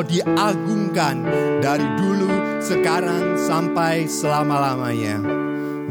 Engkau 0.00 0.16
diagungkan 0.16 1.28
dari 1.60 1.84
dulu, 2.00 2.32
sekarang, 2.56 3.36
sampai 3.36 4.08
selama-lamanya. 4.08 5.20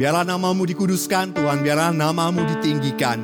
Biarlah 0.01 0.25
namamu 0.25 0.65
dikuduskan 0.65 1.29
Tuhan, 1.37 1.61
biarlah 1.61 1.93
namamu 1.93 2.41
ditinggikan 2.41 3.21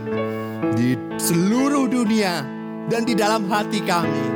di 0.77 0.93
seluruh 1.17 1.89
dunia 1.89 2.45
dan 2.85 3.01
di 3.01 3.17
dalam 3.17 3.49
hati 3.49 3.81
kami. 3.81 4.29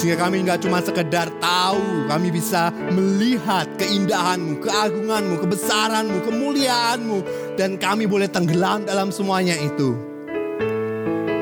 Sehingga 0.00 0.24
kami 0.24 0.48
nggak 0.48 0.64
cuma 0.64 0.80
sekedar 0.80 1.28
tahu, 1.36 2.08
kami 2.08 2.32
bisa 2.32 2.72
melihat 2.96 3.68
keindahanmu, 3.76 4.64
keagunganmu, 4.64 5.44
kebesaranmu, 5.44 6.24
kemuliaanmu. 6.24 7.18
Dan 7.60 7.76
kami 7.76 8.08
boleh 8.08 8.32
tenggelam 8.32 8.88
dalam 8.88 9.12
semuanya 9.12 9.60
itu. 9.60 9.92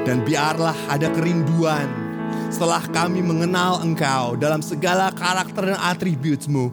Dan 0.03 0.27
biarlah 0.27 0.75
ada 0.91 1.07
kerinduan 1.15 2.02
setelah 2.53 2.85
kami 2.91 3.25
mengenal 3.25 3.81
Engkau 3.83 4.37
dalam 4.37 4.61
segala 4.61 5.09
karakter 5.11 5.73
dan 5.73 5.79
atributmu 5.81 6.71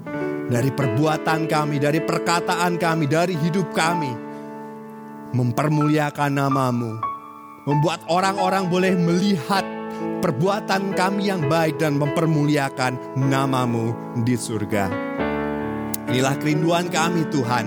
dari 0.49 0.73
perbuatan 0.73 1.45
kami, 1.45 1.77
dari 1.77 2.01
perkataan 2.01 2.81
kami, 2.81 3.05
dari 3.05 3.37
hidup 3.37 3.69
kami. 3.71 4.11
Mempermuliakan 5.29 6.31
namamu. 6.33 6.97
Membuat 7.69 8.01
orang-orang 8.09 8.65
boleh 8.65 8.93
melihat 8.97 9.61
perbuatan 10.25 10.97
kami 10.97 11.29
yang 11.29 11.45
baik 11.45 11.77
dan 11.77 12.01
mempermuliakan 12.01 13.17
namamu 13.29 13.93
di 14.25 14.33
surga. 14.33 14.89
Inilah 16.09 16.35
kerinduan 16.41 16.89
kami 16.89 17.29
Tuhan. 17.29 17.65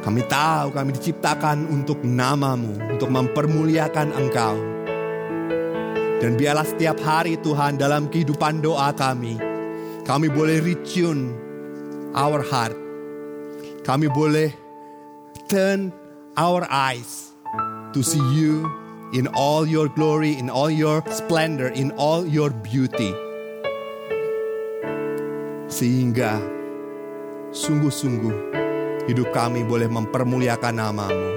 Kami 0.00 0.22
tahu 0.24 0.72
kami 0.72 0.90
diciptakan 0.96 1.68
untuk 1.68 2.00
namamu, 2.00 2.72
untuk 2.96 3.12
mempermuliakan 3.12 4.16
Engkau. 4.16 4.67
Dan 6.18 6.34
biarlah 6.34 6.66
setiap 6.66 6.98
hari 6.98 7.38
Tuhan 7.38 7.78
dalam 7.78 8.10
kehidupan 8.10 8.58
doa 8.58 8.90
kami, 8.90 9.38
kami 10.02 10.26
boleh 10.26 10.58
retune 10.58 11.30
our 12.10 12.42
heart. 12.42 12.74
Kami 13.86 14.10
boleh 14.10 14.50
turn 15.46 15.94
our 16.34 16.66
eyes 16.66 17.30
to 17.94 18.02
see 18.02 18.20
you 18.34 18.66
in 19.14 19.30
all 19.30 19.62
your 19.62 19.86
glory, 19.86 20.34
in 20.34 20.50
all 20.50 20.68
your 20.68 21.06
splendor, 21.06 21.70
in 21.70 21.94
all 21.94 22.26
your 22.26 22.50
beauty. 22.50 23.14
Sehingga 25.70 26.42
sungguh-sungguh 27.54 28.36
hidup 29.06 29.30
kami 29.30 29.62
boleh 29.62 29.86
mempermuliakan 29.86 30.82
namamu. 30.82 31.30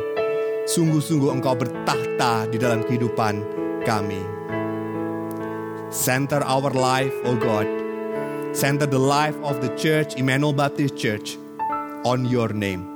Sungguh-sungguh 0.66 1.30
engkau 1.30 1.54
bertahta 1.54 2.50
di 2.50 2.58
dalam 2.58 2.82
kehidupan 2.82 3.46
kami. 3.86 4.41
Center 5.92 6.40
our 6.48 6.72
life, 6.72 7.12
oh 7.28 7.36
God. 7.36 7.68
Center 8.56 8.88
the 8.88 8.96
life 8.96 9.36
of 9.44 9.60
the 9.60 9.68
church, 9.76 10.16
Emmanuel 10.16 10.56
Baptist 10.56 10.96
Church, 10.96 11.36
on 12.08 12.24
your 12.24 12.56
name. 12.56 12.88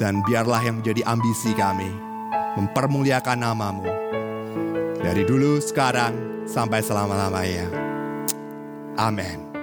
Dan 0.00 0.24
biarlah 0.24 0.64
yang 0.64 0.80
menjadi 0.80 1.04
ambisi 1.04 1.52
kami, 1.52 1.92
mempermuliakan 2.56 3.36
namamu. 3.36 3.84
Dari 4.96 5.28
dulu, 5.28 5.60
sekarang, 5.60 6.48
sampai 6.48 6.80
selama-lamanya. 6.80 7.68
Amin. 8.96 9.53